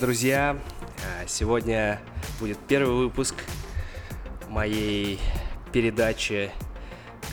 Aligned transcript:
Друзья! 0.00 0.56
А, 1.04 1.26
Сегодня 1.26 2.00
будет 2.38 2.56
первый 2.56 2.96
выпуск 2.96 3.34
моей 4.48 5.20
передачи, 5.74 6.50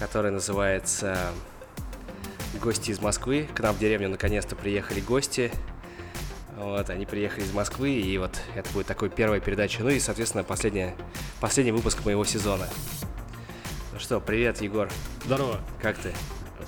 которая 0.01 0.33
называется 0.33 1.31
«Гости 2.61 2.91
из 2.91 2.99
Москвы». 2.99 3.47
К 3.55 3.61
нам 3.61 3.73
в 3.73 3.79
деревню 3.79 4.09
наконец-то 4.09 4.57
приехали 4.57 4.99
гости. 4.99 5.49
Вот, 6.57 6.89
они 6.89 7.05
приехали 7.05 7.45
из 7.45 7.53
Москвы, 7.53 7.91
и 7.91 8.17
вот 8.17 8.37
это 8.53 8.69
будет 8.73 8.85
такой 8.85 9.09
первая 9.09 9.39
передача. 9.39 9.81
Ну 9.81 9.89
и, 9.89 9.99
соответственно, 10.01 10.43
последняя, 10.43 10.93
последний 11.39 11.71
выпуск 11.71 12.03
моего 12.03 12.25
сезона. 12.25 12.67
Ну 13.93 13.99
что, 13.99 14.19
привет, 14.19 14.61
Егор. 14.61 14.89
Здорово. 15.23 15.61
Как 15.81 15.97
ты? 15.99 16.13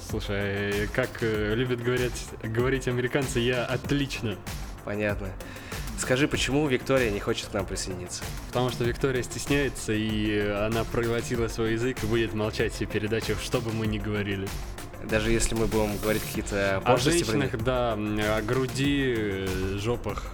Слушай, 0.09 0.87
как 0.93 1.09
э, 1.19 1.55
любят 1.55 1.83
говорить, 1.83 2.25
говорить 2.41 2.87
американцы, 2.87 3.39
я 3.39 3.65
отлично. 3.65 4.37
Понятно. 4.85 5.27
Скажи, 5.99 6.27
почему 6.27 6.65
Виктория 6.67 7.11
не 7.11 7.19
хочет 7.19 7.47
к 7.47 7.53
нам 7.53 7.65
присоединиться? 7.65 8.23
Потому 8.47 8.69
что 8.69 8.83
Виктория 8.85 9.21
стесняется, 9.21 9.91
и 9.93 10.39
она 10.39 10.85
проглотила 10.85 11.47
свой 11.49 11.73
язык 11.73 12.03
и 12.03 12.05
будет 12.07 12.33
молчать 12.33 12.73
все 12.73 12.85
передачи, 12.85 13.35
что 13.43 13.59
бы 13.59 13.71
мы 13.73 13.85
ни 13.85 13.99
говорили. 13.99 14.47
Даже 15.03 15.31
если 15.31 15.55
мы 15.55 15.67
будем 15.67 15.97
говорить 15.97 16.23
какие-то 16.23 16.77
О 16.77 16.81
пошлости 16.81 17.19
них. 17.19 17.25
женщинах, 17.27 17.63
да, 17.63 17.93
о 17.93 18.41
груди, 18.41 19.13
э, 19.17 19.77
жопах. 19.77 20.25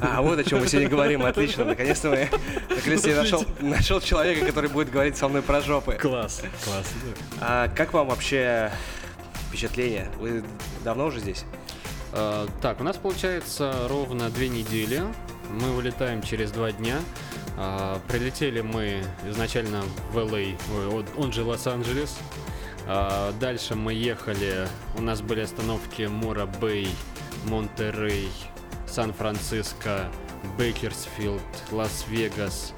А, 0.00 0.20
вот 0.22 0.38
о 0.38 0.44
чем 0.44 0.60
мы 0.60 0.66
сегодня 0.66 0.88
говорим. 0.88 1.24
Отлично. 1.24 1.64
Наконец-то 1.64 2.10
мы 2.10 2.28
наконец-то 2.68 3.10
я 3.10 3.16
нашел, 3.16 3.44
нашел 3.60 4.00
человека, 4.00 4.46
который 4.46 4.70
будет 4.70 4.90
говорить 4.90 5.16
со 5.16 5.28
мной 5.28 5.42
про 5.42 5.60
жопы. 5.60 5.94
Класс, 6.00 6.42
класс. 6.64 6.86
А 7.40 7.68
как 7.68 7.92
вам 7.92 8.08
вообще 8.08 8.72
впечатление? 9.48 10.08
Вы 10.18 10.42
давно 10.84 11.06
уже 11.06 11.20
здесь? 11.20 11.44
Э, 12.12 12.46
Так, 12.60 12.80
у 12.80 12.84
нас 12.84 12.96
получается 12.96 13.86
ровно 13.88 14.30
две 14.30 14.48
недели. 14.48 15.02
Мы 15.50 15.70
вылетаем 15.72 16.22
через 16.22 16.50
два 16.50 16.72
дня. 16.72 16.98
А, 17.58 18.00
Прилетели 18.08 18.60
мы 18.62 19.02
изначально 19.28 19.82
в 20.12 20.16
LA, 20.18 20.56
он- 21.16 21.32
же 21.32 21.42
Лос-Анджелес. 21.44 22.16
А, 22.86 23.32
Дальше 23.40 23.74
мы 23.74 23.92
ехали, 23.92 24.66
у 24.96 25.02
нас 25.02 25.20
были 25.20 25.40
остановки 25.40 26.02
Morro 26.02 26.46
Bay, 26.46 26.88
Монтерей, 27.44 28.30
Сан-Франциско, 28.88 30.10
Бейкерсфилд, 30.58 31.42
Лас-Вегас. 31.70 32.72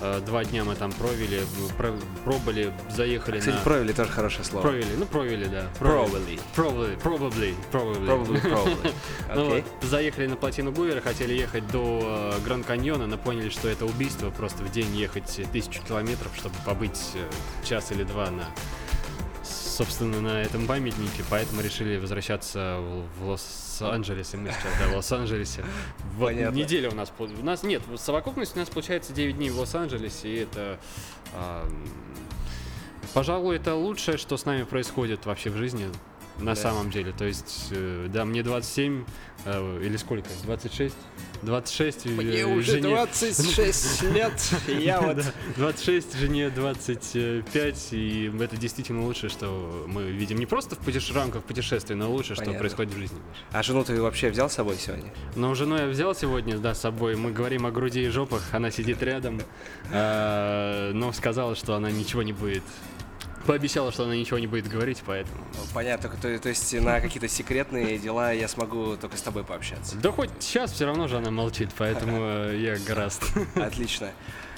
А, 0.00 0.20
Два 0.20 0.44
дня 0.44 0.64
мы 0.64 0.74
там 0.74 0.92
провели, 0.92 1.40
про- 1.76 1.94
пробыли, 2.24 2.72
заехали 2.90 3.38
Кстати, 3.38 3.56
на... 3.56 3.62
провели 3.62 3.92
тоже 3.92 4.10
хорошее 4.10 4.44
слово. 4.44 4.62
Провели, 4.62 4.96
ну 4.98 5.06
провели, 5.06 5.46
да. 5.46 5.68
Probably. 5.80 6.40
Probably, 6.56 7.00
probably, 7.02 7.54
probably. 7.72 8.06
Probably, 8.06 8.42
probably. 8.42 8.92
Ну 9.34 9.48
вот, 9.48 9.64
заехали 9.82 10.26
на 10.26 10.36
плотину 10.36 10.72
Гувера, 10.72 11.00
хотели 11.00 11.34
ехать 11.34 11.66
до 11.68 12.32
э, 12.34 12.40
Гранд 12.44 12.66
Каньона, 12.66 13.06
но 13.06 13.16
поняли, 13.18 13.48
что 13.48 13.68
это 13.68 13.84
убийство, 13.86 14.30
просто 14.30 14.62
в 14.62 14.70
день 14.70 14.94
ехать 14.96 15.40
тысячу 15.52 15.82
километров, 15.82 16.32
чтобы 16.36 16.54
побыть 16.64 17.00
э, 17.14 17.66
час 17.66 17.90
или 17.92 18.04
два 18.04 18.30
на, 18.30 18.44
собственно, 19.42 20.20
на 20.20 20.42
этом 20.42 20.66
памятнике, 20.66 21.24
поэтому 21.30 21.60
решили 21.62 21.98
возвращаться 21.98 22.78
в, 23.20 23.24
в 23.24 23.38
Лос-Анджелес, 23.80 24.34
и 24.34 24.36
мы 24.36 24.50
сейчас, 24.50 24.72
да, 24.78 24.88
в 24.88 24.96
Лос-Анджелесе. 24.96 25.64
Вот 26.16 26.26
Понятно. 26.26 26.56
неделя 26.56 26.90
у 26.90 26.94
нас, 26.94 27.12
у 27.18 27.44
нас 27.44 27.62
нет, 27.62 27.82
в 27.86 27.96
совокупности 27.96 28.56
у 28.56 28.60
нас 28.60 28.68
получается 28.68 29.12
9 29.12 29.36
дней 29.36 29.50
в 29.50 29.58
Лос-Анджелесе, 29.58 30.28
и 30.28 30.36
это, 30.40 30.78
а, 31.32 31.68
пожалуй, 33.12 33.56
это 33.56 33.74
лучшее, 33.74 34.16
что 34.18 34.36
с 34.36 34.44
нами 34.44 34.62
происходит 34.62 35.26
вообще 35.26 35.50
в 35.50 35.56
жизни, 35.56 35.88
на 36.38 36.54
Да. 36.54 36.56
самом 36.56 36.90
деле. 36.90 37.12
То 37.16 37.24
есть, 37.24 37.68
э, 37.70 38.06
да, 38.12 38.24
мне 38.24 38.42
27, 38.42 39.04
э, 39.44 39.80
или 39.84 39.96
сколько? 39.96 40.28
26? 40.44 40.94
26. 41.42 42.06
э, 42.06 42.08
жене- 42.10 42.94
26 42.94 44.02
лет, 44.14 44.32
я 44.68 45.00
вот... 45.00 45.16
Да, 45.16 45.24
26, 45.56 46.16
жене 46.16 46.50
25, 46.50 47.88
и 47.92 48.32
это 48.40 48.56
действительно 48.56 49.04
лучшее, 49.04 49.30
что 49.30 49.84
мы 49.86 50.04
видим. 50.10 50.38
Не 50.38 50.46
просто 50.46 50.74
в, 50.76 50.78
путеше- 50.80 51.14
рамках 51.14 51.42
путешествия, 51.44 51.94
но 51.96 52.10
лучшее, 52.10 52.36
что 52.36 52.52
происходит 52.54 52.94
в 52.94 52.98
жизни. 52.98 53.18
А 53.52 53.62
жену 53.62 53.84
ты 53.84 54.00
вообще 54.00 54.30
взял 54.30 54.48
с 54.48 54.54
собой 54.54 54.76
сегодня? 54.78 55.12
Но 55.36 55.54
жену 55.54 55.76
я 55.76 55.86
взял 55.86 56.14
сегодня, 56.14 56.58
да, 56.58 56.74
с 56.74 56.80
собой. 56.80 57.14
Мы 57.16 57.30
говорим 57.30 57.66
о 57.66 57.70
груди 57.70 58.04
и 58.04 58.08
жопах, 58.08 58.42
она 58.52 58.70
сидит 58.70 59.02
рядом, 59.02 59.40
э, 59.90 60.90
но 60.94 61.12
сказала, 61.12 61.54
что 61.54 61.74
она 61.74 61.90
ничего 61.90 62.22
не 62.22 62.32
будет. 62.32 62.62
Пообещала, 63.46 63.92
что 63.92 64.04
она 64.04 64.16
ничего 64.16 64.38
не 64.38 64.46
будет 64.46 64.68
говорить, 64.68 65.02
поэтому. 65.04 65.38
Ну, 65.52 65.60
Понятно, 65.74 66.10
то, 66.10 66.38
то 66.38 66.48
есть 66.48 66.72
на 66.80 67.00
какие-то 67.00 67.28
секретные 67.28 67.98
дела 67.98 68.32
я 68.32 68.48
смогу 68.48 68.96
только 68.96 69.16
с 69.16 69.22
тобой 69.22 69.44
пообщаться. 69.44 69.96
Да 69.96 70.10
хоть 70.10 70.30
сейчас 70.40 70.72
все 70.72 70.86
равно 70.86 71.08
же 71.08 71.18
она 71.18 71.30
молчит, 71.30 71.70
поэтому 71.76 72.18
э, 72.20 72.56
я 72.58 72.78
гораст. 72.86 73.22
Отлично. 73.54 74.10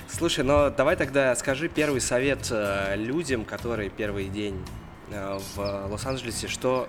Слушай, 0.09 0.45
но 0.45 0.71
давай 0.71 0.97
тогда 0.97 1.35
скажи 1.35 1.69
первый 1.69 2.01
совет 2.01 2.47
э, 2.51 2.95
людям, 2.97 3.45
которые 3.45 3.91
первый 3.91 4.29
день 4.29 4.65
э, 5.11 5.39
в 5.55 5.89
Лос-Анджелесе, 5.91 6.47
что 6.47 6.89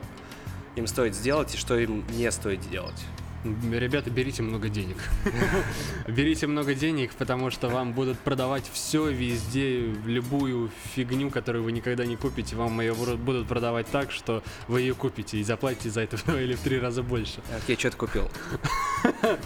им 0.75 0.86
стоит 0.86 1.16
сделать 1.16 1.56
и 1.56 1.57
что 1.57 1.78
им 1.78 2.06
не 2.12 2.31
стоит 2.31 2.62
делать. 2.69 3.03
Ребята, 3.72 4.09
берите 4.09 4.41
много 4.44 4.69
денег. 4.69 4.97
Берите 6.08 6.47
много 6.47 6.74
денег, 6.74 7.12
потому 7.13 7.52
что 7.52 7.68
вам 7.69 7.94
будут 7.94 8.19
продавать 8.19 8.63
все 8.72 9.09
везде, 9.09 9.80
любую 10.06 10.69
фигню, 10.96 11.30
которую 11.30 11.63
вы 11.63 11.72
никогда 11.72 12.06
не 12.06 12.16
купите. 12.16 12.56
Вам 12.56 12.80
ее 12.81 12.94
бу- 12.94 13.18
будут 13.18 13.47
продавать 13.47 13.88
так, 13.88 14.12
что 14.12 14.44
вы 14.68 14.81
ее 14.81 14.94
купите 14.96 15.38
и 15.38 15.44
заплатите 15.44 15.90
за 15.90 16.02
это 16.02 16.18
в 16.18 16.25
два 16.25 16.40
или 16.41 16.56
в 16.56 16.59
три 16.62 16.80
раза 16.80 17.03
больше. 17.03 17.41
Окей, 17.57 17.75
что 17.78 17.91
ты 17.91 17.97
купил? 17.97 18.30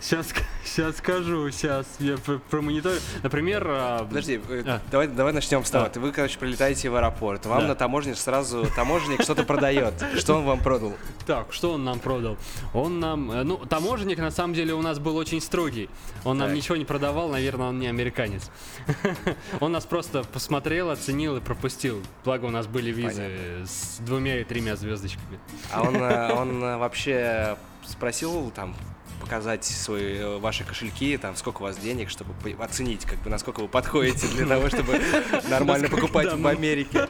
Сейчас, 0.00 0.28
сейчас 0.64 0.96
скажу, 0.98 1.50
сейчас 1.50 1.86
я 1.98 2.16
пр- 2.16 2.40
промониторю. 2.50 2.98
Например, 3.22 3.64
а, 3.68 4.04
Подожди, 4.04 4.40
э, 4.48 4.62
А. 4.66 4.80
давай, 4.90 5.08
давай 5.08 5.32
начнем 5.32 5.64
с 5.64 5.70
того. 5.70 5.88
А. 5.94 5.98
Вы, 5.98 6.12
короче, 6.12 6.38
прилетаете 6.38 6.90
в 6.90 6.96
аэропорт, 6.96 7.46
вам 7.46 7.66
на 7.68 7.74
таможне 7.74 8.14
сразу 8.14 8.66
таможенник 8.76 9.22
что-то 9.22 9.44
продает. 9.44 9.94
Что 10.16 10.34
он 10.38 10.44
вам 10.44 10.60
продал? 10.60 10.94
Так, 11.26 11.52
что 11.52 11.72
он 11.72 11.84
нам 11.84 11.98
продал? 12.00 12.36
Он 12.74 13.00
нам, 13.00 13.30
э, 13.30 13.42
ну, 13.42 13.56
таможенник 13.58 14.18
на 14.18 14.30
самом 14.30 14.54
деле 14.54 14.74
у 14.74 14.82
нас 14.82 14.98
был 14.98 15.16
очень 15.16 15.40
строгий. 15.40 15.88
Он 16.24 16.38
нам 16.38 16.48
Так. 16.48 16.56
ничего 16.56 16.76
не 16.76 16.84
продавал, 16.84 17.28
наверное, 17.28 17.68
он 17.68 17.78
не 17.78 17.86
американец. 17.88 18.50
Он 19.60 19.72
нас 19.72 19.84
просто 19.84 20.22
посмотрел, 20.24 20.90
оценил 20.90 21.36
и 21.36 21.40
пропустил. 21.40 22.02
Благо 22.24 22.46
у 22.46 22.50
нас 22.50 22.66
были 22.66 22.90
визы 22.90 23.30
с 23.66 23.98
двумя 24.00 24.40
и 24.40 24.44
тремя 24.44 24.76
звездочками. 24.76 25.38
А 25.72 25.82
он, 25.82 25.96
э, 25.96 26.32
он 26.36 26.62
э, 26.62 26.76
вообще 26.76 27.56
спросил 27.86 28.50
там 28.54 28.74
показать 29.20 29.64
свои 29.64 30.38
ваши 30.38 30.64
кошельки, 30.64 31.16
там 31.16 31.36
сколько 31.36 31.58
у 31.58 31.64
вас 31.64 31.76
денег, 31.76 32.10
чтобы 32.10 32.32
оценить, 32.58 33.04
как 33.04 33.20
бы 33.20 33.30
насколько 33.30 33.60
вы 33.60 33.68
подходите 33.68 34.26
для 34.28 34.46
того, 34.46 34.68
чтобы 34.68 35.00
нормально 35.48 35.88
покупать 35.88 36.32
в 36.32 36.38
мы- 36.38 36.50
Америке. 36.50 37.08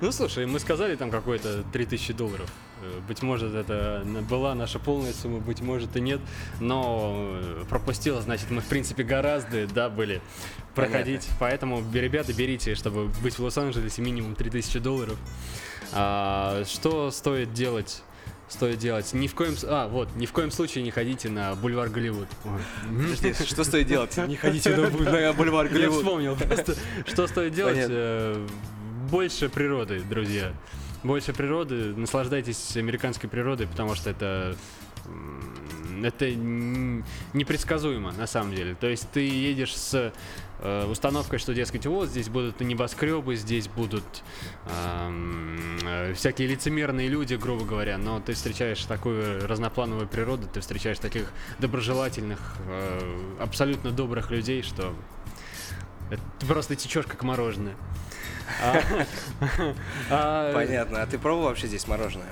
Ну, 0.00 0.10
слушай, 0.10 0.44
мы 0.46 0.58
сказали 0.58 0.96
там 0.96 1.10
какое-то 1.10 1.62
3000 1.72 2.12
долларов. 2.14 2.50
Э, 2.82 3.00
Быть 3.08 3.22
может, 3.22 3.54
это 3.54 4.02
была 4.28 4.54
наша 4.54 4.78
полная 4.78 5.12
сумма, 5.12 5.38
быть 5.38 5.60
может 5.60 5.96
и 5.96 6.00
нет. 6.00 6.20
Но 6.60 7.14
э, 7.40 7.64
пропустила, 7.68 8.20
значит, 8.20 8.50
мы, 8.50 8.60
в 8.60 8.66
принципе, 8.66 9.02
гораздо, 9.02 9.66
да, 9.66 9.88
были 9.88 10.20
проходить. 10.74 11.28
Поэтому, 11.38 11.80
б- 11.80 12.00
ребята, 12.00 12.32
берите, 12.32 12.74
чтобы 12.74 13.06
быть 13.22 13.38
в 13.38 13.42
Лос-Анджелесе, 13.44 14.02
минимум 14.02 14.34
3000 14.34 14.78
долларов. 14.78 15.18
А, 15.92 16.64
что 16.66 17.10
стоит 17.10 17.52
делать? 17.52 18.02
Стоит 18.48 18.78
делать. 18.78 19.12
Ни 19.14 19.28
в 19.28 19.34
коем... 19.34 19.54
А, 19.64 19.88
вот, 19.88 20.08
ни 20.16 20.26
в 20.26 20.32
коем 20.32 20.50
случае 20.50 20.84
не 20.84 20.90
ходите 20.90 21.28
на 21.30 21.54
бульвар 21.54 21.88
Голливуд. 21.88 22.28
Подожди, 22.86 23.32
что 23.46 23.64
стоит 23.64 23.86
делать? 23.86 24.14
Не 24.16 24.36
ходите 24.36 24.76
на 24.76 24.88
буль- 24.88 25.08
на 25.10 25.32
бульвар 25.32 25.66
Я 25.66 25.72
Голливуд. 25.72 25.98
вспомнил 25.98 26.36
просто. 26.36 26.74
Что 27.06 27.26
стоит 27.26 27.54
делать? 27.54 27.74
Понятно. 27.74 27.94
Э, 27.96 28.46
Больше 29.10 29.48
природы, 29.48 30.00
друзья. 30.00 30.52
Больше 31.02 31.32
природы. 31.32 31.94
Наслаждайтесь 31.96 32.76
американской 32.76 33.28
природой, 33.28 33.66
потому 33.66 33.94
что 33.94 34.10
это 34.10 34.56
это 36.04 36.34
непредсказуемо 36.34 38.12
на 38.12 38.26
самом 38.26 38.54
деле. 38.54 38.74
То 38.74 38.88
есть 38.88 39.08
ты 39.10 39.20
едешь 39.20 39.76
с 39.76 40.12
э, 40.60 40.86
установкой, 40.86 41.38
что, 41.38 41.54
дескать, 41.54 41.86
вот 41.86 42.08
здесь 42.08 42.28
будут 42.28 42.60
небоскребы, 42.60 43.36
здесь 43.36 43.68
будут 43.68 44.04
э, 44.66 46.12
всякие 46.14 46.48
лицемерные 46.48 47.08
люди, 47.08 47.34
грубо 47.34 47.64
говоря, 47.64 47.98
но 47.98 48.20
ты 48.20 48.34
встречаешь 48.34 48.82
такую 48.84 49.46
разноплановую 49.46 50.08
природу, 50.08 50.48
ты 50.52 50.60
встречаешь 50.60 50.98
таких 50.98 51.32
доброжелательных, 51.58 52.56
э, 52.66 53.36
абсолютно 53.40 53.90
добрых 53.90 54.30
людей, 54.30 54.62
что 54.62 54.94
это 56.10 56.22
просто 56.46 56.76
течешь 56.76 57.06
как 57.06 57.22
мороженое. 57.22 57.76
А- 58.60 58.82
а, 60.10 60.52
Понятно. 60.54 61.02
А 61.02 61.06
ты 61.06 61.18
пробовал 61.18 61.48
вообще 61.48 61.66
здесь 61.68 61.86
мороженое? 61.86 62.26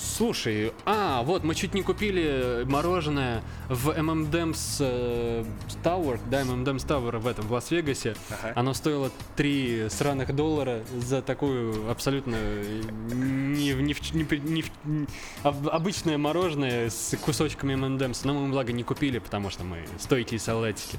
Слушай, 0.00 0.72
а, 0.84 1.22
вот, 1.24 1.42
мы 1.42 1.56
чуть 1.56 1.74
не 1.74 1.82
купили 1.82 2.62
мороженое 2.66 3.42
в 3.68 3.90
M&M's 3.90 4.76
э, 4.80 5.44
Tower, 5.82 6.20
да, 6.30 6.42
M&M's 6.42 6.86
Tower 6.86 7.18
в 7.18 7.26
этом, 7.26 7.46
в 7.48 7.52
Лас-Вегасе. 7.52 8.14
Ага. 8.30 8.52
Оно 8.54 8.74
стоило 8.74 9.10
3 9.36 9.88
сраных 9.90 10.34
доллара 10.36 10.82
за 10.96 11.20
такую 11.20 11.90
абсолютно 11.90 12.36
не, 12.36 13.72
не, 13.74 13.92
в- 13.94 14.14
не, 14.14 14.22
не 14.38 14.62
в- 14.62 14.70
н- 14.86 15.08
об- 15.42 15.68
обычное 15.68 16.16
мороженое 16.16 16.90
с 16.90 17.16
кусочками 17.20 17.74
M&M's. 17.74 18.20
Но 18.22 18.34
мы, 18.34 18.50
благо, 18.52 18.72
не 18.72 18.84
купили, 18.84 19.18
потому 19.18 19.50
что 19.50 19.64
мы 19.64 19.78
стойкие 19.98 20.38
солдатики. 20.38 20.96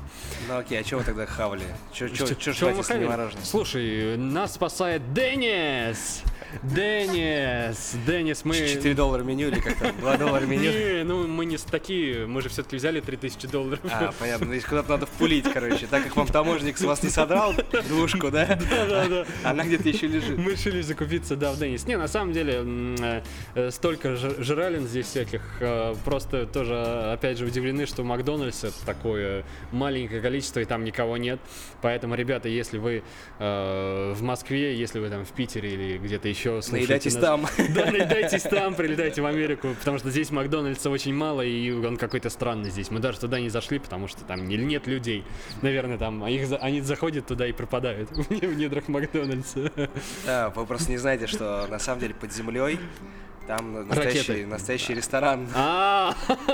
Ну 0.50 0.58
окей, 0.58 0.78
а 0.78 0.84
чего 0.84 1.00
вы 1.00 1.06
тогда 1.06 1.26
хавали? 1.26 1.64
Чё 1.94 2.08
жрать, 2.10 2.78
если 2.78 2.98
не 3.00 3.06
мороженое? 3.06 3.46
Слушай, 3.46 4.18
нас 4.18 4.56
спасает 4.56 5.14
Денис! 5.14 6.22
Денис! 6.64 7.96
Денис, 8.08 8.44
мы... 8.44 8.56
4 8.56 8.94
доллара 8.96 9.24
меню 9.24 9.50
или 9.50 9.60
как 9.60 9.78
там? 9.78 9.98
2 10.00 10.18
доллара 10.18 10.46
меню? 10.46 10.72
Не, 10.72 11.04
ну 11.04 11.28
мы 11.28 11.46
не 11.46 11.58
такие, 11.58 12.26
мы 12.26 12.42
же 12.42 12.50
все-таки 12.50 12.78
взяли 12.78 13.00
3000 13.02 13.48
долларов. 13.48 13.80
А, 13.92 14.12
понятно, 14.18 14.48
здесь 14.48 14.66
куда-то 14.66 14.90
надо 14.90 15.06
впулить, 15.06 15.46
короче. 15.52 15.88
Так 15.88 16.04
как 16.06 16.16
вам 16.16 16.28
таможник 16.28 16.78
с 16.78 16.82
вас 16.82 17.04
не 17.04 17.10
содрал 17.10 17.54
двушку, 17.88 18.32
да? 18.32 18.58
Да-да-да. 18.70 19.26
Она 19.44 19.64
где-то 19.64 19.90
еще 19.90 20.08
лежит. 20.08 20.38
Мы 20.38 20.52
решили 20.52 20.82
закупиться, 20.82 21.36
да, 21.36 21.52
в 21.52 21.60
Денис. 21.60 21.86
Не, 21.86 21.98
на 21.98 22.08
самом 22.08 22.34
деле, 22.34 22.64
э, 22.64 23.22
э, 23.56 23.72
столько 23.72 24.16
жралин 24.16 24.88
здесь 24.88 25.08
всяких. 25.08 25.42
э, 25.60 25.96
Просто 26.06 26.46
тоже, 26.46 27.12
опять 27.14 27.38
же, 27.38 27.46
удивлены, 27.46 27.86
что 27.86 28.04
Макдональдс 28.04 28.64
это 28.64 28.86
такое 28.86 29.44
маленькое 29.72 30.22
количество, 30.22 30.60
и 30.60 30.66
там 30.66 30.84
никого 30.84 31.18
нет. 31.18 31.40
Поэтому, 31.82 32.16
ребята, 32.16 32.48
если 32.48 32.78
вы 32.78 33.04
в 33.40 34.18
Москве, 34.22 34.76
если 34.76 35.00
вы 35.00 35.10
там 35.10 35.26
в 35.26 35.32
Питере 35.32 35.74
или 35.74 35.98
где-то 35.98 36.28
еще 36.28 36.39
слушаете 36.44 36.72
Наедайтесь 36.78 37.14
нас- 37.16 37.24
там. 37.24 37.46
Да, 37.76 37.86
наедайтесь 37.92 38.44
там, 38.44 38.74
прилетайте 38.76 39.22
в 39.22 39.26
Америку, 39.26 39.70
потому 39.80 39.98
что 40.00 40.10
здесь 40.10 40.32
Макдональдса 40.32 40.90
очень 40.90 41.14
мало, 41.14 41.42
и 41.42 41.72
он 41.72 41.98
какой-то 41.98 42.30
странный 42.30 42.70
здесь. 42.70 42.90
Мы 42.92 43.00
даже 43.00 43.20
туда 43.20 43.40
не 43.40 43.50
зашли, 43.50 43.80
потому 43.80 44.08
что 44.08 44.24
там 44.24 44.48
не- 44.48 44.58
нет 44.58 44.88
людей. 44.88 45.24
Наверное, 45.62 45.98
там 45.98 46.24
а 46.24 46.30
их, 46.30 46.50
они 46.62 46.82
заходят 46.82 47.28
туда 47.28 47.48
и 47.48 47.52
пропадают 47.52 48.10
в 48.12 48.56
недрах 48.58 48.88
Макдональдса. 48.88 49.72
Да, 50.26 50.50
вы 50.50 50.66
просто 50.66 50.92
не 50.92 50.98
знаете, 50.98 51.28
что 51.28 51.68
на 51.70 51.80
самом 51.80 52.02
деле 52.02 52.14
под 52.14 52.32
землей 52.34 52.80
там 53.50 53.88
настоящий, 53.88 54.46
настоящий 54.46 54.94
ресторан. 54.94 55.48
А, 55.56 56.14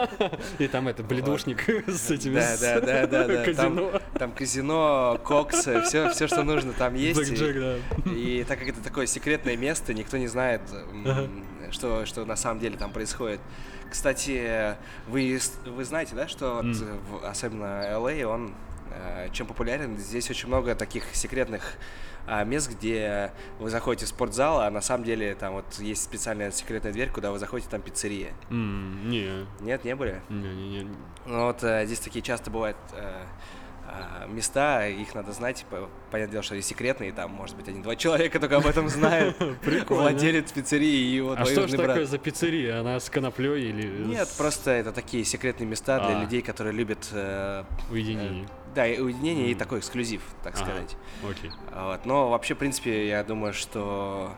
и 0.59 0.67
там 0.69 0.87
это 0.87 1.03
бледушник 1.03 1.67
с 1.89 2.09
этими 2.09 2.35
Да, 2.35 2.55
да, 2.57 2.79
да, 2.79 3.05
да, 3.05 3.27
да. 3.27 3.43
казино. 3.43 4.01
Там, 4.17 4.31
казино, 4.31 5.19
коксы, 5.21 5.81
все, 5.81 6.09
все, 6.11 6.27
что 6.27 6.43
нужно, 6.43 6.71
там 6.71 6.95
есть. 6.95 7.19
И- 8.05 8.45
так 8.47 8.59
как 8.59 8.69
это 8.69 8.81
такое 8.81 9.07
секретное 9.07 9.57
место, 9.57 9.93
никто 9.93 10.15
не 10.15 10.27
знает, 10.27 10.61
что, 11.71 12.05
что 12.05 12.23
на 12.23 12.37
самом 12.37 12.61
деле 12.61 12.77
там 12.77 12.93
происходит. 12.93 13.41
Кстати, 13.91 14.77
вы, 15.09 15.37
вы 15.65 15.83
знаете, 15.83 16.15
да, 16.15 16.29
что 16.29 16.63
особенно 17.25 17.83
LA, 17.91 18.23
он 18.23 18.47
э, 18.47 18.74
чем 19.33 19.47
популярен, 19.47 19.97
здесь 19.97 20.29
очень 20.29 20.47
много 20.47 20.75
таких 20.75 21.03
секретных 21.15 21.73
а, 22.27 22.43
мест, 22.43 22.69
где 22.71 23.31
вы 23.59 23.69
заходите 23.69 24.05
в 24.05 24.09
спортзал, 24.09 24.61
а 24.61 24.69
на 24.71 24.81
самом 24.81 25.03
деле 25.03 25.35
там 25.35 25.53
вот 25.53 25.65
есть 25.79 26.03
специальная 26.03 26.51
секретная 26.51 26.91
дверь, 26.91 27.09
куда 27.09 27.31
вы 27.31 27.39
заходите, 27.39 27.69
там 27.69 27.81
пиццерия. 27.81 28.33
М, 28.49 29.09
Не, 29.09 29.45
Нет, 29.61 29.83
не 29.83 29.95
были? 29.95 30.21
не, 30.29 30.47
не, 30.55 30.69
не. 30.83 30.87
Ну 31.25 31.45
вот 31.45 31.63
э, 31.63 31.85
здесь 31.85 31.99
такие 31.99 32.21
часто 32.23 32.49
бывают 32.49 32.77
э, 32.93 33.25
места, 34.27 34.87
их 34.87 35.13
надо 35.13 35.31
знать, 35.31 35.65
по- 35.69 35.87
понятное 36.11 36.31
дело, 36.33 36.43
что 36.43 36.53
они 36.55 36.63
секретные, 36.63 37.11
там, 37.13 37.31
может 37.31 37.55
быть, 37.55 37.67
один-два 37.67 37.95
человека 37.95 38.39
только 38.39 38.57
об 38.57 38.65
этом 38.65 38.89
знают. 38.89 39.37
Прикольно. 39.61 40.03
Владелец 40.03 40.51
пиццерии 40.51 40.87
и 40.87 41.15
его 41.15 41.33
А 41.33 41.45
что 41.45 41.45
ж 41.45 41.47
двоюродный 41.53 41.77
брат. 41.77 41.87
такое 41.89 42.05
за 42.05 42.17
пиццерия? 42.17 42.79
Она 42.79 42.99
с 42.99 43.09
коноплей 43.09 43.69
или 43.69 44.03
Нет, 44.05 44.27
просто 44.37 44.71
это 44.71 44.91
такие 44.91 45.23
секретные 45.23 45.67
места 45.67 45.99
для 45.99 46.17
А. 46.17 46.21
людей, 46.21 46.41
которые 46.41 46.73
любят, 46.73 47.07
э, 47.11 47.63
уединение? 47.91 48.47
Да, 48.75 48.85
и 48.85 48.99
уединение 48.99 49.47
и 49.47 49.51
Мгм. 49.51 49.59
такой 49.59 49.79
эксклюзив, 49.79 50.21
так 50.43 50.53
Ага. 50.55 50.65
сказать. 50.65 50.97
Окей. 51.27 51.51
Вот. 51.73 52.05
Но 52.05 52.29
вообще, 52.29 52.53
в 52.53 52.57
принципе, 52.57 53.07
я 53.07 53.23
думаю, 53.23 53.53
что... 53.53 54.31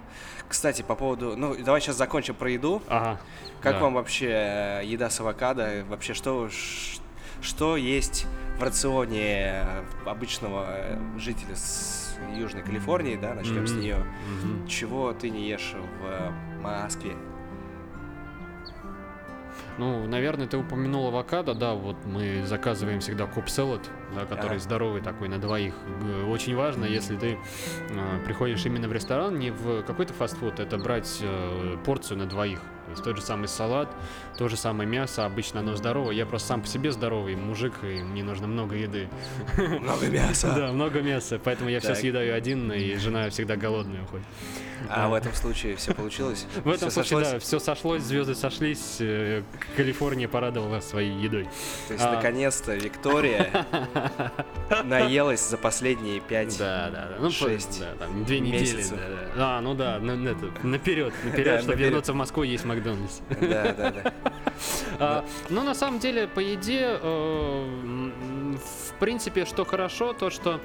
Кстати, 0.48 0.82
по 0.82 0.96
поводу... 0.96 1.36
Ну, 1.36 1.56
давай 1.62 1.82
сейчас 1.82 1.98
закончим 1.98 2.36
про 2.36 2.50
еду. 2.50 2.82
Ага. 2.88 3.20
Как 3.62 3.74
Да. 3.74 3.80
вам 3.82 3.96
вообще 3.96 4.28
э, 4.30 4.82
еда 4.86 5.10
с 5.10 5.20
авокадо? 5.20 5.84
Вообще, 5.90 6.14
что, 6.14 6.50
что 7.42 7.76
есть 7.76 8.26
в 8.58 8.64
рационе 8.64 9.64
э, 9.66 9.84
обычного 10.06 10.66
э, 10.70 10.98
жителя 11.20 11.56
с 11.56 12.16
Южной 12.36 12.64
Калифорнии, 12.64 13.16
да, 13.16 13.34
начнем 13.34 13.68
с 13.68 13.72
Мгм. 13.72 13.82
нее. 13.82 13.98
Мгм. 14.44 14.68
Чего 14.68 15.12
ты 15.14 15.30
не 15.30 15.50
ешь 15.50 15.74
в 16.02 16.62
Москве? 16.62 17.14
Ну, 19.78 20.08
наверное, 20.08 20.48
ты 20.48 20.58
упомянул 20.58 21.08
авокадо, 21.08 21.54
да, 21.54 21.74
вот 21.74 21.98
мы 22.06 22.44
заказываем 22.46 23.00
всегда 23.00 23.28
коп 23.28 23.48
салат, 23.48 23.82
да, 24.16 24.26
который 24.26 24.54
Ага. 24.56 24.60
здоровый 24.60 25.02
такой 25.02 25.28
на 25.28 25.38
двоих. 25.38 25.76
Г- 26.02 26.26
Очень 26.32 26.56
важно, 26.56 26.86
если 26.86 27.16
ты 27.16 27.38
э, 27.92 28.20
приходишь 28.26 28.66
именно 28.66 28.88
в 28.88 28.94
ресторан, 28.94 29.38
не 29.38 29.52
в 29.52 29.84
какой-то 29.84 30.14
фастфуд, 30.14 30.60
это 30.60 30.80
брать 30.80 31.20
э, 31.22 31.78
порцию 31.86 32.18
на 32.18 32.26
двоих. 32.26 32.60
То 32.86 32.92
есть 32.92 33.04
тот 33.04 33.18
же 33.18 33.22
самый 33.22 33.48
салат, 33.50 33.90
то 34.38 34.48
же 34.48 34.56
самое 34.58 34.90
мясо, 34.90 35.26
обычно 35.26 35.60
оно 35.60 35.76
здоровое. 35.76 36.14
Я 36.16 36.26
просто 36.26 36.48
сам 36.48 36.62
по 36.62 36.68
себе 36.68 36.92
здоровый 36.92 37.36
мужик, 37.36 37.74
и 37.84 38.02
мне 38.02 38.24
нужно 38.24 38.48
много 38.48 38.76
еды. 38.76 39.10
Много 39.58 40.08
мяса. 40.08 40.54
Да, 40.56 40.72
много 40.72 41.02
мяса, 41.02 41.40
поэтому 41.44 41.70
я 41.70 41.82
все 41.82 41.94
съедаю 41.96 42.34
один, 42.34 42.72
и 42.72 42.96
жена 42.96 43.30
всегда 43.30 43.58
голодная 43.58 44.04
уходит. 44.04 44.26
А 44.90 45.08
в 45.10 45.14
этом 45.14 45.34
случае 45.34 45.76
все 45.76 45.94
получилось? 45.94 46.46
В 46.64 46.70
этом 46.70 46.92
случае, 46.92 47.20
да, 47.22 47.40
все 47.40 47.60
сошлось, 47.60 48.04
звезды 48.04 48.36
сошлись, 48.36 48.98
э, 49.00 49.44
Калифорния 49.76 50.28
порадовала 50.28 50.80
своей 50.80 51.14
едой. 51.14 51.48
То 51.88 51.94
есть, 51.94 52.06
А. 52.06 52.16
наконец-то, 52.16 52.76
Виктория 52.76 53.66
наелась 54.84 55.48
за 55.48 55.58
последние 55.58 56.20
пять... 56.20 56.58
Да, 56.58 56.90
да, 56.90 57.08
да. 57.10 57.16
Ну, 57.20 57.32
Шесть 57.32 57.80
да, 57.80 57.94
там, 58.00 58.24
две 58.24 58.40
недели. 58.40 58.84
Да, 58.84 58.96
да. 58.98 59.58
А, 59.58 59.62
ну 59.62 59.74
да, 59.74 60.00
ну, 60.02 60.14
это, 60.30 60.52
наперед, 60.64 61.14
наперед, 61.24 61.62
чтобы 61.62 61.76
вернуться 61.78 62.14
в 62.14 62.16
Москву 62.16 62.44
и 62.44 62.50
есть 62.50 62.66
Макдональдс. 62.66 63.20
Да, 63.42 63.74
да, 63.74 63.92
да. 63.92 64.14
А, 65.00 65.24
ну, 65.50 65.62
на 65.62 65.76
самом 65.76 66.00
деле, 66.00 66.28
по 66.28 66.40
еде, 66.40 66.98
э, 67.00 68.12
в 68.58 68.94
принципе, 69.00 69.46
что 69.46 69.66
хорошо, 69.66 70.14
то, 70.14 70.30
что 70.30 70.60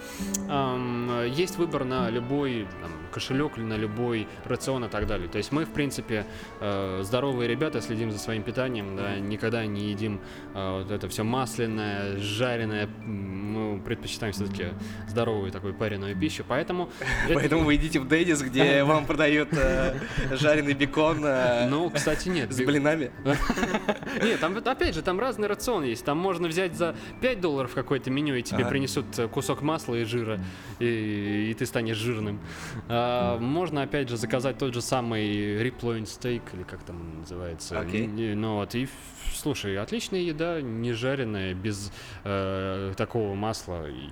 ам, 0.48 1.26
есть 1.26 1.56
выбор 1.56 1.84
на 1.84 2.10
любой 2.10 2.66
там, 2.80 2.90
кошелек 3.12 3.58
или 3.58 3.64
на 3.64 3.76
любой 3.76 4.26
рацион 4.44 4.84
и 4.84 4.88
так 4.88 5.06
далее. 5.06 5.28
То 5.28 5.38
есть 5.38 5.52
мы, 5.52 5.64
в 5.64 5.70
принципе, 5.72 6.26
э, 6.60 7.00
здоровые 7.02 7.48
ребята, 7.48 7.80
следим 7.80 8.10
за 8.10 8.18
своим 8.18 8.42
питанием, 8.42 8.96
да, 8.96 9.16
никогда 9.18 9.64
не 9.66 9.90
едим 9.90 10.20
э, 10.54 10.82
вот 10.82 10.90
это 10.90 11.08
все 11.08 11.22
масляное, 11.24 12.16
жареное. 12.18 12.86
Мы 13.04 13.80
предпочитаем 13.80 14.32
все-таки 14.32 14.68
здоровую 15.08 15.50
такую 15.50 15.74
пареную 15.74 16.16
пищу, 16.18 16.44
поэтому... 16.46 16.88
это- 17.28 17.34
Поэтому 17.34 17.64
вы 17.64 17.76
идите 17.76 18.00
в 18.00 18.08
Дэдис, 18.08 18.42
где 18.42 18.82
вам 18.84 19.04
продают 19.06 19.48
э, 19.52 19.94
жареный 20.32 20.74
бекон 20.74 21.24
э, 21.24 21.68
Ну, 21.68 21.90
кстати, 21.90 22.28
нет. 22.28 22.52
с 22.52 22.56
блинами. 22.58 23.10
Нет, 24.22 24.40
там 24.40 24.56
опять 24.64 24.94
же, 24.94 25.02
там 25.02 25.18
разный 25.18 25.48
рацион 25.48 25.84
есть. 25.84 26.04
Там 26.04 26.18
можно 26.18 26.48
взять 26.48 26.74
за 26.76 26.94
5 27.20 27.40
долларов 27.40 27.76
какое-то 27.82 28.10
меню, 28.10 28.34
и 28.36 28.42
тебе 28.42 28.60
Ага. 28.62 28.70
принесут 28.70 29.18
э, 29.18 29.28
кусок 29.28 29.62
масла 29.62 29.94
и 29.96 30.04
жира, 30.04 30.38
и, 30.78 31.48
и 31.50 31.54
ты 31.54 31.66
станешь 31.66 31.96
жирным. 31.96 32.40
А, 32.88 33.38
можно, 33.38 33.82
опять 33.82 34.08
же, 34.08 34.16
заказать 34.16 34.58
тот 34.58 34.72
же 34.74 34.80
самый 34.80 35.62
риплойн 35.62 36.06
стейк, 36.06 36.42
или 36.54 36.62
как 36.62 36.82
там 36.82 37.20
называется. 37.20 37.80
И- 37.82 38.34
Ну 38.34 38.56
вот, 38.56 38.74
и, 38.74 38.88
слушай, 39.34 39.76
отличная 39.78 40.20
еда, 40.20 40.60
не 40.60 40.92
жареная, 40.92 41.54
без 41.54 41.92
э, 42.24 42.92
такого 42.96 43.34
масла. 43.34 43.88
и- 43.88 44.10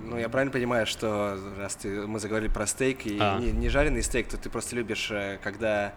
Ну, 0.00 0.18
я 0.18 0.28
правильно 0.28 0.52
понимаю, 0.52 0.86
что 0.86 1.38
раз 1.58 1.76
ты, 1.76 2.06
мы 2.06 2.18
заговорили 2.20 2.50
про 2.52 2.66
стейк 2.66 3.06
и 3.06 3.16
А. 3.20 3.38
не, 3.38 3.52
не 3.52 3.68
жареный 3.70 4.02
стейк, 4.02 4.28
то 4.28 4.36
ты 4.36 4.50
просто 4.50 4.76
любишь, 4.76 5.08
э, 5.10 5.38
когда 5.42 5.94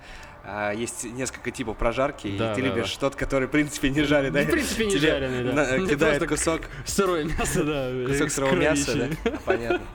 а, 0.49 0.71
есть 0.71 1.03
несколько 1.03 1.51
типов 1.51 1.75
прожарки, 1.77 2.37
Да, 2.37 2.53
и 2.53 2.55
ты 2.55 2.61
да, 2.61 2.67
любишь 2.69 2.95
тот, 2.95 3.15
который, 3.17 3.49
в 3.49 3.51
принципе, 3.51 3.89
не 3.89 4.03
жареный. 4.03 4.45
В 4.45 4.49
принципе, 4.49 4.85
не 4.85 4.91
Тебе 4.97 5.11
жареный, 5.11 5.43
да. 5.43 5.53
на- 5.53 5.77
Не 5.77 5.87
кидает 5.87 6.25
кусок, 6.25 6.61
Сырое 6.85 7.25
мясо, 7.25 7.63
да. 7.65 7.91
кусок 8.07 8.31
сырого 8.31 8.55
мяса, 8.55 8.95
да? 9.23 9.31
Понятно. 9.45 9.85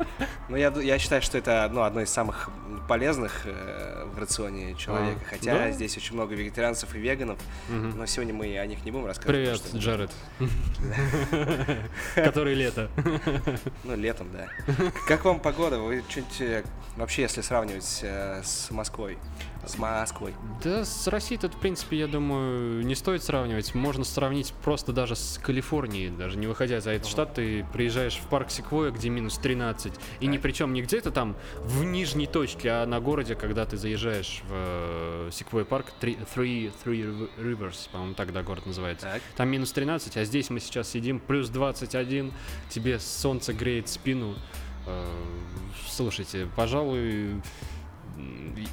Ну, 0.51 0.57
я, 0.57 0.69
я 0.83 0.99
считаю, 0.99 1.23
что 1.23 1.39
это 1.39 1.71
ну, 1.73 1.83
одно 1.83 2.03
из 2.03 2.11
самых 2.11 2.51
полезных 2.87 3.43
э, 3.47 4.05
в 4.13 4.19
рационе 4.19 4.75
человека. 4.75 5.21
А, 5.25 5.31
Хотя 5.31 5.55
да? 5.55 5.71
здесь 5.71 5.97
очень 5.97 6.15
много 6.15 6.35
вегетарианцев 6.35 6.95
и 6.95 6.99
веганов, 6.99 7.39
Мгм. 7.71 7.97
но 7.97 8.05
сегодня 8.07 8.35
мы 8.35 8.59
о 8.59 8.67
них 8.67 8.85
не 8.85 8.91
будем 8.91 9.07
рассказывать. 9.07 9.37
Привет, 9.45 9.57
что- 9.57 9.79
Джаред. 9.79 10.11
Который 12.15 12.55
лето. 12.55 12.91
Ну, 13.85 13.97
летом, 13.97 14.29
да. 14.33 14.49
Как 15.09 15.25
вам 15.25 15.41
погода? 15.41 15.79
Вы 15.79 16.03
что-нибудь 16.09 16.41
э, 16.41 16.63
вообще, 16.97 17.23
если 17.23 17.41
сравнивать 17.41 18.01
э, 18.03 18.43
с 18.45 18.71
Москвой? 18.71 19.19
С 19.67 19.79
Москвой. 19.79 20.35
Да, 20.63 20.85
с 20.85 21.07
Россией 21.07 21.41
тут, 21.41 21.55
в 21.55 21.59
принципе, 21.59 21.99
я 21.99 22.09
думаю, 22.09 22.85
не 22.85 22.95
стоит 22.97 23.23
сравнивать. 23.23 23.75
Можно 23.75 24.05
сравнить 24.05 24.53
просто 24.65 24.93
даже 24.93 25.15
с 25.15 25.39
Калифорнией, 25.39 26.11
даже 26.11 26.37
не 26.37 26.47
выходя 26.49 26.81
за 26.81 26.91
этот 26.91 27.09
штат, 27.09 27.35
ты 27.35 27.65
приезжаешь 27.73 28.17
в 28.17 28.27
парк 28.29 28.51
Секвоя, 28.51 28.91
где 28.91 29.09
минус 29.09 29.39
13, 29.39 29.93
и 30.21 30.27
не 30.27 30.39
причем 30.39 30.73
не 30.73 30.83
где-то 30.83 31.13
там 31.13 31.37
в 31.61 31.85
нижней 31.85 32.27
точке, 32.27 32.71
а 32.71 32.87
на 32.87 33.01
городе, 33.01 33.37
когда 33.37 33.65
ты 33.65 33.77
заезжаешь 33.77 34.43
в 34.49 35.31
Секвой 35.31 35.65
парк, 35.65 35.93
Three, 36.01 36.19
Three, 36.35 36.73
Three 36.85 37.31
Rivers, 37.39 37.89
по-моему, 37.93 38.15
тогда 38.15 38.43
город 38.43 38.67
называется. 38.67 39.07
Так. 39.07 39.23
Там 39.37 39.49
минус 39.49 39.73
13, 39.73 40.17
а 40.17 40.25
здесь 40.25 40.51
мы 40.51 40.59
сейчас 40.59 40.89
сидим, 40.89 41.21
плюс 41.21 41.49
21, 41.49 42.33
тебе 42.69 42.99
солнце 42.99 43.53
греет 43.53 43.89
спину. 43.89 44.35
Э, 44.87 45.05
Слушайте, 45.89 46.49
пожалуй, 46.57 47.43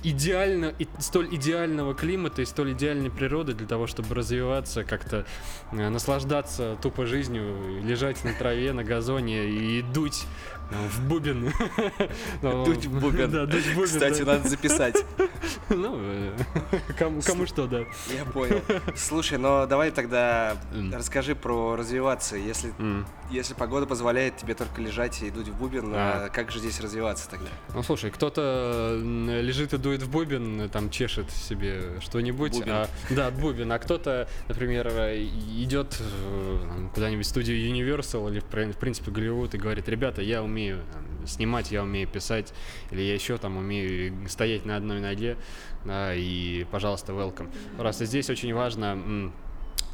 идеально, 0.04 0.74
и 0.80 0.88
столь 1.00 1.34
идеального 1.36 1.94
климата 1.94 2.42
и 2.42 2.46
столь 2.46 2.74
идеальной 2.74 3.10
природы 3.10 3.54
для 3.54 3.68
того, 3.68 3.88
чтобы 3.88 4.16
развиваться, 4.16 4.84
как-то 4.84 5.26
э, 5.72 5.90
наслаждаться 5.90 6.78
тупо 6.82 7.06
жизнью, 7.06 7.82
лежать 7.84 8.24
на 8.24 8.34
траве, 8.34 8.74
на 8.74 8.84
газоне 8.84 9.50
и 9.50 9.82
дуть 9.82 10.26
в 10.72 11.08
бубен. 11.08 11.52
Ну, 12.42 12.66
Дуть 12.66 12.86
в 12.86 13.00
бубен. 13.00 13.30
Да, 13.32 13.46
дуть 13.46 13.66
в 13.66 13.76
бубен. 13.76 13.88
Кстати, 13.88 14.22
надо 14.22 14.48
записать. 14.48 14.96
Ну, 15.70 15.98
э, 16.00 16.32
кому 16.98 17.22
кому 17.22 17.46
что, 17.46 17.68
да. 17.68 17.80
Я 18.16 18.26
понял. 18.26 18.62
Слушай, 18.96 19.38
но 19.38 19.66
давай 19.68 19.92
тогда 19.92 20.58
расскажи 20.94 21.36
про 21.36 21.76
развиваться. 21.76 22.36
Если, 22.38 22.74
если 23.32 23.54
погода 23.54 23.86
позволяет 23.86 24.38
тебе 24.38 24.56
только 24.56 24.82
лежать 24.82 25.22
и 25.22 25.30
дуть 25.30 25.48
в 25.50 25.56
бубен, 25.58 25.92
А. 25.94 26.26
а 26.26 26.30
как 26.30 26.52
же 26.52 26.60
здесь 26.60 26.80
развиваться 26.82 27.30
тогда? 27.30 27.48
Ну 27.74 27.84
слушай, 27.84 28.10
кто-то 28.12 29.00
лежит 29.02 29.74
и 29.74 29.78
дует 29.78 30.02
в 30.04 30.10
бубен, 30.12 30.62
э, 30.62 30.70
там 30.70 30.90
чешет 30.90 31.30
себе 31.32 32.00
что-нибудь, 32.02 32.62
а, 32.68 32.88
да, 33.10 33.30
бубен, 33.32 33.72
а 33.72 33.80
кто-то, 33.80 34.28
например, 34.48 34.88
э, 34.92 35.24
идет 35.24 35.98
э, 36.00 36.88
куда-нибудь 36.94 37.26
в 37.26 37.30
студию 37.30 37.58
Universal 37.58 38.30
или 38.32 38.40
в 38.40 38.78
принципе 38.78 39.12
Голливуд 39.12 39.54
и 39.54 39.58
говорит, 39.58 39.88
ребята, 39.88 40.22
я 40.22 40.42
умею 40.44 40.59
там, 40.68 41.28
снимать, 41.28 41.72
я 41.72 41.84
умею 41.84 42.08
писать, 42.08 42.54
или 42.92 43.02
я 43.02 43.14
еще 43.14 43.38
там 43.38 43.58
умею 43.58 44.14
стоять 44.30 44.66
на 44.66 44.76
одной 44.76 45.00
ноге, 45.00 45.38
да, 45.86 46.14
и, 46.16 46.66
пожалуйста, 46.72 47.14
welcome. 47.14 47.50
И 47.80 48.06
здесь 48.06 48.30
очень 48.30 48.54
важно 48.54 49.32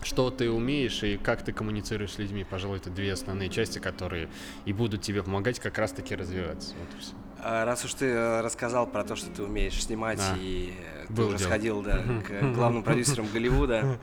что 0.04 0.30
ты 0.30 0.52
умеешь 0.52 1.04
и 1.04 1.18
как 1.18 1.44
ты 1.44 1.52
коммуницируешь 1.52 2.14
с 2.14 2.20
людьми. 2.20 2.46
Пожалуй, 2.48 2.78
это 2.78 2.90
две 2.92 3.14
основные 3.14 3.50
части, 3.50 3.80
которые 3.80 4.30
и 4.66 4.74
будут 4.74 5.02
тебе 5.02 5.24
помогать 5.24 5.60
как 5.60 5.78
раз-таки 5.80 6.16
развиваться. 6.16 6.76
Вот 6.80 6.96
и 6.96 7.02
всё. 7.02 7.14
А 7.48 7.64
раз 7.64 7.86
уж 7.86 7.94
ты 7.94 8.08
э, 8.08 8.42
рассказал 8.42 8.88
про 8.88 9.04
то, 9.04 9.16
что 9.16 9.30
ты 9.30 9.44
умеешь 9.44 9.80
снимать, 9.84 10.20
А, 10.20 10.36
и 10.40 10.74
э, 11.08 11.14
ты 11.14 11.22
уже 11.22 11.38
дело. 11.38 11.48
сходил 11.48 11.82
да, 11.84 12.00
к 12.28 12.54
главным 12.56 12.82
продюсерам 12.82 13.28
Голливуда, 13.32 14.00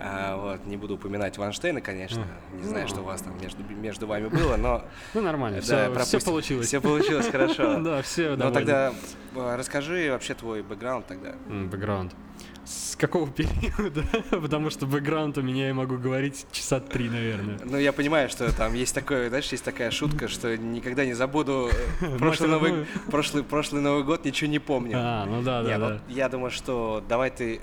а, 0.00 0.36
вот, 0.36 0.64
не 0.66 0.78
буду 0.78 0.94
упоминать 0.94 1.36
Ванштейна, 1.36 1.82
конечно, 1.82 2.26
не 2.54 2.64
знаю, 2.66 2.88
что 2.88 3.02
у 3.02 3.04
вас 3.04 3.20
там 3.20 3.38
между, 3.42 3.62
между 3.74 4.06
вами 4.06 4.28
было, 4.28 4.56
но 4.56 4.84
Ну, 5.12 5.20
нормально, 5.20 5.58
да, 5.58 5.62
все, 5.62 5.90
пропустим. 5.92 6.20
получилось. 6.22 6.66
Все 6.68 6.80
получилось 6.80 7.28
хорошо. 7.28 7.78
Да, 7.80 8.00
все 8.00 8.30
Ну 8.30 8.36
довольны. 8.38 8.54
тогда 8.54 8.92
э, 9.34 9.56
расскажи 9.56 10.08
вообще 10.10 10.32
твой 10.34 10.62
бэкграунд 10.62 11.06
тогда. 11.06 11.34
Бэкграунд. 11.48 12.14
С 12.72 12.96
какого 12.96 13.28
периода? 13.30 14.02
Потому 14.30 14.70
что 14.70 14.86
бэкграунд 14.86 15.36
у 15.38 15.42
меня, 15.42 15.68
я 15.68 15.74
могу 15.74 15.98
говорить 15.98 16.46
часа 16.52 16.80
три, 16.80 17.08
наверное. 17.08 17.58
Ну, 17.64 17.76
я 17.76 17.92
понимаю, 17.92 18.28
что 18.30 18.50
там 18.52 18.72
есть 18.74 18.94
такое, 18.94 19.28
знаешь, 19.28 19.48
есть 19.52 19.64
такая 19.64 19.90
шутка, 19.90 20.28
что 20.28 20.56
никогда 20.56 21.04
не 21.04 21.12
забуду 21.12 21.70
э, 22.00 22.16
прошлый 22.18 22.48
Новый, 22.48 22.70
родную. 22.70 22.86
прошлый, 23.10 23.44
прошлый 23.44 23.82
Новый 23.82 24.04
год, 24.04 24.24
ничего 24.24 24.50
не 24.50 24.58
помню. 24.58 24.96
А, 24.96 25.26
ну 25.26 25.42
да, 25.42 25.62
да, 25.62 25.78
ну, 25.78 25.88
да. 25.88 26.00
я 26.08 26.28
думаю, 26.28 26.50
что 26.50 27.04
давай 27.08 27.30
ты 27.30 27.60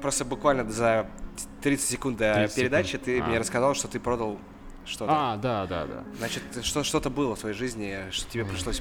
просто 0.00 0.24
буквально 0.24 0.70
за 0.70 1.06
30 1.62 1.88
секунд 1.88 2.18
до 2.18 2.34
30 2.34 2.56
передачи 2.56 2.92
секунд. 2.92 3.04
ты 3.04 3.20
А. 3.20 3.24
мне 3.26 3.38
рассказал, 3.38 3.74
что 3.74 3.88
ты 3.88 3.98
продал 3.98 4.38
что-то. 4.84 5.12
А, 5.12 5.36
да, 5.36 5.66
да, 5.66 5.86
да. 5.86 6.04
Значит, 6.18 6.42
что, 6.62 6.84
что-то 6.84 7.10
было 7.10 7.34
в 7.34 7.40
твоей 7.40 7.56
жизни, 7.56 7.98
что 8.10 8.30
тебе 8.30 8.44
пришлось 8.44 8.80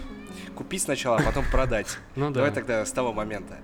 купить 0.56 0.84
сначала, 0.84 1.18
а 1.18 1.24
потом 1.24 1.44
продать. 1.52 1.98
Ну 2.16 2.28
да. 2.28 2.36
Давай 2.36 2.52
тогда 2.52 2.86
с 2.86 2.92
того 2.92 3.14
момента. 3.14 3.58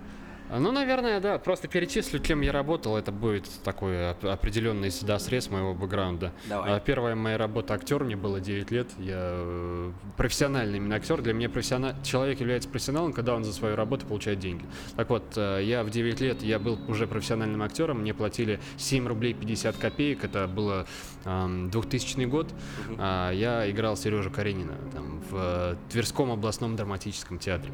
А, 0.51 0.59
Ну, 0.59 0.71
наверное, 0.71 1.19
да. 1.21 1.37
Просто 1.37 1.67
перечислю, 1.67 2.19
кем 2.19 2.41
я 2.41 2.51
работал. 2.51 2.97
Это 2.97 3.11
будет 3.11 3.47
такой 3.63 4.11
оп- 4.11 4.25
определенный 4.25 4.91
сюда 4.91 5.17
срез 5.17 5.49
моего 5.49 5.73
бэкграунда. 5.73 6.33
Давай. 6.49 6.73
А, 6.75 6.79
Первая 6.81 7.15
моя 7.15 7.37
работа 7.37 7.73
актер, 7.73 8.03
мне 8.03 8.15
было 8.17 8.39
9 8.41 8.69
лет. 8.71 8.89
Я 8.99 9.15
э, 9.21 9.91
профессиональный 10.17 10.77
именно 10.77 10.95
актер. 10.95 11.21
Для 11.21 11.33
меня 11.33 11.49
профессиона... 11.49 11.95
человек 12.03 12.39
является 12.41 12.67
профессионалом, 12.67 13.13
когда 13.13 13.33
он 13.33 13.43
за 13.45 13.53
свою 13.53 13.75
работу 13.75 14.05
получает 14.05 14.39
деньги. 14.39 14.65
Так 14.97 15.09
вот, 15.09 15.23
э, 15.37 15.61
я 15.63 15.83
в 15.83 15.89
9 15.89 16.19
лет, 16.19 16.43
я 16.43 16.59
был 16.59 16.77
уже 16.89 17.07
профессиональным 17.07 17.61
актером. 17.63 18.01
Мне 18.01 18.13
платили 18.13 18.59
7 18.77 19.07
рублей 19.07 19.33
50 19.33 19.77
копеек. 19.77 20.23
Это 20.25 20.47
было 20.47 20.85
эм, 21.23 21.69
2000 21.69 22.25
год. 22.25 22.49
А, 22.97 23.31
Я 23.31 23.69
играл 23.71 23.95
Сережу 23.95 24.29
Каренина 24.29 24.73
там, 24.93 25.21
в 25.29 25.77
Тверском 25.89 26.29
областном 26.31 26.75
драматическом 26.75 27.39
театре. 27.39 27.71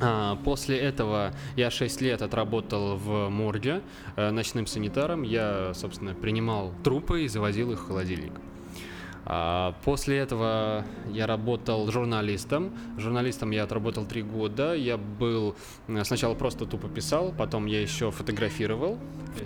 А, 0.00 0.36
После 0.44 0.78
этого 0.78 1.32
я 1.56 1.70
6 1.70 2.00
лет 2.00 2.22
отработал 2.22 2.96
в 2.96 3.28
морге 3.28 3.82
э, 4.16 4.30
ночным 4.30 4.66
санитаром. 4.66 5.22
Я, 5.22 5.72
собственно, 5.74 6.14
принимал 6.14 6.72
трупы 6.84 7.24
и 7.24 7.28
завозил 7.28 7.72
их 7.72 7.80
в 7.80 7.86
холодильник. 7.86 8.32
А, 9.24 9.74
После 9.84 10.18
этого 10.18 10.84
я 11.10 11.26
работал 11.26 11.90
журналистом. 11.90 12.72
Журналистом 12.96 13.50
я 13.50 13.64
отработал 13.64 14.04
три 14.06 14.22
года. 14.22 14.74
Я 14.74 14.96
был 14.96 15.54
э, 15.88 16.04
сначала 16.04 16.34
просто 16.34 16.66
тупо 16.66 16.88
писал, 16.88 17.32
потом 17.36 17.66
я 17.66 17.80
еще 17.80 18.10
фотографировал. 18.10 18.98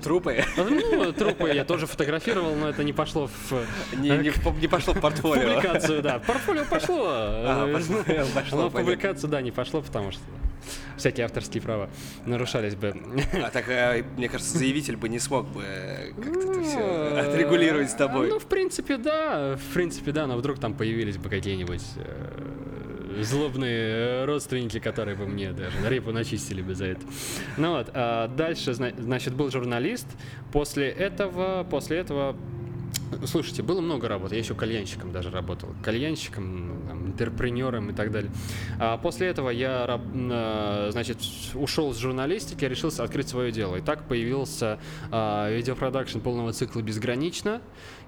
Трупы 0.02 0.44
Ну, 0.56 1.12
трупы 1.12 1.50
я 1.52 1.64
тоже 1.64 1.86
фотографировал, 1.86 2.54
но 2.54 2.68
это 2.68 2.84
не 2.84 2.92
пошло 2.92 3.26
в 3.26 3.52
не, 3.98 4.10
не, 4.10 4.30
по- 4.30 4.50
не 4.50 4.68
пошло 4.68 4.94
в 4.94 5.00
портфолио. 5.00 5.54
публикацию, 5.54 6.02
да. 6.02 6.18
В 6.20 6.26
портфолио 6.26 6.64
пошло. 6.64 7.04
А, 7.08 7.68
э, 7.68 7.72
пошло, 7.72 7.96
пошло, 8.34 8.62
Но 8.62 8.68
в 8.68 8.72
публикацию, 8.72 9.30
да, 9.30 9.40
не 9.42 9.50
пошло, 9.50 9.82
потому 9.82 10.12
что 10.12 10.22
всякие 10.96 11.24
авторские 11.26 11.62
права 11.62 11.90
нарушались 12.26 12.74
бы. 12.74 12.94
А 13.34 13.50
так, 13.50 13.68
э, 13.68 14.04
мне 14.16 14.28
кажется, 14.28 14.58
заявитель 14.58 14.96
бы 14.96 15.08
не 15.08 15.18
смог 15.18 15.46
бы 15.48 15.62
э, 15.64 16.12
как-то 16.12 16.52
это 16.52 16.62
все 16.62 17.18
отрегулировать 17.18 17.90
с 17.90 17.94
тобой. 17.94 18.28
Ну, 18.28 18.38
в 18.38 18.46
принципе, 18.46 18.96
да. 18.96 19.56
В 19.56 19.74
принципе, 19.74 20.12
да, 20.12 20.26
но 20.26 20.36
вдруг 20.36 20.58
там 20.58 20.74
появились 20.74 21.16
бы 21.16 21.28
какие-нибудь 21.28 21.82
э, 21.96 23.22
злобные 23.22 24.24
родственники, 24.24 24.78
которые 24.78 25.16
бы 25.16 25.26
мне 25.26 25.52
даже 25.52 25.76
репу 25.88 26.12
начистили 26.12 26.62
бы 26.62 26.74
за 26.74 26.86
это. 26.86 27.02
Ну 27.56 27.72
вот, 27.72 27.90
а 27.94 28.28
дальше, 28.28 28.74
зна- 28.74 28.92
значит, 28.98 29.34
был 29.34 29.50
журналист. 29.50 30.06
После 30.52 30.88
этого, 30.88 31.64
после 31.64 31.98
этого 31.98 32.36
Слушайте, 33.26 33.62
было 33.62 33.80
много 33.80 34.08
работы. 34.08 34.34
Я 34.34 34.40
еще 34.40 34.54
кальянщиком 34.54 35.12
даже 35.12 35.30
работал. 35.30 35.70
Кальянщиком, 35.82 36.82
там, 36.88 37.06
интерпренером 37.08 37.90
и 37.90 37.92
так 37.92 38.10
далее. 38.10 38.30
А 38.78 38.96
после 38.98 39.28
этого 39.28 39.50
я, 39.50 40.00
значит, 40.90 41.18
ушел 41.54 41.92
с 41.92 41.98
журналистики, 41.98 42.64
решился 42.64 43.04
открыть 43.04 43.28
свое 43.28 43.52
дело. 43.52 43.76
И 43.76 43.80
так 43.80 44.08
появился 44.08 44.78
а, 45.10 45.50
видеопродакшн 45.50 46.20
полного 46.20 46.52
цикла 46.52 46.80
«Безгранично», 46.80 47.60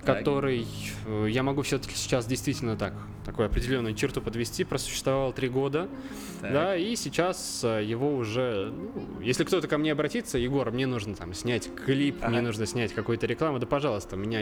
Так. 0.05 0.19
который 0.19 0.67
э, 1.07 1.27
я 1.31 1.43
могу 1.43 1.63
все-таки 1.63 1.95
сейчас 1.95 2.27
действительно 2.27 2.77
так, 2.77 2.93
такую 3.25 3.47
определенную 3.47 3.95
черту 3.95 4.21
подвести. 4.21 4.65
Просуществовал 4.65 5.33
три 5.33 5.49
года. 5.49 5.89
Так. 6.41 6.53
Да, 6.53 6.77
и 6.77 6.95
сейчас 6.97 7.63
э, 7.65 7.83
его 7.85 8.15
уже, 8.15 8.73
ну, 8.73 9.21
если 9.23 9.45
кто-то 9.45 9.67
ко 9.67 9.79
мне 9.79 9.93
обратится, 9.93 10.37
Егор, 10.39 10.71
мне 10.71 10.87
нужно 10.87 11.15
там 11.15 11.33
снять 11.35 11.71
клип, 11.75 12.17
мне 12.19 12.39
Ага. 12.39 12.43
нужно 12.43 12.67
снять 12.67 12.93
какую-то 12.93 13.27
рекламу, 13.27 13.59
да, 13.59 13.67
пожалуйста, 13.67 14.17
меня 14.17 14.41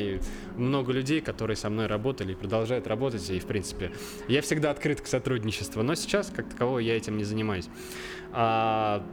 много 0.56 0.92
людей, 0.92 1.20
которые 1.20 1.56
со 1.56 1.70
мной 1.70 1.86
работали 1.86 2.32
и 2.32 2.34
продолжают 2.34 2.86
работать, 2.86 3.28
и, 3.30 3.38
в 3.38 3.46
принципе, 3.46 3.92
я 4.28 4.42
всегда 4.42 4.70
открыт 4.70 5.00
к 5.00 5.06
сотрудничеству, 5.06 5.82
но 5.82 5.94
сейчас, 5.94 6.32
как 6.34 6.48
такового, 6.48 6.78
я 6.78 6.96
этим 6.96 7.16
не 7.16 7.24
занимаюсь. 7.24 7.68
А, 8.32 9.04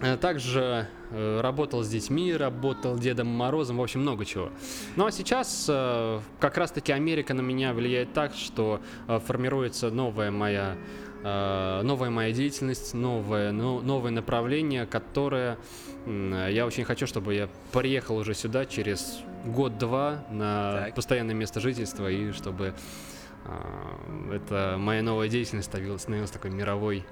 э, 0.00 0.16
также 0.16 0.88
э, 1.10 1.40
работал 1.40 1.82
с 1.82 1.88
детьми, 1.88 2.34
работал 2.34 2.98
Дедом 2.98 3.28
Морозом, 3.28 3.78
в 3.78 3.82
общем, 3.82 4.00
много 4.00 4.24
чего. 4.24 4.50
Ну 4.96 5.06
а 5.06 5.12
сейчас 5.12 5.66
э, 5.68 6.20
как 6.40 6.58
раз-таки 6.58 6.92
Америка 6.92 7.34
на 7.34 7.40
меня 7.40 7.72
влияет 7.72 8.12
так, 8.12 8.34
что 8.34 8.80
формируется 9.06 9.90
новая 9.90 10.30
моя 10.30 10.76
новая 11.22 12.10
моя 12.10 12.32
деятельность, 12.32 12.94
новое, 12.94 13.52
ну, 13.52 13.80
новое 13.80 14.10
направление, 14.10 14.86
которое 14.86 15.58
я 16.06 16.64
очень 16.66 16.84
хочу, 16.84 17.06
чтобы 17.06 17.34
я 17.34 17.48
приехал 17.72 18.16
уже 18.16 18.34
сюда 18.34 18.64
через 18.64 19.20
год-два 19.44 20.24
на 20.30 20.84
Так. 20.84 20.94
постоянное 20.94 21.34
место 21.34 21.60
жительства 21.60 22.10
и 22.10 22.32
чтобы 22.32 22.74
э, 23.44 24.34
это 24.34 24.76
моя 24.78 25.02
новая 25.02 25.28
деятельность 25.28 25.68
становилась, 25.68 26.02
становилась 26.02 26.30
такой 26.30 26.50
мировой 26.50 27.04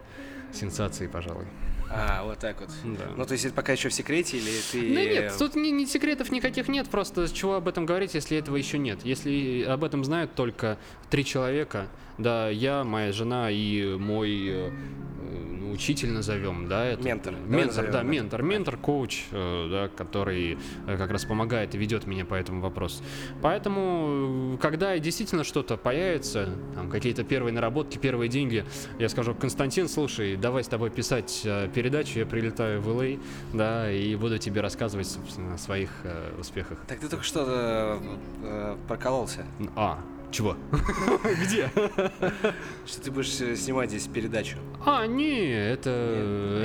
сенсацией, 0.52 1.10
пожалуй. 1.10 1.46
А, 1.88 2.25
вот 2.25 2.38
так 2.38 2.60
вот. 2.60 2.70
Да. 2.84 3.04
Ну, 3.16 3.25
то 3.25 3.32
есть 3.32 3.44
это 3.44 3.54
пока 3.54 3.72
еще 3.72 3.90
в 3.90 3.94
секрете, 3.94 4.38
или 4.38 4.50
ты... 4.72 4.94
Да 4.94 5.04
нет, 5.04 5.34
тут 5.38 5.54
ни, 5.54 5.68
ни 5.68 5.84
секретов 5.84 6.32
никаких 6.32 6.68
нет, 6.68 6.88
просто 6.88 7.28
с 7.28 7.32
чего 7.32 7.54
об 7.54 7.68
этом 7.68 7.86
говорить, 7.86 8.14
если 8.14 8.36
этого 8.36 8.56
еще 8.56 8.78
нет. 8.78 9.00
Если 9.04 9.62
об 9.62 9.84
этом 9.84 10.04
знают 10.04 10.34
только 10.34 10.78
три 11.10 11.25
человека, 11.25 11.86
да, 12.18 12.49
я, 12.49 12.85
моя 12.85 13.12
жена 13.12 13.50
и 13.50 13.96
мой 13.96 14.49
э, 14.49 14.70
э, 14.70 15.73
учитель 15.73 16.11
назовем, 16.12 16.68
да, 16.68 16.85
это 16.87 17.02
Ментор. 17.02 17.35
Давай 17.35 17.49
ментор, 17.49 17.66
назовем 17.66 17.92
да, 17.92 17.99
это. 17.99 18.06
ментор, 18.06 18.42
ментор, 18.42 18.76
коуч, 18.78 19.25
э, 19.30 19.68
да, 19.70 19.88
который 19.88 20.58
э, 20.87 20.96
как 20.96 21.11
раз 21.11 21.25
помогает 21.25 21.75
и 21.75 21.78
ведет 21.78 22.06
меня 22.06 22.25
по 22.25 22.35
этому 22.35 22.61
вопросу. 22.61 23.02
Поэтому, 23.42 24.54
э, 24.54 24.58
когда 24.62 24.99
действительно 24.99 25.44
что-то 25.44 25.76
появится, 25.76 26.49
там, 26.75 26.90
какие-то 26.90 27.25
первые 27.25 27.52
наработки, 27.52 27.99
первые 27.99 28.28
деньги, 28.28 28.64
я 28.99 29.08
скажу, 29.08 29.35
Константин, 29.35 29.88
слушай, 29.88 30.37
давай 30.37 30.64
с 30.64 30.68
тобой 30.68 30.90
писать 30.90 31.42
э, 31.44 31.68
передачу, 31.75 32.18
я 32.18 32.26
прилетаю 32.26 32.80
в 32.80 32.88
LA, 32.88 33.20
да, 33.52 33.90
и 33.90 34.14
буду 34.16 34.38
тебе 34.38 34.61
рассказывать, 34.62 35.06
собственно, 35.06 35.54
о 35.54 35.58
своих 35.58 35.90
э, 36.04 36.32
успехах. 36.38 36.78
Так 36.88 37.00
ты 37.00 37.08
только 37.08 37.25
что 37.25 37.44
э, 37.46 37.99
э, 38.42 38.76
прокололся. 38.88 39.44
А, 39.75 39.99
чего? 40.30 40.56
Где? 41.45 41.71
Что 42.87 43.00
ты 43.02 43.11
будешь 43.11 43.40
э, 43.40 43.56
снимать 43.56 43.90
здесь 43.90 44.06
передачу. 44.06 44.59
А, 44.85 45.06
не, 45.06 45.50
это... 45.50 45.90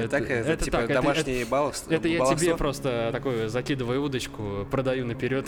Это 0.02 0.10
так, 0.10 0.30
это, 0.30 0.64
типа 0.64 0.78
так, 0.80 0.94
домашний 0.94 1.44
баллов. 1.44 1.76
Это 1.90 2.08
я 2.08 2.20
тебе 2.36 2.56
просто 2.56 3.10
такую 3.12 3.50
закидываю 3.50 4.04
удочку, 4.04 4.68
продаю 4.70 5.06
наперед. 5.06 5.48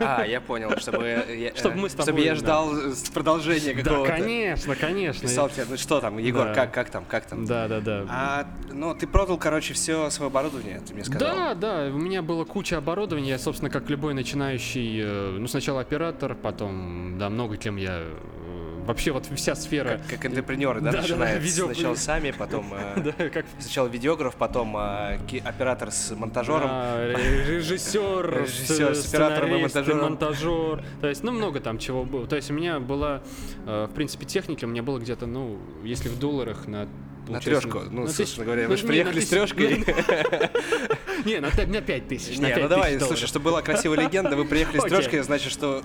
А, 0.00 0.24
я 0.24 0.40
понял, 0.40 0.76
чтобы 0.78 1.24
я, 1.28 1.54
Чтоб 1.56 1.72
э, 1.72 1.76
мы 1.76 1.88
с 1.88 1.92
чтобы 1.92 2.06
тобой, 2.06 2.24
я 2.24 2.32
да. 2.32 2.38
ждал 2.38 2.76
э, 2.76 2.92
с 2.92 3.10
продолжения 3.10 3.74
Да, 3.74 3.82
какого-то. 3.82 4.12
конечно, 4.12 4.76
конечно. 4.76 5.22
Писал 5.22 5.48
тебе, 5.48 5.66
ну 5.68 5.76
что 5.76 6.00
там, 6.00 6.18
Егор, 6.18 6.46
Да. 6.46 6.54
как, 6.54 6.72
как 6.72 6.90
там, 6.90 7.04
как 7.04 7.26
там? 7.26 7.44
Да, 7.44 7.68
да, 7.68 7.80
да. 7.80 8.06
А, 8.08 8.46
ну, 8.70 8.94
ты 8.94 9.06
продал, 9.06 9.38
короче, 9.38 9.74
все 9.74 10.10
свое 10.10 10.28
оборудование, 10.28 10.80
ты 10.86 10.94
мне 10.94 11.04
сказал. 11.04 11.28
Да, 11.28 11.54
да, 11.54 11.86
у 11.86 11.98
меня 11.98 12.22
было 12.22 12.44
куча 12.44 12.78
оборудования, 12.78 13.30
я, 13.30 13.38
собственно, 13.38 13.70
как 13.70 13.88
любой 13.90 14.14
начинающий, 14.14 15.00
э, 15.02 15.36
ну, 15.38 15.46
сначала 15.46 15.80
оператор, 15.80 16.34
потом, 16.34 17.18
да, 17.18 17.28
много 17.32 17.56
кем 17.56 17.76
я... 17.76 17.98
э, 18.00 18.14
Вообще 18.86 19.12
вот 19.12 19.26
вся 19.26 19.54
сфера... 19.54 19.98
Как, 20.08 20.20
как 20.20 20.26
интерпренеры, 20.26 20.80
да, 20.80 20.90
Да, 20.90 20.96
да, 20.98 21.02
начинают 21.02 21.42
видео- 21.42 21.66
сначала 21.66 21.94
сами, 21.94 22.32
потом 22.32 22.72
э, 22.96 23.00
Да, 23.16 23.28
как 23.30 23.46
сначала 23.60 23.86
видеограф, 23.88 24.34
потом 24.34 24.76
э, 24.76 25.18
оператор 25.44 25.90
с 25.92 26.10
монтажером. 26.16 26.62
Да, 26.68 26.96
ре- 27.06 27.44
режиссер, 27.58 28.42
Режиссер 28.42 28.94
с 28.96 29.08
оператором 29.14 29.54
и 29.54 29.60
монтажером. 29.62 30.00
монтажер. 30.00 30.84
То 31.00 31.08
есть, 31.08 31.22
ну, 31.22 31.30
много 31.32 31.60
там 31.60 31.78
чего 31.78 32.04
было. 32.04 32.26
То 32.26 32.34
есть, 32.36 32.50
у 32.50 32.54
меня 32.54 32.80
была, 32.80 33.22
в 33.66 33.90
принципе, 33.94 34.26
техника, 34.26 34.64
у 34.64 34.68
меня 34.68 34.82
было 34.82 34.98
где-то, 34.98 35.26
ну, 35.26 35.58
если 35.84 36.08
в 36.08 36.18
долларах 36.18 36.66
на 36.66 36.88
На 37.28 37.40
трешку. 37.40 37.80
Ну, 37.90 38.02
на 38.02 38.06
собственно 38.08 38.26
тысяч- 38.26 38.38
говоря, 38.44 38.62
ну, 38.64 38.68
вы 38.70 38.76
же 38.76 38.82
не, 38.82 38.88
приехали 38.88 39.20
с 39.20 39.28
трешкой. 39.28 39.84
Не, 41.24 41.38
на 41.38 41.50
5 41.50 42.08
тысяч. 42.08 42.38
Не, 42.38 42.46
5 42.46 42.62
ну 42.62 42.68
давай, 42.68 42.98
слушай, 42.98 43.26
чтобы 43.26 43.44
была 43.46 43.62
красивая 43.62 43.98
легенда, 43.98 44.36
вы 44.36 44.44
приехали 44.44 44.80
с 44.80 44.82
трешкой, 44.88 45.20
значит, 45.20 45.52
что... 45.52 45.82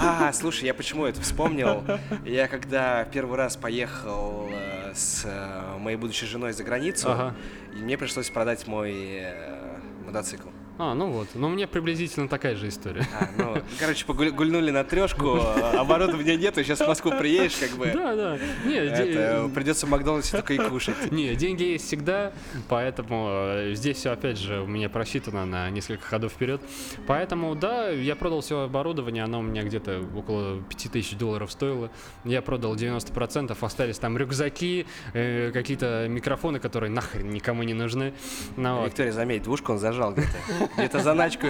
А, 0.00 0.32
слушай, 0.32 0.64
я 0.64 0.74
почему 0.74 1.04
это 1.04 1.20
вспомнил? 1.20 1.84
Я 2.24 2.46
когда 2.46 3.04
первый 3.04 3.36
раз 3.36 3.56
поехал 3.56 4.48
э, 4.52 4.92
с 4.94 5.22
э, 5.24 5.78
моей 5.78 5.96
будущей 5.96 6.26
женой 6.26 6.52
за 6.52 6.62
границу, 6.62 7.34
и 7.74 7.82
мне 7.82 7.98
пришлось 7.98 8.30
продать 8.30 8.66
мой 8.66 8.94
э, 8.94 9.78
мотоцикл. 10.06 10.48
А, 10.78 10.94
ну 10.94 11.10
вот. 11.10 11.28
Но 11.34 11.48
у 11.48 11.50
меня 11.50 11.66
приблизительно 11.66 12.28
такая 12.28 12.54
же 12.54 12.68
история. 12.68 13.04
А, 13.18 13.28
ну, 13.36 13.62
короче, 13.80 14.06
погуль- 14.06 14.30
гульнули 14.30 14.70
на 14.70 14.84
трешку, 14.84 15.38
а 15.40 15.80
оборудования 15.80 16.36
нету, 16.36 16.62
сейчас 16.62 16.78
в 16.80 16.86
Москву 16.86 17.10
приедешь, 17.18 17.56
как 17.56 17.70
бы... 17.72 17.86
Да, 17.92 18.14
да. 18.14 18.38
Не, 18.64 18.76
Это, 18.76 19.46
де- 19.48 19.54
придется 19.54 19.86
в 19.86 19.90
Макдональдсе 19.90 20.36
только 20.36 20.54
и 20.54 20.58
кушать. 20.58 21.10
Не, 21.10 21.34
деньги 21.34 21.64
есть 21.64 21.86
всегда, 21.86 22.32
поэтому 22.68 23.28
э, 23.30 23.72
здесь 23.74 23.96
все 23.96 24.10
опять 24.12 24.38
же 24.38 24.60
у 24.60 24.66
меня 24.66 24.88
просчитано 24.88 25.44
на 25.46 25.68
несколько 25.70 26.04
ходов 26.06 26.32
вперед. 26.32 26.62
Поэтому, 27.08 27.56
да, 27.56 27.88
я 27.90 28.14
продал 28.14 28.40
все 28.40 28.60
оборудование, 28.62 29.24
оно 29.24 29.40
у 29.40 29.42
меня 29.42 29.64
где-то 29.64 30.04
около 30.16 30.62
5000 30.62 31.16
долларов 31.16 31.50
стоило. 31.50 31.90
Я 32.24 32.40
продал 32.40 32.76
90%, 32.76 33.56
остались 33.60 33.98
там 33.98 34.16
рюкзаки, 34.16 34.86
э, 35.12 35.50
какие-то 35.52 36.06
микрофоны, 36.08 36.60
которые 36.60 36.90
нахрен 36.90 37.30
никому 37.30 37.64
не 37.64 37.74
нужны. 37.74 38.14
Ну, 38.56 38.76
вот. 38.76 38.86
Виктория, 38.90 39.10
заметь, 39.12 39.42
двушку 39.42 39.72
он 39.72 39.78
зажал 39.80 40.12
где-то. 40.12 40.67
Где-то 40.76 41.00
заначку. 41.00 41.46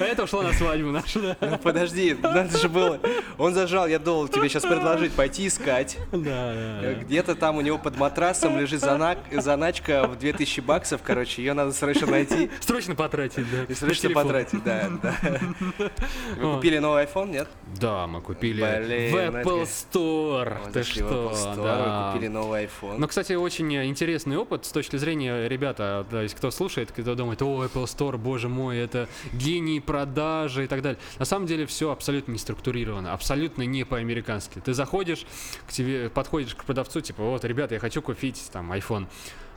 А 0.00 0.04
это 0.04 0.24
ушло 0.24 0.42
на 0.42 0.52
свадьбу 0.52 0.90
нашу, 0.90 1.20
да. 1.22 1.36
Ну, 1.40 1.58
подожди, 1.58 2.16
надо 2.22 2.56
же 2.58 2.68
было. 2.68 3.00
Он 3.38 3.54
зажал, 3.54 3.86
я 3.86 3.98
должен 3.98 4.32
тебе 4.32 4.48
сейчас 4.48 4.64
предложить 4.64 5.12
пойти 5.12 5.46
искать. 5.46 5.98
Да, 6.12 6.54
да. 6.82 6.94
Где-то 6.94 7.34
там 7.34 7.56
у 7.56 7.60
него 7.60 7.78
под 7.78 7.96
матрасом 7.96 8.58
лежит 8.58 8.80
зана- 8.82 9.18
заначка 9.32 10.06
в 10.06 10.18
2000 10.18 10.60
баксов, 10.60 11.00
короче, 11.02 11.42
ее 11.42 11.52
надо 11.54 11.72
срочно 11.72 12.06
найти 12.06 12.50
Срочно 12.60 12.94
потратить, 12.94 13.46
да. 13.50 13.64
и 13.68 13.74
срочно 13.74 14.10
потратить, 14.10 14.62
да, 14.64 14.90
да. 15.02 15.14
Вы 16.38 16.54
купили 16.54 16.78
новый 16.78 17.04
iPhone, 17.04 17.30
нет? 17.30 17.48
Да, 17.80 18.06
мы 18.06 18.20
купили 18.20 18.60
Блин, 18.62 19.10
в 19.10 19.12
ну 19.12 19.18
это 19.18 19.48
Apple 19.48 19.68
Store. 19.68 20.72
Ты 20.72 20.82
в 20.82 20.86
что? 20.86 21.00
Apple 21.04 21.32
Store, 21.32 21.62
да. 21.64 22.10
купили 22.12 22.28
новый 22.28 22.64
iPhone. 22.64 22.96
Ну, 22.98 23.08
кстати, 23.08 23.32
очень 23.34 23.74
интересный 23.86 24.36
опыт 24.36 24.64
с 24.64 24.70
точки 24.72 24.96
зрения, 24.96 25.48
ребята, 25.48 26.06
то 26.10 26.20
есть 26.22 26.34
кто 26.34 26.50
слушает, 26.50 26.92
кто 26.92 27.14
думает, 27.14 27.42
о, 27.42 27.64
Apple 27.64 27.84
Store, 27.84 28.16
боже 28.24 28.48
мой, 28.48 28.78
это 28.78 29.08
гений 29.32 29.80
продажи 29.80 30.64
и 30.64 30.66
так 30.66 30.82
далее. 30.82 30.98
На 31.18 31.26
самом 31.26 31.46
деле 31.46 31.66
все 31.66 31.90
абсолютно 31.90 32.32
не 32.32 32.38
структурировано, 32.38 33.12
абсолютно 33.12 33.62
не 33.62 33.84
по-американски. 33.84 34.60
Ты 34.60 34.72
заходишь, 34.72 35.26
к 35.68 35.72
тебе 35.72 36.08
подходишь 36.08 36.54
к 36.54 36.64
продавцу, 36.64 37.00
типа, 37.02 37.22
вот, 37.22 37.44
ребята, 37.44 37.74
я 37.74 37.80
хочу 37.80 38.02
купить 38.02 38.48
там 38.52 38.72
iPhone. 38.72 39.06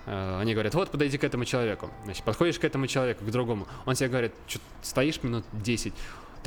Э, 0.05 0.39
Они 0.41 0.53
говорят, 0.53 0.75
вот, 0.75 0.91
подойди 0.91 1.17
к 1.17 1.23
этому 1.23 1.45
человеку. 1.45 1.89
Значит, 2.03 2.23
подходишь 2.23 2.59
к 2.59 2.65
этому 2.65 2.87
человеку, 2.87 3.25
к 3.25 3.31
другому. 3.31 3.67
Он 3.85 3.95
тебе 3.95 4.09
говорит, 4.09 4.33
что 4.47 4.59
стоишь 4.81 5.23
минут 5.23 5.45
10. 5.53 5.93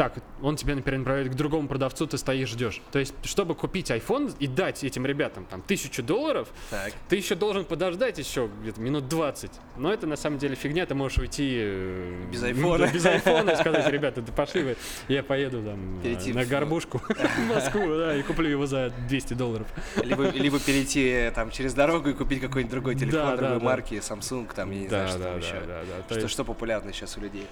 Так, 0.01 0.15
он 0.41 0.57
тебя, 0.57 0.75
например, 0.75 1.01
направляет 1.01 1.31
к 1.31 1.35
другому 1.35 1.69
продавцу, 1.69 2.07
ты 2.07 2.17
стоишь, 2.17 2.49
ждешь. 2.49 2.81
То 2.91 2.99
есть, 2.99 3.13
чтобы 3.23 3.55
купить 3.55 3.91
iPhone 3.91 4.35
и 4.39 4.47
дать 4.47 4.83
этим 4.83 5.05
ребятам 5.05 5.45
там 5.45 5.61
тысячу 5.61 6.03
долларов, 6.03 6.49
Так. 6.71 6.95
ты 7.11 7.17
еще 7.17 7.35
должен 7.35 7.67
подождать 7.67 8.17
еще 8.17 8.49
где-то 8.63 8.81
минут 8.81 9.09
20. 9.09 9.51
Но 9.77 9.93
это 9.93 10.07
на 10.07 10.17
самом 10.17 10.39
деле 10.39 10.55
фигня, 10.55 10.87
ты 10.87 10.95
можешь 10.95 11.19
уйти 11.19 11.51
э, 11.55 12.25
Без 12.33 12.43
айфона. 12.43 12.87
без 12.91 13.05
айфона 13.05 13.51
и 13.51 13.57
сказать, 13.57 13.87
ребята, 13.93 14.23
да 14.23 14.33
пошли 14.33 14.63
вы, 14.63 14.77
я 15.09 15.23
поеду 15.23 15.63
там 15.63 15.99
э, 15.99 16.03
Перейти 16.05 16.33
на 16.33 16.45
в- 16.45 16.49
горбушку 16.49 16.99
в 17.07 17.55
Москву, 17.55 17.87
да, 17.99 18.17
и 18.17 18.23
куплю 18.23 18.49
его 18.49 18.65
за 18.65 18.95
200 19.07 19.35
долларов. 19.35 19.67
Либо, 20.03 20.31
либо 20.31 20.59
перейти 20.61 21.07
э, 21.11 21.31
там 21.31 21.51
через 21.51 21.75
дорогу 21.75 22.09
и 22.09 22.15
купить 22.15 22.41
какой-нибудь 22.41 22.73
другой 22.73 22.95
телефон, 22.95 23.21
Да, 23.33 23.37
другой 23.37 23.59
да. 23.59 23.65
марки, 23.67 23.95
Samsung, 23.97 24.51
там, 24.55 24.71
я 24.71 24.79
не 24.81 24.89
знаю, 24.89 25.05
Да, 25.05 25.11
что 25.11 25.19
да, 25.19 25.25
там 25.33 25.41
да, 25.41 25.47
еще. 25.47 25.61
да, 25.67 25.81
да. 25.83 26.03
То 26.09 26.15
Что, 26.15 26.21
есть- 26.21 26.31
что 26.33 26.45
популярно 26.47 26.91
сейчас 26.95 27.19
у 27.19 27.21
людей. 27.21 27.47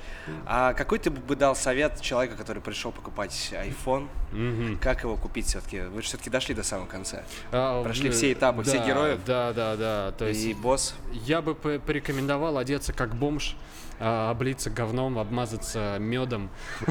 А 0.47 0.73
какой 0.73 0.99
ты 0.99 1.11
бы 1.11 1.37
дал 1.37 1.55
совет 1.55 2.01
человеку, 2.01 2.38
который 2.39 2.63
пришел 2.63 2.93
покупать 2.93 3.53
iPhone? 3.53 4.09
Мгм. 4.33 4.79
Как 4.79 5.03
его 5.03 5.17
купить 5.17 5.47
все-таки? 5.47 5.81
Вы 5.81 6.01
же 6.03 6.09
все-таки 6.09 6.31
дошли 6.31 6.55
до 6.55 6.63
самого 6.63 6.87
конца. 6.87 7.23
А, 7.53 7.83
Прошли 7.83 8.09
все 8.11 8.33
этапы, 8.33 8.63
да, 8.65 8.87
героев? 8.87 9.21
Да, 9.27 9.53
да, 9.53 9.77
да. 9.77 10.13
То 10.17 10.27
есть 10.27 10.45
И 10.45 10.55
босс. 10.55 10.95
Я 11.13 11.43
бы 11.43 11.55
по- 11.55 11.79
порекомендовал 11.79 12.57
одеться 12.57 12.93
как 12.93 13.15
бомж, 13.15 13.57
а, 14.01 14.31
облиться 14.31 14.71
говном, 14.71 15.19
обмазаться 15.19 15.97
медом. 15.99 16.51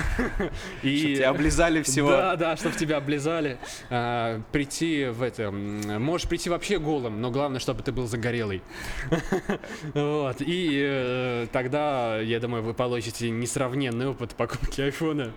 Чтобы 0.79 1.15
тебя 1.15 1.29
облизали 1.29 1.81
всего. 1.81 2.09
Да, 2.09 2.35
да, 2.35 2.57
чтобы 2.57 2.75
тебя 2.75 2.97
облизали. 2.97 3.57
А, 3.89 4.41
Прийти 4.51 5.05
в 5.05 5.23
это... 5.23 5.51
Можешь 5.51 6.27
прийти 6.27 6.49
вообще 6.49 6.79
голым, 6.79 7.21
но 7.21 7.31
главное, 7.31 7.59
чтобы 7.59 7.83
ты 7.83 7.91
был 7.91 8.07
загорелый. 8.07 8.61
Вот. 9.93 10.37
И 10.39 10.81
э, 10.83 11.47
тогда, 11.51 12.19
я 12.19 12.39
думаю, 12.39 12.63
вы 12.63 12.73
получите 12.73 13.29
несравненный 13.29 14.07
опыт 14.07 14.35
покупки 14.35 14.81
айфона. 14.81 15.31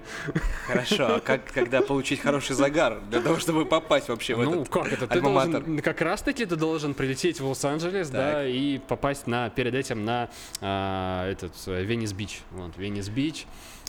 Хорошо. 0.66 1.16
А 1.16 1.20
как, 1.20 1.44
когда 1.52 1.80
получить 1.82 2.20
хороший 2.20 2.54
загар 2.54 3.00
для 3.10 3.20
того, 3.20 3.38
чтобы 3.38 3.64
попасть 3.64 4.08
вообще 4.08 4.34
в 4.34 4.42
Ну, 4.42 4.62
этот 4.62 4.68
как 4.68 4.92
это? 4.92 5.06
Ты 5.06 5.20
должен, 5.20 5.80
как 5.80 6.00
раз 6.00 6.22
таки 6.22 6.46
ты 6.46 6.56
должен 6.56 6.94
прилететь 6.94 7.40
в 7.40 7.46
Лос-Анджелес, 7.46 8.10
да, 8.10 8.46
и 8.46 8.78
попасть 8.78 9.26
на, 9.26 9.50
перед 9.50 9.74
этим 9.74 10.04
на 10.04 10.28
а, 10.60 11.30
этот 11.30 11.52
э, 11.52 11.59
Венес-Бич. 11.66 12.40
Вот, 12.52 12.76
Венес-Бич. 12.76 13.46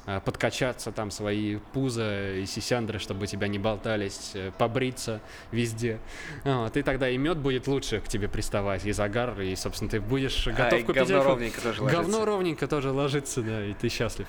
а, 0.08 0.20
подкачаться 0.20 0.92
там 0.92 1.12
свои 1.12 1.58
пузо 1.74 2.34
и 2.34 2.46
сисяндры, 2.48 2.98
чтобы 2.98 3.28
тебя 3.28 3.48
не 3.48 3.60
болтались, 3.60 4.32
э, 4.34 4.52
побриться 4.58 5.22
везде. 5.52 6.00
Вот, 6.44 6.76
и 6.76 6.82
тогда 6.82 7.08
и 7.08 7.18
мед 7.18 7.38
будет 7.38 7.68
лучше 7.68 8.00
к 8.00 8.08
тебе 8.08 8.28
приставать, 8.28 8.86
и 8.86 8.92
загар, 8.94 9.40
и, 9.40 9.56
собственно, 9.56 9.92
ты 9.92 10.02
будешь 10.02 10.48
А, 10.48 10.52
готов 10.52 10.80
и 10.80 10.84
купить 10.84 11.08
говно 11.08 11.24
ровненько 11.24 11.62
тоже 11.62 11.82
ложится. 11.84 12.02
Говно 12.02 12.26
ровненько 12.26 12.68
тоже 12.68 12.92
ложится, 12.92 13.42
да, 13.44 13.66
и 13.66 13.74
ты 13.74 13.90
счастлив. 13.90 14.28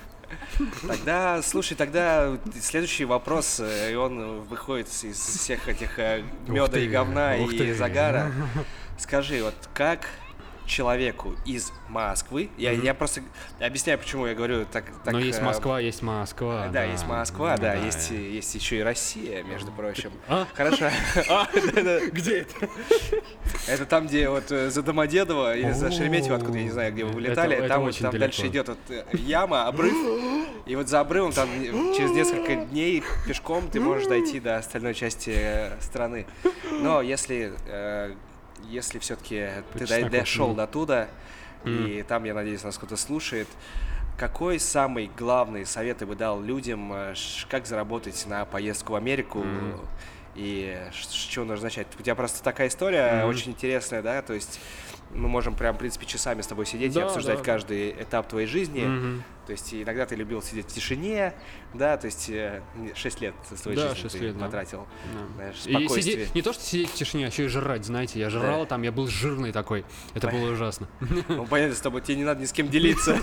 Тогда, 0.87 1.41
слушай, 1.41 1.75
тогда 1.75 2.37
следующий 2.61 3.05
вопрос, 3.05 3.59
э, 3.59 3.93
и 3.93 3.95
он 3.95 4.41
выходит 4.41 4.87
из 5.01 5.17
всех 5.17 5.67
этих 5.67 5.97
меда 6.47 6.79
и 6.79 6.87
говна 6.87 7.35
и 7.35 7.73
загара. 7.73 8.31
Скажи, 8.99 9.43
вот 9.43 9.55
как 9.73 10.07
человеку 10.65 11.35
из 11.45 11.71
Москвы, 11.89 12.49
я, 12.57 12.71
Мгм. 12.73 12.83
я 12.83 12.93
просто 12.93 13.21
объясняю, 13.59 13.99
почему 13.99 14.25
я 14.27 14.33
говорю 14.35 14.65
так. 14.71 14.85
так 15.03 15.13
Но 15.13 15.19
есть 15.19 15.39
э, 15.39 15.43
Москва, 15.43 15.79
есть 15.79 16.01
Москва. 16.01 16.67
Да, 16.71 16.83
есть 16.83 17.05
Москва, 17.05 17.57
да, 17.57 17.73
Да. 17.75 17.85
есть, 17.85 18.11
и- 18.11 18.31
есть 18.35 18.53
еще 18.55 18.77
и 18.77 18.81
Россия, 18.81 19.43
между 19.43 19.71
прочим. 19.71 20.11
А? 20.27 20.47
Хорошо. 20.53 20.89
А. 21.29 21.47
Где 22.11 22.39
это? 22.41 22.69
Это 23.67 23.85
там, 23.85 24.07
где 24.07 24.29
вот 24.29 24.51
э, 24.51 24.69
за 24.69 24.81
Домодедово 24.83 25.55
или 25.55 25.71
за 25.71 25.91
Шереметьево, 25.91 26.37
откуда 26.37 26.57
я 26.57 26.63
не 26.63 26.71
знаю, 26.71 26.91
где 26.93 27.03
вы 27.05 27.11
вылетали, 27.11 27.67
там, 27.67 27.89
дальше 28.19 28.47
идет 28.47 28.69
э, 28.89 29.03
яма, 29.13 29.67
обрыв, 29.67 29.93
и 30.65 30.75
вот 30.75 30.89
за 30.89 30.99
обрывом 30.99 31.31
там 31.31 31.49
через 31.95 32.11
несколько 32.11 32.55
дней 32.55 33.03
пешком 33.27 33.69
ты 33.69 33.79
можешь 33.79 34.07
дойти 34.07 34.39
до 34.39 34.57
остальной 34.57 34.93
части 34.93 35.33
э, 35.35 35.79
страны. 35.81 36.25
Но 36.71 37.01
если 37.01 37.53
э, 37.67 38.13
если 38.69 38.99
все-таки 38.99 39.49
ты 39.73 40.09
дошел 40.09 40.53
до 40.53 40.67
туда, 40.67 41.07
и 41.65 42.03
там, 42.07 42.23
я 42.25 42.33
надеюсь, 42.33 42.63
нас 42.63 42.77
кто-то 42.77 42.97
слушает, 42.97 43.47
какой 44.17 44.59
самый 44.59 45.09
главный 45.17 45.65
совет 45.65 45.99
ты 45.99 46.05
бы 46.05 46.15
дал 46.15 46.41
людям, 46.41 46.91
э, 46.93 47.15
как 47.49 47.65
заработать 47.65 48.25
на 48.27 48.45
поездку 48.45 48.93
в 48.93 48.95
Америку 48.95 49.39
Мгм. 49.39 49.79
и 50.35 50.77
чего 51.29 51.45
нужно 51.45 51.65
начать? 51.65 51.87
У 51.97 52.03
тебя 52.03 52.15
просто 52.15 52.43
такая 52.43 52.67
история 52.67 53.19
Мгм. 53.21 53.27
очень 53.29 53.51
интересная, 53.51 54.01
да, 54.01 54.21
то 54.21 54.33
есть 54.33 54.59
мы 55.11 55.27
можем 55.27 55.55
прям, 55.55 55.75
в 55.75 55.79
принципе, 55.79 56.05
часами 56.05 56.41
с 56.41 56.47
тобой 56.47 56.65
сидеть 56.65 56.95
и 56.95 56.99
Да, 56.99 57.05
обсуждать 57.05 57.39
да. 57.39 57.43
каждый 57.43 57.91
этап 57.91 58.27
твоей 58.27 58.47
жизни. 58.47 58.85
Мгм. 58.85 59.23
То 59.45 59.51
есть 59.51 59.73
иногда 59.73 60.05
ты 60.05 60.15
любил 60.15 60.41
сидеть 60.41 60.67
в 60.67 60.73
тишине, 60.73 61.33
да, 61.73 61.97
то 61.97 62.05
есть 62.05 62.29
6 62.95 63.21
лет 63.21 63.33
своей 63.55 63.77
Да, 63.77 63.89
жизни 63.89 64.01
шесть 64.01 64.17
ты 64.17 64.23
лет, 64.25 64.37
да. 64.37 64.45
потратил. 64.45 64.87
Да. 65.13 65.35
Знаешь, 65.35 65.55
И 65.65 65.71
спокойствие. 65.71 66.01
сидеть, 66.03 66.35
не 66.35 66.41
то, 66.41 66.53
что 66.53 66.63
сидеть 66.63 66.89
в 66.89 66.93
тишине, 66.93 67.25
а 67.25 67.27
еще 67.29 67.45
и 67.45 67.47
жрать, 67.47 67.85
знаете, 67.85 68.19
я 68.19 68.29
жрал 68.29 68.65
там, 68.65 68.81
я 68.83 68.91
был 68.91 69.07
жирный 69.07 69.51
такой, 69.51 69.83
это 70.13 70.29
было 70.29 70.51
ужасно. 70.51 70.87
Ну, 71.27 71.45
понятно, 71.45 71.75
с 71.75 71.81
тобой 71.81 72.01
тебе 72.01 72.17
не 72.17 72.23
надо 72.23 72.41
ни 72.41 72.45
с 72.45 72.51
кем 72.53 72.69
делиться. 72.69 73.17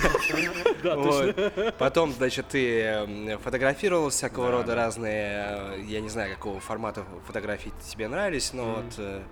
Потом, 1.78 2.12
значит, 2.12 2.48
ты 2.48 3.38
фотографировал 3.42 4.11
всякого 4.11 4.46
Да, 4.46 4.52
рода 4.52 4.66
да. 4.68 4.74
разные, 4.74 5.44
э, 5.78 5.83
я 5.87 6.00
не 6.00 6.09
знаю, 6.09 6.35
какого 6.35 6.61
формата 6.61 7.04
фотографий 7.26 7.72
тебе 7.90 8.09
нравились, 8.09 8.52
но 8.52 8.74
вот 8.76 8.94
э, 8.98 9.22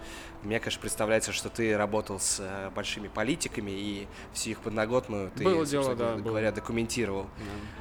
мне, 0.42 0.60
конечно, 0.60 0.80
представляется, 0.80 1.32
что 1.32 1.48
ты 1.48 1.76
работал 1.76 2.20
с 2.20 2.38
э, 2.40 2.70
большими 2.74 3.08
политиками 3.08 3.70
и 3.70 4.06
всю 4.32 4.50
их 4.50 4.60
подноготную 4.60 5.30
ты, 5.30 5.44
Было 5.44 5.66
дело, 5.66 5.94
да, 5.96 6.16
говоря, 6.16 6.52
документировал. 6.52 6.77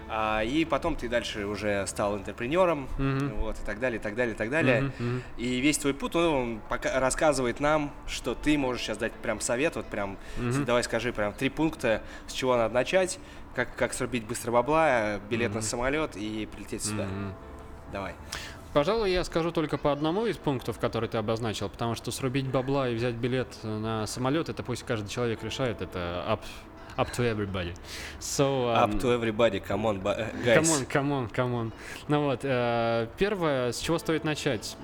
А, 0.09 0.41
и 0.41 0.63
потом 0.65 0.95
ты 0.95 1.09
дальше 1.09 1.45
уже 1.45 1.85
стал 1.87 2.17
интерпренером, 2.17 2.87
Мгм. 2.97 3.35
вот, 3.35 3.59
и 3.59 3.65
так 3.65 3.79
далее, 3.79 3.99
и 3.99 4.01
так 4.01 4.15
далее, 4.15 4.33
и 4.33 4.37
так 4.37 4.49
далее. 4.49 4.91
Мгм. 4.99 5.23
И 5.37 5.59
весь 5.59 5.77
твой 5.77 5.93
путь, 5.93 6.13
ну, 6.13 6.31
он 6.31 6.61
пока 6.69 6.99
рассказывает 6.99 7.59
нам, 7.59 7.91
что 8.07 8.33
ты 8.33 8.57
можешь 8.57 8.83
сейчас 8.83 8.97
дать 8.97 9.11
прям 9.11 9.41
совет, 9.41 9.75
вот 9.75 9.85
прям, 9.87 10.17
Мгм. 10.37 10.63
давай 10.65 10.83
скажи 10.83 11.11
прям 11.11 11.33
три 11.33 11.49
пункта, 11.49 12.01
с 12.27 12.33
чего 12.33 12.55
надо 12.55 12.73
начать, 12.73 13.19
как, 13.53 13.75
как 13.75 13.93
срубить 13.93 14.25
быстро 14.25 14.51
бабла, 14.51 15.19
билет 15.29 15.49
на 15.53 15.59
Мгм. 15.59 15.67
самолет 15.67 16.15
и 16.15 16.45
прилететь 16.45 16.83
сюда. 16.83 17.03
Мгм. 17.05 17.33
Давай. 17.91 18.13
Пожалуй, 18.73 19.11
я 19.11 19.23
скажу 19.23 19.51
только 19.51 19.77
по 19.77 19.91
одному 19.91 20.25
из 20.27 20.37
пунктов, 20.37 20.77
который 20.77 21.09
ты 21.09 21.17
обозначил, 21.17 21.67
потому 21.67 21.95
что 21.95 22.11
срубить 22.11 22.45
бабла 22.47 22.89
и 22.89 22.95
взять 22.95 23.15
билет 23.15 23.47
на 23.63 24.05
самолет, 24.05 24.49
это 24.49 24.61
пусть 24.61 24.83
каждый 24.83 25.09
человек 25.09 25.41
решает, 25.41 25.81
это 25.81 26.23
up, 26.29 26.41
up 26.97 27.11
to 27.13 27.23
everybody. 27.23 27.73
So, 28.19 28.69
Up 28.69 28.91
um, 28.91 28.99
to 28.99 29.11
everybody, 29.11 29.59
come 29.59 29.85
on, 29.85 29.99
ba- 29.99 30.15
э, 30.17 30.43
guys. 30.43 30.67
Come 30.67 30.77
on, 30.77 30.85
come 30.85 31.10
on, 31.10 31.29
come 31.29 31.53
on. 31.53 31.71
Ну 32.07 32.23
вот, 32.25 32.39
э, 32.43 33.07
первое, 33.17 33.71
с 33.71 33.79
чего 33.79 33.97
стоит 33.99 34.23
начать? 34.23 34.75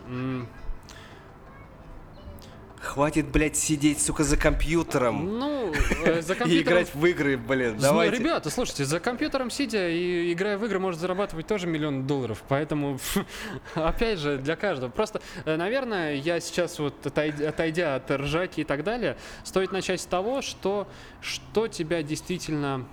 Хватит, 2.84 3.30
блядь, 3.30 3.56
сидеть, 3.56 4.02
сука, 4.02 4.26
за 4.26 4.36
компьютером 4.36 5.40
Ну, 5.40 5.72
э, 6.04 6.22
за 6.22 6.34
и 6.34 6.36
компьютером... 6.36 6.74
играть 6.74 6.94
в 6.94 7.06
игры, 7.06 7.38
блин, 7.38 7.76
Ну, 7.76 7.82
давайте. 7.82 8.18
ребята, 8.18 8.50
слушайте, 8.50 8.84
за 8.84 9.00
компьютером 9.00 9.50
сидя 9.50 9.90
и 9.90 10.34
играя 10.34 10.58
в 10.58 10.66
игры 10.66 10.80
может 10.80 11.00
зарабатывать 11.00 11.48
тоже 11.48 11.66
миллион 11.66 12.06
долларов, 12.06 12.44
поэтому, 12.50 13.00
опять 13.76 14.20
же, 14.20 14.38
для 14.38 14.58
каждого. 14.58 14.90
Просто, 14.90 15.22
э, 15.46 15.56
наверное, 15.56 16.16
я 16.16 16.42
сейчас 16.42 16.78
вот 16.78 17.06
отойдя, 17.06 17.50
отойдя 17.50 17.96
от 17.96 18.12
ржаки 18.12 18.62
и 18.62 18.66
так 18.66 18.84
далее, 18.84 19.18
стоит 19.46 19.72
начать 19.72 20.02
с 20.02 20.06
того, 20.06 20.42
что, 20.42 20.86
что 21.22 21.70
тебя 21.70 22.04
действительно 22.04 22.86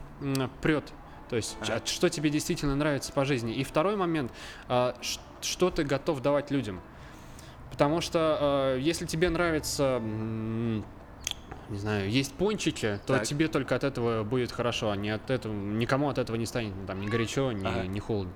прет. 0.62 0.84
То 1.28 1.36
есть, 1.36 1.56
а 1.62 1.82
что 1.84 2.08
тебе 2.08 2.30
действительно 2.30 2.76
нравится 2.76 3.12
по 3.12 3.24
жизни. 3.24 3.54
И 3.54 3.64
второй 3.64 3.96
момент, 3.96 4.30
а, 4.68 4.96
что 5.40 5.70
ты 5.70 5.82
готов 5.82 6.22
давать 6.22 6.50
людям. 6.52 6.80
Потому 7.70 8.00
что 8.00 8.74
э, 8.76 8.80
если 8.80 9.06
тебе 9.06 9.30
нравится, 9.30 10.02
не 11.70 11.78
знаю, 11.78 12.10
есть 12.10 12.34
пончики, 12.34 12.98
то 13.06 13.14
Так. 13.14 13.26
тебе 13.26 13.48
только 13.48 13.76
от 13.76 13.84
этого 13.84 14.24
будет 14.24 14.50
хорошо, 14.52 14.90
а 14.90 14.96
не 14.96 15.10
от 15.10 15.30
этого, 15.30 15.52
никому 15.52 16.08
от 16.08 16.18
этого 16.18 16.36
не 16.36 16.46
станет 16.46 16.72
там, 16.86 17.00
ни 17.00 17.06
горячо, 17.06 17.52
ни, 17.52 17.66
Ага. 17.66 17.86
ни 17.86 18.00
холодно. 18.00 18.32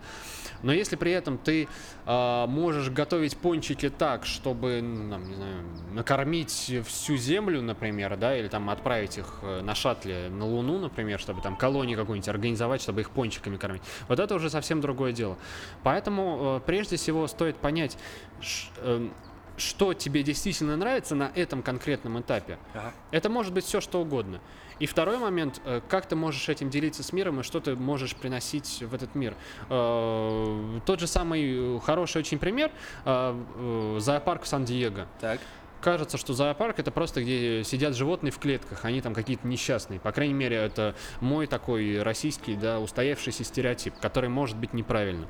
Но 0.62 0.73
если 0.73 0.97
при 0.97 1.12
этом 1.12 1.37
ты 1.37 1.68
э, 2.07 2.47
можешь 2.47 2.88
готовить 2.90 3.37
пончики 3.37 3.90
так, 3.90 4.25
чтобы, 4.25 4.81
ну, 4.83 5.11
там, 5.11 5.29
не 5.29 5.35
знаю, 5.35 5.64
накормить 5.92 6.73
всю 6.87 7.16
Землю, 7.16 7.61
например, 7.61 8.16
да, 8.16 8.38
или 8.38 8.49
там 8.49 8.70
отправить 8.70 9.18
их 9.18 9.40
э, 9.42 9.61
на 9.62 9.75
шаттле 9.75 10.29
на 10.31 10.47
Луну, 10.47 10.79
например, 10.79 11.18
чтобы 11.20 11.42
там 11.42 11.57
колонию 11.57 11.99
какую-нибудь 11.99 12.29
организовать, 12.29 12.81
чтобы 12.81 13.03
их 13.03 13.11
пончиками 13.11 13.57
кормить, 13.57 13.83
вот 14.09 14.18
это 14.20 14.35
уже 14.35 14.49
совсем 14.49 14.81
другое 14.81 15.12
дело. 15.12 15.37
Поэтому 15.83 16.61
э, 16.62 16.66
прежде 16.66 16.97
всего 16.97 17.27
стоит 17.27 17.57
понять, 17.57 17.99
ш- 18.40 18.70
эм, 18.83 19.12
что 19.57 19.95
тебе 19.95 20.23
действительно 20.23 20.77
нравится 20.77 21.14
на 21.14 21.31
этом 21.35 21.62
конкретном 21.62 22.21
этапе. 22.21 22.59
Ага. 22.73 22.93
Это 23.11 23.29
может 23.29 23.53
быть 23.53 23.64
все 23.64 23.81
что 23.81 24.01
угодно. 24.01 24.40
И 24.81 24.87
второй 24.87 25.19
момент, 25.19 25.61
э, 25.64 25.81
как 25.88 26.07
ты 26.07 26.17
можешь 26.17 26.49
этим 26.49 26.69
делиться 26.71 27.03
с 27.03 27.12
миром 27.12 27.40
и 27.40 27.43
что 27.43 27.61
ты 27.61 27.77
можешь 27.77 28.17
приносить 28.17 28.83
в 28.83 28.95
этот 28.95 29.14
мир. 29.14 29.35
Э, 29.71 30.81
Тот 30.85 31.01
же 31.01 31.07
самый 31.07 31.77
э, 31.77 31.81
хороший 31.81 32.19
очень 32.19 32.38
пример 32.38 32.73
зоопарк 33.05 34.43
в 34.43 34.47
Сан-Диего. 34.47 35.07
Так. 35.21 35.40
Кажется, 35.85 36.16
что 36.16 36.33
зоопарк 36.33 36.79
это 36.79 36.90
просто 36.90 37.23
где 37.23 37.62
сидят 37.62 37.94
животные 37.94 38.33
в 38.33 38.38
клетках, 38.38 38.87
они 38.87 39.03
там 39.03 39.12
какие-то 39.12 39.47
несчастные. 39.47 40.01
По 40.01 40.12
крайней 40.12 40.33
мере, 40.33 40.57
это 40.57 40.94
мой 41.20 41.47
такой 41.47 42.01
российский, 42.01 42.55
да, 42.55 42.81
устоявшийся 42.81 43.44
стереотип, 43.44 43.92
который 44.01 44.31
может 44.31 44.57
быть 44.57 44.73
неправильным. 44.73 45.29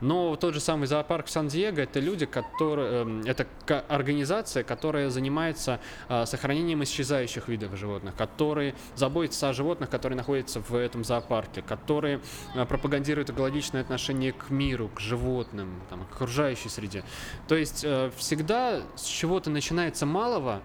Но 0.00 0.36
тот 0.36 0.54
же 0.54 0.60
самый 0.60 0.86
зоопарк 0.86 1.28
Сан-Диего 1.28 1.80
это 1.80 2.00
люди, 2.00 2.26
которые, 2.26 3.02
эм, 3.02 3.22
это 3.22 3.46
организация, 3.88 4.64
которая 4.64 5.10
занимается 5.10 5.80
а, 6.08 6.26
сохранением 6.26 6.82
исчезающих 6.84 7.48
видов 7.48 7.76
животных, 7.76 8.14
которые 8.16 8.74
заботятся 8.96 9.50
о 9.50 9.52
животных, 9.52 9.90
которые 9.90 10.16
находятся 10.16 10.60
в 10.60 10.74
этом 10.74 11.04
зоопарке, 11.04 11.62
которые 11.62 12.20
а, 12.54 12.64
пропагандируют 12.64 13.30
экологичное 13.30 13.82
отношение 13.82 14.32
к 14.32 14.50
миру, 14.50 14.88
к 14.88 15.00
животным, 15.00 15.80
там, 15.90 16.06
к 16.06 16.12
окружающей 16.14 16.68
среде. 16.68 17.04
То 17.48 17.54
есть 17.54 17.84
э, 17.84 18.10
всегда 18.16 18.82
с 18.96 19.04
чего-то 19.04 19.50
начинается 19.90 20.06
малого, 20.06 20.62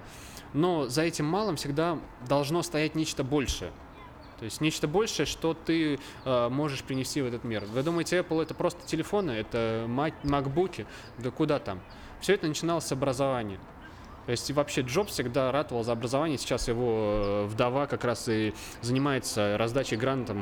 но 0.54 0.88
за 0.88 1.02
этим 1.02 1.26
малым 1.26 1.56
всегда 1.56 1.98
должно 2.28 2.62
стоять 2.62 2.96
нечто 2.96 3.24
большее. 3.24 3.72
То 4.38 4.46
есть 4.46 4.62
нечто 4.62 4.88
большее, 4.88 5.26
что 5.26 5.54
ты 5.54 5.98
э, 6.26 6.50
можешь 6.50 6.84
принести 6.84 7.22
в 7.22 7.26
этот 7.26 7.44
мир. 7.44 7.64
Вы 7.66 7.84
думаете, 7.84 8.18
Apple 8.18 8.44
это 8.44 8.54
просто 8.54 8.86
телефоны, 8.86 9.32
это 9.32 9.86
ма- 9.88 10.12
макбуки? 10.24 10.86
Да 11.18 11.32
куда 11.32 11.60
там? 11.60 11.80
Все 12.22 12.34
это 12.34 12.48
начиналось 12.48 12.86
с 12.86 12.92
образования. 12.92 13.60
То 14.26 14.32
есть 14.32 14.52
вообще 14.52 14.82
Джобс 14.82 15.14
всегда 15.14 15.52
ратовал 15.52 15.84
за 15.84 15.94
образование. 15.94 16.38
Сейчас 16.38 16.68
его 16.68 17.22
э, 17.24 17.46
вдова 17.46 17.88
как 17.88 18.04
раз 18.04 18.28
и 18.28 18.54
занимается 18.82 19.58
раздачей 19.58 19.98
грантов 19.98 20.38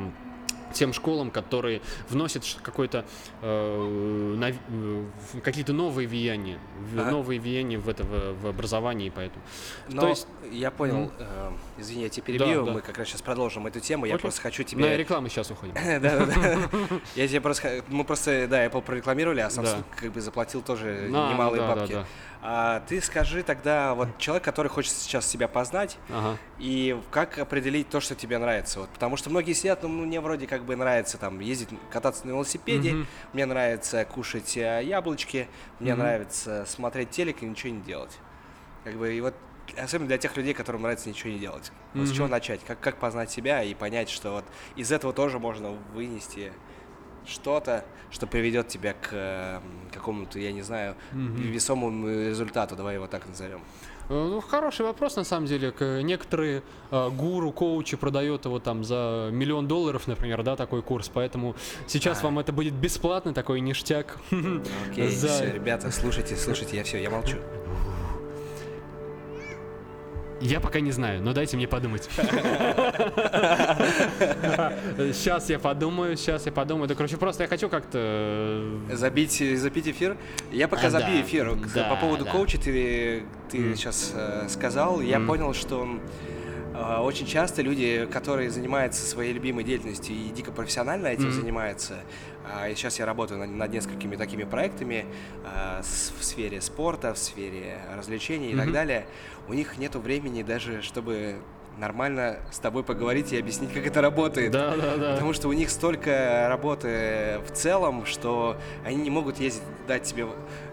тем 0.74 0.92
школам, 0.92 1.30
которые 1.30 1.80
вносят 2.10 2.44
какой-то 2.62 3.04
э, 3.42 4.34
нав- 4.36 4.56
э, 4.68 5.04
какие-то 5.42 5.72
новые 5.72 6.06
влияния, 6.08 6.58
Ага. 6.96 7.10
новые 7.10 7.40
влияния 7.40 7.78
в 7.78 7.88
это 7.88 8.04
в, 8.04 8.42
в 8.42 8.46
образовании, 8.46 9.10
поэтому. 9.14 9.42
Но 9.88 10.02
То 10.02 10.08
есть- 10.08 10.26
я 10.52 10.70
понял, 10.70 10.96
Мгм. 10.96 11.12
э, 11.18 11.50
извини, 11.78 12.02
я 12.02 12.08
тебя 12.08 12.24
перебью, 12.24 12.60
Да, 12.60 12.66
да. 12.66 12.72
мы 12.72 12.80
как 12.82 12.98
раз 12.98 13.08
сейчас 13.08 13.22
продолжим 13.22 13.66
эту 13.66 13.80
тему, 13.80 14.04
я 14.06 14.14
Окей. 14.14 14.22
просто 14.22 14.42
хочу 14.42 14.62
На 14.62 14.68
тебе... 14.68 14.96
рекламу 14.96 15.28
сейчас 15.28 15.50
уходим. 15.50 15.74
Я 17.14 17.28
тебе 17.28 17.40
просто, 17.40 17.82
мы 17.88 18.04
просто, 18.04 18.46
да, 18.48 18.64
Apple 18.66 18.82
прорекламировали, 18.82 19.40
а 19.40 19.48
Samsung 19.48 19.78
Да. 19.78 19.84
как 19.96 20.12
бы 20.12 20.20
заплатил 20.20 20.62
тоже 20.62 21.06
На, 21.08 21.30
немалые 21.32 21.62
бабки. 21.62 22.04
А 22.46 22.80
ты 22.80 23.00
скажи 23.00 23.42
тогда, 23.42 23.94
вот 23.94 24.18
человек, 24.18 24.44
который 24.44 24.68
хочет 24.68 24.92
сейчас 24.92 25.26
себя 25.26 25.48
познать, 25.48 25.96
Ага. 26.10 26.36
и 26.58 26.94
как 27.10 27.38
определить 27.38 27.88
то, 27.88 28.00
что 28.00 28.14
тебе 28.14 28.36
нравится? 28.36 28.80
Вот, 28.80 28.90
потому 28.90 29.16
что 29.16 29.30
многие 29.30 29.54
сидят, 29.54 29.82
ну, 29.82 29.88
мне 29.88 30.20
вроде 30.20 30.46
как 30.46 30.62
бы 30.62 30.76
нравится 30.76 31.16
там 31.16 31.40
ездить, 31.40 31.70
кататься 31.90 32.26
на 32.26 32.32
велосипеде, 32.32 32.92
Мгм. 32.92 33.06
мне 33.32 33.46
нравится 33.46 34.04
кушать 34.04 34.58
э, 34.58 34.82
яблочки, 34.84 35.48
мне 35.80 35.92
Мгм. 35.94 36.00
нравится 36.00 36.66
смотреть 36.68 37.12
телек 37.12 37.42
и 37.42 37.46
ничего 37.46 37.72
не 37.72 37.80
делать. 37.80 38.18
Как 38.84 38.94
бы, 38.96 39.14
и 39.14 39.22
вот 39.22 39.34
особенно 39.78 40.08
для 40.08 40.18
тех 40.18 40.36
людей, 40.36 40.52
которым 40.52 40.82
нравится 40.82 41.08
ничего 41.08 41.30
не 41.30 41.38
делать. 41.38 41.72
Вот 41.94 42.06
с 42.06 42.10
Мгм. 42.10 42.16
чего 42.16 42.28
начать? 42.28 42.62
Как, 42.66 42.78
как 42.78 43.00
познать 43.00 43.30
себя 43.30 43.62
и 43.62 43.72
понять, 43.72 44.10
что 44.10 44.32
вот 44.32 44.44
из 44.76 44.92
этого 44.92 45.14
тоже 45.14 45.38
можно 45.38 45.70
вынести 45.70 46.52
что-то, 47.24 47.86
что 48.10 48.26
приведет 48.26 48.68
тебя 48.68 48.92
к 48.92 49.08
э, 49.12 49.60
какому-то, 50.04 50.38
я 50.38 50.52
не 50.52 50.62
знаю, 50.62 50.94
Мгм. 51.12 51.36
весомому 51.36 52.08
результату, 52.08 52.76
давай 52.76 52.94
его 52.94 53.06
так 53.06 53.26
назовем. 53.26 53.60
Э, 54.10 54.28
ну, 54.30 54.40
хороший 54.40 54.84
вопрос, 54.84 55.16
на 55.16 55.24
самом 55.24 55.46
деле. 55.46 55.72
Некоторые 56.02 56.62
э, 56.90 57.10
гуру, 57.10 57.52
коучи 57.52 57.96
продают 57.96 58.44
его 58.44 58.58
там 58.58 58.84
за 58.84 59.30
миллион 59.32 59.66
долларов, 59.66 60.06
например, 60.06 60.42
да, 60.42 60.56
такой 60.56 60.82
курс. 60.82 61.10
Поэтому 61.14 61.54
сейчас 61.86 62.20
а. 62.20 62.24
вам 62.24 62.38
это 62.38 62.52
будет 62.52 62.74
бесплатно, 62.74 63.32
такой 63.32 63.60
ништяк. 63.60 64.18
Окей, 64.90 65.08
за... 65.16 65.28
все, 65.28 65.52
ребята, 65.52 65.90
слушайте, 65.90 66.36
слушайте, 66.36 66.76
я 66.76 66.84
все, 66.84 67.02
я 67.02 67.10
молчу. 67.10 67.38
Я 70.40 70.60
пока 70.60 70.80
не 70.80 70.90
знаю, 70.92 71.22
но 71.22 71.32
дайте 71.32 71.56
мне 71.56 71.66
подумать. 71.68 72.08
Сейчас 75.12 75.48
я 75.48 75.58
подумаю, 75.58 76.16
сейчас 76.16 76.46
я 76.46 76.52
подумаю. 76.52 76.88
Да, 76.88 76.94
короче, 76.94 77.16
просто 77.16 77.44
я 77.44 77.48
хочу 77.48 77.68
как-то... 77.68 77.98
Э, 77.98 78.78
забить, 78.92 79.42
забить 79.58 79.88
эфир? 79.88 80.16
Я 80.52 80.68
пока 80.68 80.88
а, 80.88 80.90
забью 80.90 81.22
эфир. 81.22 81.56
По 81.88 81.96
поводу 81.96 82.26
коуча 82.26 82.58
ты, 82.58 83.24
ты 83.50 83.74
сейчас 83.76 84.12
э, 84.14 84.46
сказал. 84.48 85.00
Я 85.00 85.20
понял, 85.20 85.54
что 85.54 85.86
э, 86.28 86.33
очень 86.74 87.26
часто 87.26 87.62
люди, 87.62 88.08
которые 88.10 88.50
занимаются 88.50 89.06
своей 89.06 89.32
любимой 89.32 89.62
деятельностью 89.62 90.14
и 90.14 90.30
дико 90.30 90.50
профессионально 90.50 91.06
этим 91.06 91.28
mm-hmm. 91.28 91.30
занимаются, 91.30 92.00
а, 92.52 92.68
и 92.68 92.74
сейчас 92.74 92.98
я 92.98 93.06
работаю 93.06 93.38
над, 93.38 93.50
над 93.50 93.72
несколькими 93.72 94.16
такими 94.16 94.44
проектами 94.44 95.06
а, 95.44 95.82
в 95.82 96.24
сфере 96.24 96.60
спорта, 96.60 97.14
в 97.14 97.18
сфере 97.18 97.78
развлечений 97.96 98.48
mm-hmm. 98.48 98.54
и 98.54 98.56
так 98.56 98.72
далее, 98.72 99.06
у 99.48 99.54
них 99.54 99.78
нет 99.78 99.94
времени 99.94 100.42
даже, 100.42 100.82
чтобы 100.82 101.36
нормально 101.78 102.36
с 102.50 102.58
тобой 102.58 102.84
поговорить 102.84 103.32
и 103.32 103.38
объяснить, 103.38 103.72
как 103.72 103.86
это 103.86 104.00
работает. 104.00 104.52
Да, 104.52 104.76
да, 104.76 104.96
да. 104.96 105.12
Потому 105.12 105.32
что 105.32 105.48
у 105.48 105.52
них 105.52 105.70
столько 105.70 106.46
работы 106.48 107.40
в 107.46 107.52
целом, 107.52 108.06
что 108.06 108.56
они 108.84 108.96
не 108.96 109.10
могут 109.10 109.38
ездить, 109.38 109.62
дать 109.86 110.04
тебе 110.04 110.26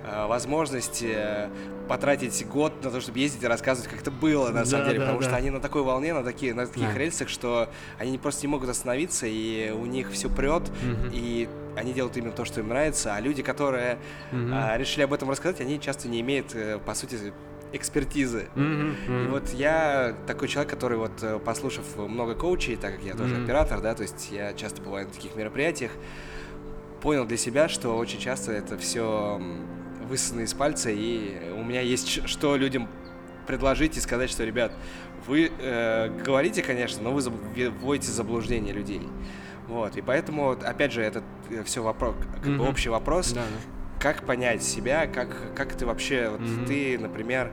э, 0.04 0.28
возможность 0.28 1.04
э, 1.04 1.50
потратить 1.88 2.48
год 2.48 2.84
на 2.84 2.92
то, 2.92 3.02
чтобы 3.02 3.20
ездить 3.20 3.44
и 3.44 3.48
рассказывать, 3.48 3.90
как 3.90 4.02
это 4.02 4.12
было 4.12 4.48
на 4.48 4.60
да, 4.60 4.66
самом 4.66 4.86
деле. 4.86 5.00
Да, 5.00 5.06
потому 5.06 5.22
да. 5.22 5.28
что 5.28 5.36
они 5.36 5.50
на 5.50 5.60
такой 5.60 5.84
волне, 5.84 6.14
на, 6.14 6.24
такие, 6.24 6.54
на 6.54 6.66
таких 6.66 6.94
да. 6.94 6.98
рельсах, 6.98 7.30
что 7.30 7.70
они 7.98 8.18
просто 8.18 8.44
не 8.44 8.48
могут 8.48 8.70
остановиться, 8.70 9.26
и 9.28 9.72
у 9.72 9.86
них 9.86 10.12
все 10.12 10.30
прет, 10.30 10.64
угу. 10.64 11.10
и 11.12 11.50
они 11.76 11.94
делают 11.94 12.16
именно 12.18 12.32
то, 12.32 12.46
что 12.46 12.62
им 12.62 12.70
нравится. 12.70 13.16
А 13.16 13.20
люди, 13.20 13.44
которые 13.44 13.98
угу. 14.32 14.40
э, 14.54 14.78
решили 14.78 15.04
об 15.04 15.14
этом 15.14 15.30
рассказать, 15.30 15.62
они 15.62 15.80
часто 15.80 16.08
не 16.08 16.22
имеют, 16.22 16.56
э, 16.56 16.80
по 16.86 16.94
сути, 16.94 17.34
экспертизы. 17.74 18.48
Mm-hmm, 18.56 18.96
mm-hmm. 19.08 19.26
И 19.26 19.28
вот 19.30 19.50
я 19.54 20.16
такой 20.28 20.48
человек, 20.48 20.72
который 20.72 20.98
вот, 20.98 21.12
э, 21.22 21.40
послушав 21.40 21.86
много 21.98 22.36
коучей, 22.36 22.76
так 22.76 22.96
как 22.96 23.04
я 23.04 23.16
тоже 23.16 23.36
mm-hmm. 23.36 23.44
оператор, 23.46 23.82
да, 23.82 23.94
то 23.96 24.04
есть 24.04 24.30
я 24.32 24.54
часто 24.54 24.82
бываю 24.82 25.08
на 25.08 25.14
таких 25.14 25.36
мероприятиях, 25.36 25.92
понял 27.02 27.26
для 27.26 27.38
себя, 27.38 27.70
что 27.70 27.98
очень 27.98 28.20
часто 28.20 28.52
это 28.52 28.78
все 28.78 29.42
высосано 30.08 30.42
из 30.42 30.54
пальца, 30.54 30.90
и 30.90 31.54
у 31.58 31.64
меня 31.64 31.82
есть 31.82 32.28
что 32.28 32.58
людям 32.58 32.88
предложить 33.48 33.98
и 33.98 34.00
сказать, 34.00 34.30
что, 34.30 34.44
ребят, 34.44 34.74
вы 35.28 35.52
э, 35.58 36.10
говорите, 36.24 36.62
конечно, 36.62 37.02
но 37.02 37.12
вы 37.12 37.22
вводите 37.70 38.12
заблуждение 38.12 38.74
людей. 38.74 39.02
Вот, 39.68 39.96
и 39.96 40.02
поэтому, 40.02 40.52
опять 40.52 40.92
же, 40.92 41.02
это 41.02 41.24
э, 41.50 41.64
все 41.64 41.82
вопрос, 41.82 42.16
как 42.36 42.46
mm-hmm. 42.46 42.58
бы 42.58 42.68
общий 42.68 42.90
вопрос. 42.90 43.32
Да, 43.32 43.42
да 43.42 43.81
как 44.02 44.26
понять 44.26 44.64
себя, 44.64 45.06
как, 45.06 45.54
как 45.56 45.74
ты 45.74 45.86
вообще, 45.86 46.30
вот 46.30 46.42
mm-hmm. 46.42 46.66
ты, 46.66 46.98
например, 46.98 47.52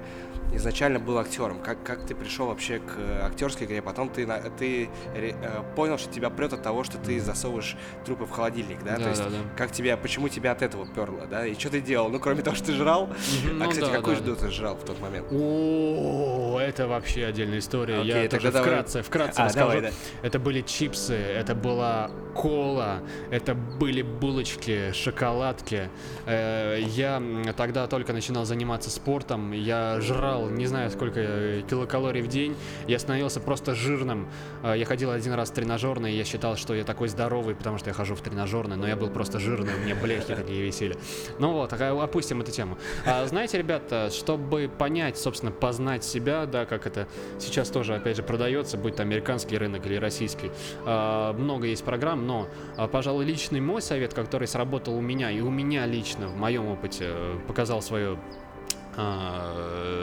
изначально 0.52 0.98
был 0.98 1.18
актером? 1.18 1.60
Как, 1.60 1.82
как 1.82 2.06
ты 2.06 2.14
пришел 2.14 2.46
вообще 2.46 2.78
к 2.78 2.94
э, 2.96 3.20
актерской 3.22 3.66
игре? 3.66 3.82
Потом 3.82 4.08
ты, 4.08 4.26
ты 4.58 4.88
э, 5.14 5.62
понял, 5.76 5.98
что 5.98 6.12
тебя 6.12 6.30
прет 6.30 6.52
от 6.52 6.62
того, 6.62 6.84
что 6.84 6.98
ты 6.98 7.20
засовываешь 7.20 7.76
трупы 8.04 8.24
в 8.24 8.30
холодильник, 8.30 8.82
да? 8.82 8.96
да 8.96 9.04
То 9.04 9.08
есть, 9.10 9.22
да, 9.22 9.30
да. 9.30 9.36
как 9.56 9.72
тебя, 9.72 9.96
почему 9.96 10.28
тебя 10.28 10.52
от 10.52 10.62
этого 10.62 10.86
перло, 10.86 11.26
да? 11.26 11.46
И 11.46 11.54
что 11.54 11.70
ты 11.70 11.80
делал? 11.80 12.08
Ну, 12.08 12.18
кроме 12.18 12.42
того, 12.42 12.56
что 12.56 12.66
ты 12.66 12.72
жрал. 12.72 13.08
А, 13.10 13.52
ну, 13.52 13.68
кстати, 13.68 13.90
да, 13.90 13.96
какую 13.96 14.16
да, 14.16 14.22
еду 14.22 14.34
да. 14.36 14.46
ты 14.46 14.50
жрал 14.50 14.76
в 14.76 14.84
тот 14.84 15.00
момент? 15.00 15.26
О, 15.30 16.58
это 16.60 16.88
вообще 16.88 17.26
отдельная 17.26 17.58
история. 17.58 18.00
Окей, 18.00 18.22
Я 18.22 18.28
тоже 18.28 18.52
давай... 18.52 18.70
вкратце, 18.70 19.02
вкратце 19.02 19.40
а, 19.40 19.44
расскажу. 19.46 19.68
Давай, 19.68 19.82
да. 19.82 19.90
Это 20.22 20.38
были 20.38 20.62
чипсы, 20.62 21.14
это 21.14 21.54
была 21.54 22.10
кола, 22.34 23.00
это 23.30 23.54
были 23.54 24.02
булочки, 24.02 24.92
шоколадки. 24.92 25.90
Э, 26.26 26.78
я 26.80 27.22
тогда 27.56 27.86
только 27.86 28.12
начинал 28.12 28.44
заниматься 28.44 28.90
спортом, 28.90 29.52
я 29.52 30.00
жрал 30.00 30.37
набрал 30.38 30.48
не 30.50 30.66
знаю 30.66 30.90
сколько 30.90 31.20
э, 31.20 31.62
килокалорий 31.68 32.22
в 32.22 32.28
день, 32.28 32.56
я 32.86 32.98
становился 32.98 33.40
просто 33.40 33.74
жирным. 33.74 34.28
Э, 34.62 34.74
я 34.76 34.84
ходил 34.84 35.10
один 35.10 35.32
раз 35.34 35.50
в 35.50 35.54
тренажерный, 35.54 36.12
я 36.12 36.24
считал, 36.24 36.56
что 36.56 36.74
я 36.74 36.84
такой 36.84 37.08
здоровый, 37.08 37.54
потому 37.54 37.78
что 37.78 37.90
я 37.90 37.94
хожу 37.94 38.14
в 38.14 38.20
тренажерный, 38.20 38.76
но 38.76 38.86
я 38.86 38.96
был 38.96 39.10
просто 39.10 39.38
жирный, 39.38 39.74
у 39.74 39.84
меня 39.84 39.94
бляхи 39.94 40.34
такие 40.34 40.62
висели. 40.62 40.96
Ну 41.38 41.52
вот, 41.52 41.72
опустим 41.72 42.40
эту 42.40 42.52
тему. 42.52 42.78
А, 43.06 43.26
знаете, 43.26 43.58
ребята, 43.58 44.10
чтобы 44.10 44.70
понять, 44.78 45.18
собственно, 45.18 45.52
познать 45.52 46.04
себя, 46.04 46.46
да, 46.46 46.64
как 46.64 46.86
это 46.86 47.08
сейчас 47.38 47.68
тоже, 47.68 47.94
опять 47.94 48.16
же, 48.16 48.22
продается, 48.22 48.76
будь 48.76 48.96
то 48.96 49.02
американский 49.02 49.58
рынок 49.58 49.86
или 49.86 49.96
российский, 49.96 50.50
а, 50.84 51.32
много 51.32 51.66
есть 51.66 51.84
программ, 51.84 52.26
но, 52.26 52.48
а, 52.76 52.88
пожалуй, 52.88 53.24
личный 53.24 53.60
мой 53.60 53.82
совет, 53.82 54.14
который 54.14 54.48
сработал 54.48 54.94
у 54.94 55.00
меня 55.00 55.30
и 55.30 55.40
у 55.40 55.50
меня 55.50 55.86
лично 55.86 56.28
в 56.28 56.36
моем 56.36 56.66
опыте 56.68 57.04
э, 57.08 57.38
показал 57.46 57.82
свое 57.82 58.18
а, 58.18 58.47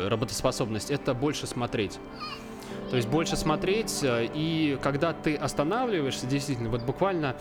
работоспособность, 0.10 0.91
это 0.91 1.13
больше 1.13 1.47
смотреть. 1.47 1.99
То 2.89 2.97
есть 2.97 3.08
больше 3.08 3.36
смотреть, 3.36 4.03
э, 4.03 4.29
и 4.34 4.77
когда 4.81 5.12
ты 5.13 5.36
останавливаешься, 5.36 6.27
действительно, 6.27 6.69
вот 6.69 6.84
буквально 6.84 7.36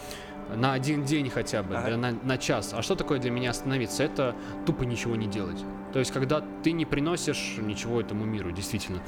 на 0.55 0.73
один 0.73 1.05
день 1.05 1.31
хотя 1.31 1.63
бы, 1.63 1.77
ага. 1.77 1.97
на, 1.97 2.13
на 2.13 2.39
час. 2.39 2.73
А 2.75 2.83
что 2.83 2.95
такое 2.95 3.19
для 3.19 3.31
меня 3.31 3.51
остановиться? 3.51 4.03
Это 4.03 4.35
тупо 4.67 4.83
ничего 4.83 5.17
не 5.17 5.27
делать. 5.27 5.63
То 5.93 5.99
есть, 5.99 6.13
когда 6.13 6.43
ты 6.63 6.73
не 6.73 6.85
приносишь 6.85 7.57
ничего 7.59 8.01
этому 8.01 8.25
миру, 8.25 8.51
действительно, 8.53 9.01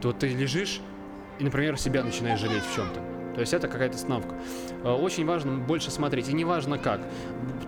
то 0.00 0.12
ты 0.12 0.28
лежишь 0.28 0.80
и, 1.38 1.44
например, 1.44 1.78
себя 1.78 2.02
начинаешь 2.02 2.40
жалеть 2.40 2.64
в 2.64 2.74
чем-то. 2.74 3.21
То 3.34 3.40
есть 3.40 3.54
это 3.54 3.68
какая-то 3.68 3.96
остановка. 3.96 4.34
Э, 4.84 4.92
очень 4.92 5.26
важно 5.26 5.56
больше 5.56 5.90
смотреть, 5.90 6.28
и 6.28 6.32
неважно 6.32 6.78
как. 6.78 7.00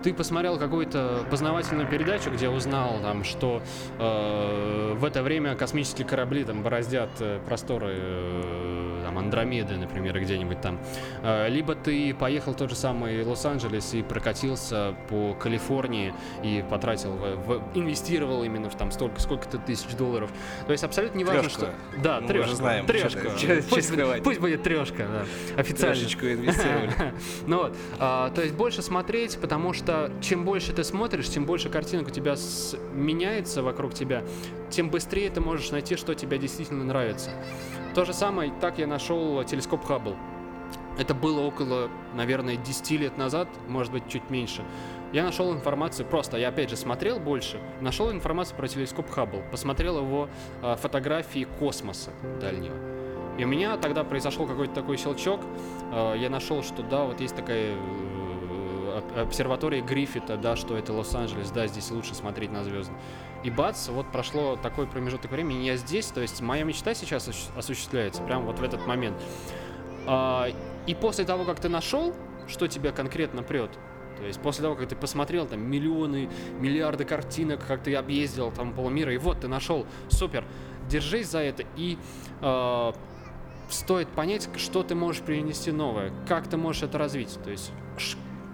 Ты 0.03 0.13
посмотрел 0.13 0.57
какую-то 0.59 1.25
познавательную 1.29 1.87
передачу, 1.87 2.29
где 2.29 2.49
узнал, 2.49 2.99
там, 3.01 3.23
что 3.23 3.61
э, 3.99 4.93
в 4.97 5.03
это 5.03 5.23
время 5.23 5.55
космические 5.55 6.07
корабли 6.07 6.43
там 6.43 6.61
бороздят 6.61 7.09
э, 7.19 7.39
просторы 7.45 7.93
э, 7.97 9.01
там, 9.03 9.17
Андромеды, 9.17 9.77
например, 9.77 10.19
где-нибудь 10.19 10.61
там. 10.61 10.79
Э, 11.23 11.49
либо 11.49 11.75
ты 11.75 12.13
поехал 12.13 12.53
в 12.53 12.57
тот 12.57 12.69
же 12.69 12.75
самый 12.75 13.23
Лос-Анджелес 13.23 13.93
и 13.93 14.03
прокатился 14.03 14.95
по 15.09 15.33
Калифорнии 15.33 16.13
и 16.43 16.63
потратил, 16.69 17.11
в, 17.11 17.35
в, 17.47 17.63
инвестировал 17.73 18.43
именно 18.43 18.69
в 18.69 18.75
там 18.75 18.91
столько, 18.91 19.19
сколько-то 19.19 19.57
тысяч 19.57 19.95
долларов. 19.95 20.31
То 20.65 20.71
есть 20.71 20.83
абсолютно 20.83 21.17
неважно, 21.17 21.43
трешка. 21.43 21.59
что... 21.59 22.01
Да, 22.01 22.21
Мы 22.21 22.27
трешка. 22.27 22.47
Уже 22.47 22.55
знаем, 22.55 22.85
трешка. 22.85 23.29
Пусть, 23.69 23.89
будет, 23.91 24.23
пусть 24.23 24.39
будет 24.39 24.63
трешка, 24.63 25.07
да 25.07 25.25
официально. 25.57 25.95
Трешечку 25.95 26.25
инвестировали. 26.25 27.13
ну 27.47 27.57
вот, 27.57 27.77
а, 27.99 28.29
то 28.31 28.41
есть 28.41 28.55
больше 28.55 28.81
смотреть, 28.81 29.37
потому 29.39 29.73
что 29.73 30.11
чем 30.21 30.45
больше 30.45 30.73
ты 30.73 30.83
смотришь, 30.83 31.29
тем 31.29 31.45
больше 31.45 31.69
картинок 31.69 32.07
у 32.07 32.11
тебя 32.11 32.35
с... 32.35 32.77
меняется 32.93 33.63
вокруг 33.63 33.93
тебя, 33.93 34.23
тем 34.69 34.89
быстрее 34.89 35.29
ты 35.29 35.41
можешь 35.41 35.71
найти, 35.71 35.95
что 35.95 36.13
тебе 36.13 36.37
действительно 36.37 36.83
нравится. 36.83 37.31
То 37.93 38.05
же 38.05 38.13
самое, 38.13 38.51
так 38.59 38.77
я 38.77 38.87
нашел 38.87 39.43
телескоп 39.43 39.85
Хаббл. 39.85 40.15
Это 40.97 41.13
было 41.13 41.41
около, 41.41 41.89
наверное, 42.13 42.55
10 42.55 42.91
лет 42.91 43.17
назад, 43.17 43.49
может 43.67 43.91
быть, 43.91 44.07
чуть 44.07 44.29
меньше. 44.29 44.63
Я 45.11 45.23
нашел 45.23 45.53
информацию, 45.53 46.05
просто 46.05 46.37
я 46.37 46.49
опять 46.49 46.69
же 46.69 46.77
смотрел 46.77 47.19
больше, 47.19 47.59
нашел 47.81 48.11
информацию 48.11 48.57
про 48.57 48.67
телескоп 48.67 49.09
Хаббл, 49.09 49.43
посмотрел 49.51 49.99
его 49.99 50.29
э, 50.61 50.75
фотографии 50.75 51.47
космоса 51.59 52.11
дальнего. 52.41 52.75
И 53.37 53.43
у 53.43 53.47
меня 53.47 53.77
тогда 53.77 54.03
произошел 54.03 54.47
какой-то 54.47 54.73
такой 54.73 54.97
щелчок. 54.97 55.41
Э, 55.91 56.15
я 56.17 56.29
нашел, 56.29 56.63
что 56.63 56.83
да, 56.83 57.03
вот 57.03 57.19
есть 57.19 57.35
такая 57.35 57.75
э, 57.75 59.21
обсерватория 59.21 59.81
Гриффита, 59.81 60.37
да, 60.37 60.55
что 60.55 60.77
это 60.77 60.93
Лос-Анджелес, 60.93 61.51
да, 61.51 61.67
здесь 61.67 61.91
лучше 61.91 62.15
смотреть 62.15 62.51
на 62.51 62.63
звезды. 62.63 62.93
И 63.43 63.49
бац, 63.49 63.89
вот 63.89 64.11
прошло 64.11 64.55
такой 64.55 64.87
промежуток 64.87 65.31
времени, 65.31 65.65
я 65.65 65.77
здесь, 65.77 66.07
то 66.07 66.21
есть 66.21 66.41
моя 66.41 66.63
мечта 66.63 66.93
сейчас 66.95 67.29
осуществляется, 67.55 68.23
прямо 68.23 68.45
вот 68.45 68.59
в 68.59 68.63
этот 68.63 68.87
момент. 68.87 69.15
А, 70.07 70.47
и 70.87 70.95
после 70.95 71.25
того, 71.25 71.43
как 71.43 71.59
ты 71.59 71.69
нашел, 71.69 72.15
что 72.47 72.67
тебя 72.67 72.91
конкретно 72.91 73.43
прет, 73.43 73.71
то 74.17 74.25
есть 74.25 74.39
после 74.39 74.63
того, 74.63 74.75
как 74.75 74.87
ты 74.87 74.95
посмотрел 74.95 75.45
там 75.45 75.61
миллионы, 75.61 76.29
миллиарды 76.59 77.05
картинок, 77.05 77.65
как 77.67 77.83
ты 77.83 77.95
объездил 77.95 78.51
там 78.51 78.73
полмира, 78.73 79.13
и 79.13 79.17
вот 79.17 79.41
ты 79.41 79.47
нашел, 79.47 79.85
супер, 80.09 80.45
держись 80.89 81.29
за 81.29 81.39
это 81.39 81.63
и 81.75 81.97
э, 82.41 82.91
стоит 83.69 84.09
понять, 84.09 84.49
что 84.57 84.83
ты 84.83 84.95
можешь 84.95 85.21
принести 85.21 85.71
новое, 85.71 86.11
как 86.27 86.47
ты 86.47 86.57
можешь 86.57 86.83
это 86.83 86.97
развить. 86.97 87.37
То 87.43 87.51
есть 87.51 87.71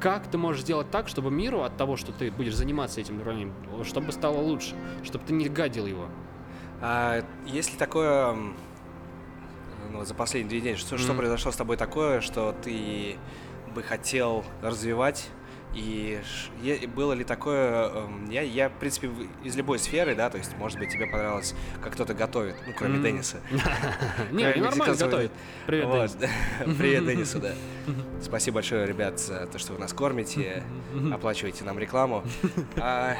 как 0.01 0.29
ты 0.29 0.37
можешь 0.37 0.63
сделать 0.63 0.89
так, 0.89 1.07
чтобы 1.07 1.29
миру 1.29 1.61
от 1.61 1.77
того, 1.77 1.95
что 1.95 2.11
ты 2.11 2.31
будешь 2.31 2.55
заниматься 2.55 2.99
этим 2.99 3.17
направлением, 3.17 3.53
чтобы 3.83 4.11
стало 4.11 4.39
лучше, 4.39 4.75
чтобы 5.03 5.23
ты 5.25 5.33
не 5.33 5.47
гадил 5.47 5.85
его. 5.85 6.07
А 6.81 7.23
если 7.45 7.77
такое 7.77 8.35
ну, 9.91 10.03
за 10.03 10.13
последние 10.15 10.49
две 10.49 10.59
недели, 10.59 10.75
что, 10.75 10.95
mm-hmm. 10.95 10.99
что 10.99 11.13
произошло 11.13 11.51
с 11.51 11.55
тобой 11.55 11.77
такое, 11.77 12.21
что 12.21 12.55
ты 12.63 13.17
бы 13.75 13.83
хотел 13.83 14.43
развивать 14.61 15.29
И 15.73 16.19
было 16.95 17.13
ли 17.13 17.23
такое, 17.23 17.87
эм, 17.89 18.29
я, 18.29 18.41
я, 18.41 18.67
в 18.67 18.73
принципе, 18.73 19.09
из 19.43 19.55
любой 19.55 19.79
сферы, 19.79 20.15
да, 20.15 20.29
то 20.29 20.37
есть, 20.37 20.51
может 20.57 20.77
быть, 20.77 20.89
тебе 20.91 21.07
понравилось, 21.07 21.55
как 21.81 21.93
кто-то 21.93 22.13
готовит, 22.13 22.55
ну, 22.67 22.73
кроме 22.77 22.95
Мгм. 22.95 23.03
Денниса. 23.03 23.37
Не, 24.31 24.53
нормально 24.55 24.95
готовит. 24.95 25.31
Привет. 25.67 25.87
Денис. 25.89 26.17
Привет 26.77 27.05
Денису, 27.07 27.39
да. 27.39 27.53
Спасибо 28.21 28.55
большое, 28.55 28.85
ребят, 28.85 29.19
за 29.19 29.47
то, 29.47 29.57
что 29.59 29.71
вы 29.73 29.79
нас 29.79 29.93
кормите, 29.93 30.61
оплачиваете 31.13 31.63
нам 31.63 31.79
рекламу. 31.79 32.23
А, 32.77 33.15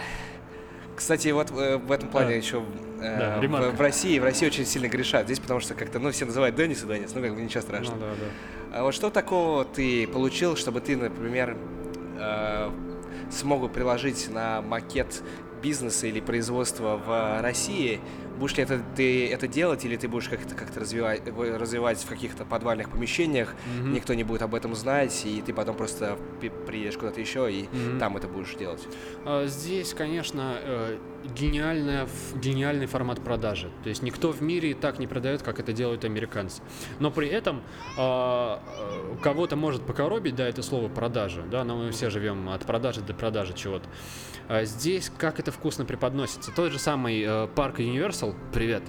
Кстати, 0.96 1.30
вот 1.30 1.52
э, 1.52 1.78
в 1.78 1.90
этом 1.92 2.10
плане 2.10 2.34
А. 2.34 2.38
еще 2.38 2.64
э, 3.02 3.48
в- 3.48 3.80
России, 3.80 4.20
в 4.20 4.24
России 4.24 4.46
очень 4.46 4.66
сильно 4.66 4.88
грешат. 4.90 5.24
Здесь 5.26 5.40
потому 5.40 5.62
что 5.62 5.74
как-то, 5.74 6.00
ну, 6.00 6.12
все 6.12 6.26
называют 6.26 6.56
Денис 6.58 6.84
и 6.84 6.86
Денис, 6.86 7.12
ну, 7.16 7.22
как 7.22 7.34
бы 7.34 7.42
ничего 7.42 7.62
страшного. 7.62 7.96
Ну, 7.96 8.02
да, 8.02 8.12
да. 8.72 8.78
А 8.80 8.84
вот 8.84 8.94
что 8.94 9.10
такого 9.10 9.66
ты 9.66 10.06
получил, 10.08 10.56
чтобы 10.58 10.80
ты, 10.82 10.96
например, 10.98 11.58
э, 12.21 12.71
смог 13.31 13.62
бы 13.62 13.69
приложить 13.69 14.29
на 14.29 14.62
макет 14.62 15.23
бизнеса 15.62 16.07
или 16.07 16.19
производства 16.19 16.97
в 17.03 17.41
России? 17.41 18.01
Будешь 18.38 18.57
ли 18.57 18.63
это, 18.63 18.81
ты 18.95 19.29
это 19.29 19.47
делать, 19.47 19.86
или 19.86 19.95
ты 19.97 20.07
будешь 20.07 20.27
как-то 20.29 20.55
как 20.55 20.75
развивать, 20.75 21.21
развивать 21.27 21.99
в 22.01 22.07
каких-то 22.07 22.45
подвальных 22.45 22.89
помещениях, 22.89 23.53
Мгм. 23.79 23.93
никто 23.93 24.13
не 24.13 24.23
будет 24.23 24.41
об 24.41 24.55
этом 24.55 24.73
знать, 24.73 25.25
и 25.25 25.41
ты 25.41 25.53
потом 25.53 25.75
просто 25.75 26.17
приедешь 26.65 26.97
куда-то 26.97 27.19
еще 27.19 27.51
и 27.51 27.69
Мгм. 27.71 27.99
там 27.99 28.17
это 28.17 28.27
будешь 28.27 28.55
делать? 28.55 28.88
А, 29.25 29.45
Здесь, 29.45 29.93
конечно, 29.93 30.57
э, 30.63 30.97
гениальная, 31.36 32.07
гениальный 32.36 32.86
формат 32.86 33.21
продажи. 33.23 33.69
То 33.84 33.89
есть 33.89 34.01
никто 34.01 34.31
в 34.31 34.41
мире 34.41 34.73
так 34.73 34.99
не 34.99 35.07
продает, 35.07 35.41
как 35.41 35.60
это 35.60 35.73
делают 35.73 36.05
американцы. 36.05 36.62
Но 36.99 37.12
при 37.12 37.27
этом 37.27 37.62
а, 37.97 38.62
э, 38.77 39.15
кого-то 39.21 39.55
может 39.55 39.86
покоробить, 39.86 40.36
да, 40.36 40.47
это 40.47 40.62
слово 40.63 40.89
продажа, 40.89 41.43
да, 41.43 41.63
но 41.63 41.77
мы 41.77 41.91
все 41.91 42.10
живем 42.10 42.49
от 42.49 42.65
продажи 42.65 43.01
до 43.01 43.13
продажи 43.13 43.53
чего-то. 43.53 43.88
А 44.47 44.65
Здесь 44.65 45.12
как 45.17 45.39
это 45.39 45.51
вкусно 45.51 45.86
преподносится. 45.86 46.51
Тот 46.51 46.71
же 46.71 46.79
самый 46.79 47.23
э, 47.25 47.47
парк 47.55 47.79
Universal, 47.79 48.36
привет, 48.53 48.84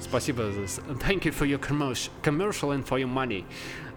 Спасибо. 0.00 0.52
за 0.52 0.62
Thank 1.06 1.24
you 1.24 1.32
for 1.36 1.44
your 1.44 1.58
commercial, 1.58 2.70
and 2.72 2.86
for 2.86 2.98
your 3.00 3.12
money. 3.12 3.44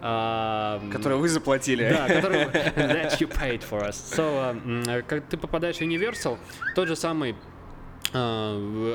А, 0.00 0.80
м, 0.82 0.90
Которые 0.90 1.18
вы 1.18 1.28
заплатили. 1.28 1.88
да, 1.88 2.08
который 2.20 2.46
that 2.46 3.20
you 3.20 3.28
paid 3.28 3.62
for 3.62 3.88
us. 3.88 3.92
So, 3.92 4.54
uh, 4.56 5.02
как 5.02 5.26
ты 5.26 5.36
попадаешь 5.36 5.76
в 5.76 5.80
Universal, 5.82 6.38
тот 6.74 6.88
же 6.88 6.96
самый 6.96 7.36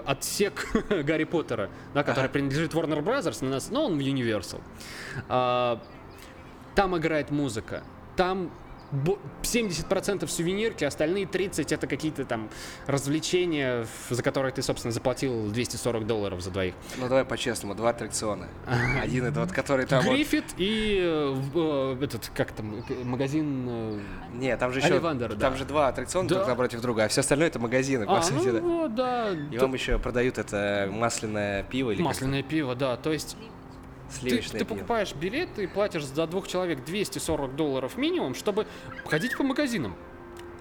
отсек 0.06 0.68
Гарри 0.90 1.24
Поттера, 1.24 1.70
да, 1.94 2.04
который 2.04 2.26
Ага. 2.26 2.34
принадлежит 2.34 2.74
Warner 2.74 3.04
Brothers, 3.04 3.44
на 3.44 3.52
нас, 3.52 3.70
но 3.72 3.86
он 3.86 3.98
в 3.98 4.00
Universal. 4.02 4.62
А, 5.30 5.82
там 6.76 6.98
играет 6.98 7.32
музыка, 7.32 7.84
там 8.16 8.52
70% 8.92 10.28
сувенирки, 10.28 10.84
остальные 10.84 11.26
30% 11.26 11.74
это 11.74 11.88
какие-то 11.88 12.26
там 12.26 12.50
развлечения, 12.86 13.86
за 14.10 14.24
которые 14.24 14.52
ты, 14.54 14.62
собственно, 14.62 14.92
заплатил 14.92 15.50
240 15.52 16.08
долларов 16.08 16.42
за 16.42 16.52
двоих. 16.52 16.74
Ну 16.98 17.08
давай 17.08 17.26
по-честному, 17.26 17.76
два 17.76 17.90
аттракциона. 17.92 18.48
Один 19.02 19.26
это 19.26 19.40
вот, 19.42 19.52
который 19.52 19.86
там 19.86 20.04
вот... 20.04 20.14
Гриффит 20.14 20.46
и 20.58 21.00
э, 21.02 21.36
э, 21.54 21.98
этот, 22.04 22.32
как 22.34 22.52
там, 22.52 22.84
э, 22.90 23.04
магазин... 23.04 23.66
э, 23.70 24.00
Не, 24.34 24.56
там 24.58 24.72
же 24.72 24.80
еще... 24.80 24.94
Оливандер, 24.94 25.30
Там 25.36 25.54
да. 25.54 25.56
же 25.56 25.66
два 25.66 25.88
аттракциона 25.90 26.28
Да. 26.30 26.36
друг 26.36 26.48
напротив 26.48 26.82
друга, 26.82 27.06
а 27.06 27.08
все 27.08 27.22
остальное 27.22 27.48
это 27.48 27.60
магазины, 27.60 28.06
по 28.06 28.18
А, 28.18 28.22
сути, 28.22 28.48
ну 28.48 28.54
да. 28.54 28.62
вот, 28.62 28.96
да. 28.96 29.30
И 29.52 29.58
вам 29.58 29.74
еще 29.74 30.00
продают 30.00 30.38
это 30.38 30.90
масляное 30.92 31.64
пиво 31.64 31.92
или 31.92 32.02
Масляное 32.02 32.44
пиво, 32.44 32.76
да. 32.76 32.96
То 32.98 33.12
есть 33.12 33.38
ты, 34.10 34.16
сливочное 34.16 34.60
ты 34.60 34.66
пиво. 34.66 34.78
покупаешь 34.78 35.14
билет 35.14 35.60
и 35.60 35.68
платишь 35.68 36.06
за 36.06 36.28
двух 36.28 36.48
человек 36.48 36.84
240 36.86 37.56
долларов 37.56 37.98
минимум, 37.98 38.36
чтобы 38.36 38.68
ходить 39.06 39.38
по 39.38 39.44
магазинам. 39.44 39.96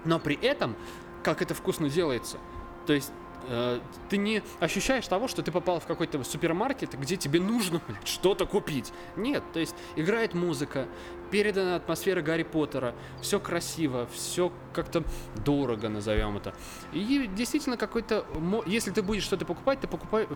Но 0.05 0.19
при 0.19 0.35
этом, 0.35 0.75
как 1.23 1.41
это 1.41 1.53
вкусно 1.53 1.89
делается, 1.89 2.37
то 2.85 2.93
есть 2.93 3.11
э, 3.47 3.79
ты 4.09 4.17
не 4.17 4.41
ощущаешь 4.59 5.07
того, 5.07 5.27
что 5.27 5.41
ты 5.41 5.51
попал 5.51 5.79
в 5.79 5.85
какой-то 5.85 6.23
супермаркет, 6.23 6.97
где 6.97 7.17
тебе 7.17 7.39
нужно 7.39 7.81
блядь, 7.87 8.07
что-то 8.07 8.45
купить. 8.45 8.93
Нет, 9.15 9.43
то 9.53 9.59
есть 9.59 9.75
играет 9.95 10.33
музыка, 10.33 10.87
передана 11.31 11.75
атмосфера 11.75 12.21
Гарри 12.21 12.43
Поттера, 12.43 12.95
все 13.21 13.39
красиво, 13.39 14.07
все 14.13 14.51
как-то 14.73 15.03
дорого, 15.43 15.89
назовем 15.89 16.37
это. 16.37 16.53
И 16.93 17.29
действительно 17.35 17.77
какой-то, 17.77 18.25
если 18.65 18.91
ты 18.91 19.01
будешь 19.01 19.23
что-то 19.23 19.45
покупать, 19.45 19.79
ты 19.79 19.87
покупай- 19.87 20.27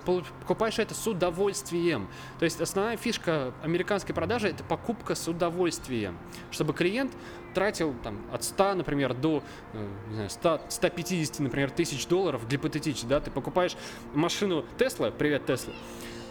покупаешь 0.42 0.80
это 0.80 0.94
с 0.94 1.08
удовольствием. 1.08 2.08
То 2.40 2.46
есть 2.46 2.60
основная 2.60 2.98
фишка 2.98 3.54
американской 3.64 4.14
продажи 4.16 4.50
это 4.50 4.64
покупка 4.64 5.16
с 5.16 5.28
удовольствием, 5.28 6.18
чтобы 6.52 6.74
клиент 6.74 7.12
тратил 7.54 7.94
там 8.04 8.20
от 8.32 8.44
100, 8.44 8.76
например, 8.76 9.14
до 9.14 9.44
э, 9.74 9.88
не 10.10 10.14
знаю, 10.16 10.30
100, 10.30 10.62
150, 10.70 11.40
например, 11.40 11.72
тысяч 11.72 12.08
долларов, 12.08 12.48
гипотетически, 12.48 13.06
да, 13.06 13.20
ты 13.20 13.32
покупаешь 13.32 13.76
машину 14.14 14.66
Тесла, 14.78 15.12
привет, 15.12 15.46
Тесла, 15.46 15.74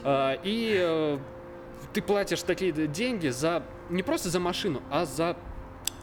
а, 0.03 0.39
и 0.43 0.77
э, 0.79 1.19
ты 1.93 2.03
платишь 2.03 2.43
такие 2.43 2.73
деньги 2.73 3.29
за 3.29 3.65
не 3.89 4.03
просто 4.03 4.29
за 4.29 4.41
машину, 4.41 4.83
а 4.91 5.05
за 5.05 5.37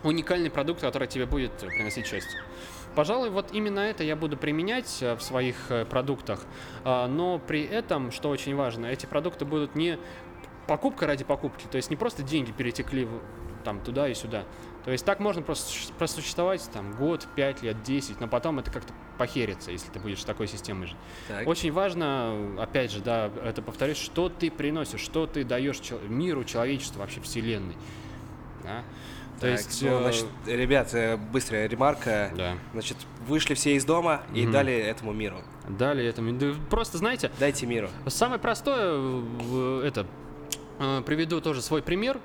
уникальный 0.04 0.50
продукт, 0.50 0.82
который 0.82 1.08
тебе 1.08 1.26
будет 1.26 1.52
э, 1.64 1.68
приносить 1.68 2.06
счастье. 2.06 2.42
Пожалуй, 2.96 3.30
вот 3.30 3.52
именно 3.52 3.80
это 3.80 4.04
я 4.04 4.16
буду 4.16 4.38
применять 4.38 5.02
э, 5.02 5.16
в 5.16 5.22
своих 5.22 5.56
э, 5.70 5.86
продуктах, 5.86 6.42
А, 6.84 7.08
но 7.08 7.40
при 7.40 7.64
этом, 7.64 8.12
что 8.12 8.30
очень 8.30 8.56
важно, 8.56 8.88
эти 8.88 9.06
продукты 9.06 9.46
будут 9.46 9.76
не 9.76 9.98
покупка 10.68 11.08
ради 11.08 11.24
покупки, 11.24 11.66
то 11.70 11.78
есть 11.78 11.90
не 11.90 11.96
просто 11.96 12.24
деньги 12.24 12.52
перетекли 12.52 13.08
там 13.64 13.80
туда 13.80 14.10
и 14.10 14.14
сюда. 14.14 14.44
То 14.88 14.94
есть 14.94 15.04
так 15.04 15.20
можно 15.20 15.42
просто 15.42 15.70
сущ- 15.70 15.92
просуществовать 15.98 16.66
там 16.72 16.94
год, 16.94 17.28
пять 17.36 17.62
лет, 17.62 17.84
10, 17.84 18.22
но 18.22 18.30
потом 18.30 18.60
это 18.60 18.72
как-то 18.72 18.94
похерится, 19.18 19.70
если 19.70 19.92
ты 19.92 20.00
будешь 20.00 20.24
такой 20.24 20.48
системой 20.48 20.88
жить. 20.88 20.96
Так. 21.28 21.46
Очень 21.46 21.74
важно, 21.74 22.56
опять 22.58 22.90
же, 22.94 23.02
да, 23.02 23.30
это 23.44 23.62
повторюсь, 23.62 23.98
что 23.98 24.30
ты 24.30 24.50
приносишь, 24.50 25.02
что 25.02 25.28
ты 25.28 25.44
даешь 25.44 25.78
чел- 25.80 26.00
миру, 26.08 26.46
человечеству, 26.46 27.02
вообще 27.02 27.20
вселенной. 27.20 27.76
Да? 28.64 28.84
То 29.36 29.42
Так, 29.42 29.50
есть, 29.52 29.82
ну, 29.84 29.90
э, 29.90 30.02
значит, 30.04 30.26
ребят, 30.46 30.94
э, 30.94 31.18
быстрая 31.18 31.68
ремарка. 31.68 32.32
да. 32.38 32.54
Значит, 32.72 32.96
вышли 33.28 33.56
все 33.56 33.76
из 33.76 33.84
дома 33.84 34.22
и 34.34 34.44
Мгм. 34.44 34.54
дали 34.54 34.74
этому 34.74 35.12
миру. 35.12 35.40
Далее 35.68 36.08
это 36.08 36.22
да 36.22 36.54
просто 36.70 36.98
знаете, 36.98 37.30
Дайте 37.42 37.66
миру. 37.66 37.90
самое 38.08 38.40
простое 38.40 39.22
это 39.84 40.08
э, 40.80 41.02
приведу 41.06 41.42
тоже 41.42 41.62
свой 41.62 41.82
пример, 41.84 42.22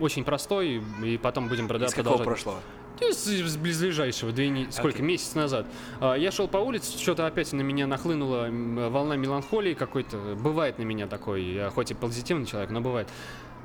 очень 0.00 0.24
простой, 0.24 0.82
и 1.04 1.18
потом 1.18 1.48
будем 1.48 1.68
прода- 1.68 1.86
Из 1.86 1.94
какого 1.94 2.22
прошлого? 2.22 2.60
Из 3.00 3.56
близлежащего, 3.58 4.32
две 4.32 4.48
не- 4.48 4.70
сколько, 4.70 4.96
Окей. 4.98 5.06
месяц 5.06 5.34
назад. 5.34 5.66
А, 6.00 6.14
Я 6.14 6.30
шел 6.30 6.48
по 6.48 6.56
улице, 6.56 6.96
что-то 6.98 7.26
опять 7.26 7.52
на 7.52 7.60
меня 7.60 7.86
нахлынула 7.86 8.48
волна 8.88 9.16
меланхолии 9.16 9.74
какой-то. 9.74 10.16
Бывает 10.40 10.78
на 10.78 10.82
меня 10.84 11.06
такой, 11.06 11.42
я 11.44 11.68
хоть 11.70 11.90
и 11.90 11.94
позитивный 11.94 12.46
человек, 12.46 12.70
но 12.70 12.80
бывает. 12.80 13.08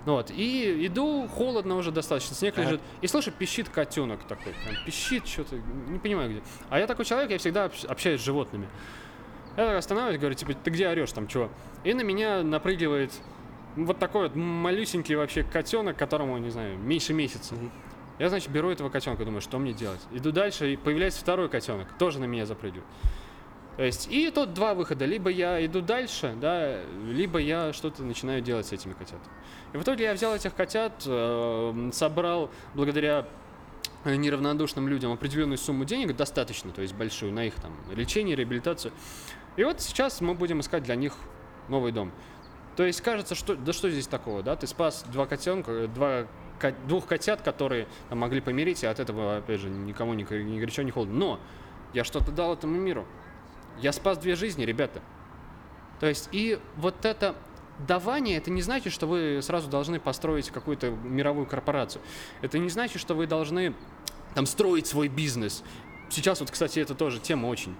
Вот, 0.05 0.31
и 0.31 0.87
иду, 0.87 1.27
холодно 1.27 1.75
уже 1.77 1.91
достаточно, 1.91 2.35
снег 2.35 2.55
Ага. 2.57 2.63
лежит, 2.65 2.81
и 3.01 3.07
слышу, 3.07 3.31
пищит 3.31 3.69
котенок 3.69 4.23
такой, 4.27 4.53
прям 4.65 4.83
пищит 4.85 5.27
что-то, 5.27 5.55
не 5.87 5.99
понимаю 5.99 6.31
где. 6.31 6.41
А 6.69 6.79
я 6.79 6.87
такой 6.87 7.05
человек, 7.05 7.29
я 7.31 7.37
всегда 7.37 7.65
общ- 7.65 7.85
общаюсь 7.85 8.19
с 8.19 8.23
животными. 8.25 8.67
Я 9.57 9.77
останавливаюсь, 9.77 10.19
говорю, 10.19 10.35
типа, 10.35 10.53
ты 10.55 10.71
где 10.71 10.87
орешь 10.87 11.11
там, 11.11 11.27
чего? 11.27 11.49
И 11.83 11.93
на 11.93 12.01
меня 12.01 12.41
напрыгивает 12.41 13.11
вот 13.75 13.99
такой 13.99 14.23
вот 14.23 14.35
малюсенький 14.35 15.15
вообще 15.15 15.43
котенок, 15.43 15.97
которому, 15.97 16.37
не 16.37 16.49
знаю, 16.49 16.77
меньше 16.77 17.13
месяца. 17.13 17.55
Мгм. 17.55 17.71
Я, 18.19 18.29
значит, 18.29 18.49
беру 18.51 18.69
этого 18.69 18.89
котенка, 18.89 19.25
думаю, 19.25 19.41
что 19.41 19.57
мне 19.57 19.73
делать? 19.73 20.01
Иду 20.11 20.31
дальше, 20.31 20.73
и 20.73 20.77
появляется 20.77 21.21
второй 21.21 21.49
котенок, 21.49 21.87
тоже 21.97 22.19
на 22.19 22.25
меня 22.25 22.45
запрыгивает. 22.45 22.85
То 23.77 23.83
есть, 23.83 24.07
и 24.11 24.29
тут 24.29 24.53
два 24.53 24.73
выхода. 24.73 25.05
Либо 25.05 25.29
я 25.29 25.65
иду 25.65 25.81
дальше, 25.81 26.35
да, 26.39 26.81
либо 27.07 27.39
я 27.39 27.73
что-то 27.73 28.03
начинаю 28.03 28.41
делать 28.41 28.67
с 28.67 28.73
этими 28.73 28.93
котятами. 28.93 29.31
И 29.73 29.77
в 29.77 29.83
итоге 29.83 30.03
я 30.03 30.13
взял 30.13 30.35
этих 30.35 30.53
котят, 30.53 31.03
э, 31.05 31.89
собрал 31.93 32.51
благодаря 32.75 33.25
неравнодушным 34.05 34.87
людям 34.87 35.11
определенную 35.11 35.57
сумму 35.57 35.85
денег, 35.85 36.15
достаточно, 36.15 36.71
то 36.71 36.81
есть 36.81 36.93
большую, 36.93 37.31
на 37.33 37.45
их 37.45 37.55
там 37.55 37.71
лечение, 37.95 38.35
реабилитацию. 38.35 38.91
И 39.55 39.63
вот 39.63 39.81
сейчас 39.81 40.21
мы 40.21 40.33
будем 40.33 40.59
искать 40.59 40.83
для 40.83 40.95
них 40.95 41.13
новый 41.67 41.91
дом. 41.91 42.11
То 42.75 42.83
есть 42.83 43.01
кажется, 43.01 43.35
что 43.35 43.55
да 43.55 43.73
что 43.73 43.89
здесь 43.89 44.07
такого, 44.07 44.43
да? 44.43 44.55
Ты 44.55 44.67
спас 44.67 45.03
два 45.11 45.25
котенка, 45.25 45.87
два 45.87 46.27
двух 46.87 47.07
котят, 47.07 47.41
которые 47.41 47.87
могли 48.09 48.39
помирить, 48.39 48.83
и 48.83 48.85
от 48.85 48.99
этого, 48.99 49.37
опять 49.37 49.59
же, 49.59 49.69
никому 49.69 50.13
ни, 50.13 50.21
ни 50.21 50.59
горячо, 50.59 50.83
ни 50.83 50.91
холодно. 50.91 51.17
Но 51.17 51.39
я 51.93 52.03
что-то 52.03 52.31
дал 52.31 52.53
этому 52.53 52.75
миру. 52.75 53.05
Я 53.79 53.91
спас 53.91 54.17
две 54.19 54.35
жизни, 54.35 54.63
ребята. 54.63 55.01
То 55.99 56.07
есть, 56.07 56.29
и 56.31 56.59
вот 56.77 57.05
это 57.05 57.35
давание, 57.87 58.37
это 58.37 58.51
не 58.51 58.61
значит, 58.61 58.93
что 58.93 59.07
вы 59.07 59.39
сразу 59.41 59.69
должны 59.69 59.99
построить 59.99 60.49
какую-то 60.49 60.91
мировую 60.91 61.45
корпорацию. 61.45 62.01
Это 62.41 62.59
не 62.59 62.69
значит, 62.69 63.01
что 63.01 63.13
вы 63.13 63.27
должны 63.27 63.73
там 64.35 64.45
строить 64.45 64.87
свой 64.87 65.07
бизнес. 65.07 65.63
Сейчас 66.09 66.41
вот, 66.41 66.51
кстати, 66.51 66.79
это 66.79 66.93
тоже 66.93 67.19
тема 67.19 67.47
очень 67.47 67.75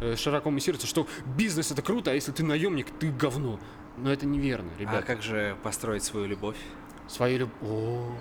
э, 0.00 0.16
широко 0.16 0.50
муссируется, 0.50 0.86
что 0.86 1.06
бизнес 1.36 1.70
это 1.70 1.82
круто, 1.82 2.10
а 2.10 2.14
если 2.14 2.32
ты 2.32 2.42
наемник, 2.42 2.88
ты 2.98 3.10
говно. 3.10 3.60
Но 3.96 4.12
это 4.12 4.26
неверно, 4.26 4.70
А 4.76 4.80
ребята. 4.80 5.02
как 5.02 5.22
же 5.22 5.56
построить 5.62 6.02
свою 6.02 6.26
любовь? 6.26 6.56
Свою 7.08 7.38
любовь. 7.38 8.18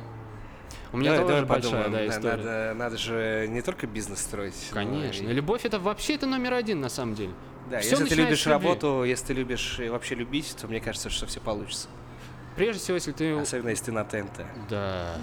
У 0.92 0.98
меня 0.98 1.16
Давай- 1.16 1.26
тоже 1.28 1.46
давай 1.46 1.62
большая, 1.62 1.84
подумаем. 1.86 2.08
да, 2.10 2.16
история. 2.16 2.38
Надо, 2.38 2.74
надо 2.76 2.98
же 2.98 3.48
не 3.50 3.62
только 3.64 3.88
бизнес 3.88 4.20
строить. 4.20 4.54
но 4.72 4.76
Конечно. 4.76 5.28
и- 5.28 5.34
Любовь 5.34 5.66
это 5.66 5.80
вообще 5.80 6.16
это 6.16 6.28
номер 6.28 6.54
один 6.54 6.82
на 6.82 6.90
самом 6.90 7.16
деле. 7.16 7.34
Да, 7.72 7.80
Всё 7.80 7.92
если 7.92 8.06
ты 8.06 8.16
любишь 8.16 8.46
работу, 8.46 9.04
если 9.04 9.28
ты 9.28 9.34
любишь 9.34 9.80
вообще 9.90 10.14
любить, 10.16 10.56
то 10.60 10.68
мне 10.68 10.80
кажется, 10.80 11.10
что 11.10 11.26
все 11.26 11.40
получится. 11.40 11.88
Прежде 12.56 12.80
всего, 12.84 12.96
если 12.96 13.12
ты... 13.14 13.34
Особенно 13.40 13.70
если 13.70 13.86
ты 13.86 13.92
на 13.94 14.04
ТНТ. 14.04 14.46
Да, 14.70 15.16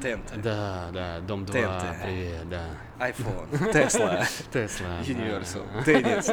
ТНТ, 0.00 0.42
да, 0.42 0.88
да, 0.92 1.20
Дом 1.20 1.44
2, 1.44 1.58
TNT. 1.58 2.02
привет, 2.02 2.48
да. 2.48 2.66
iPhone, 2.98 3.72
Tesla, 3.72 4.26
Тесла. 4.52 5.00
Universal, 5.04 5.64
теннис. 5.84 6.30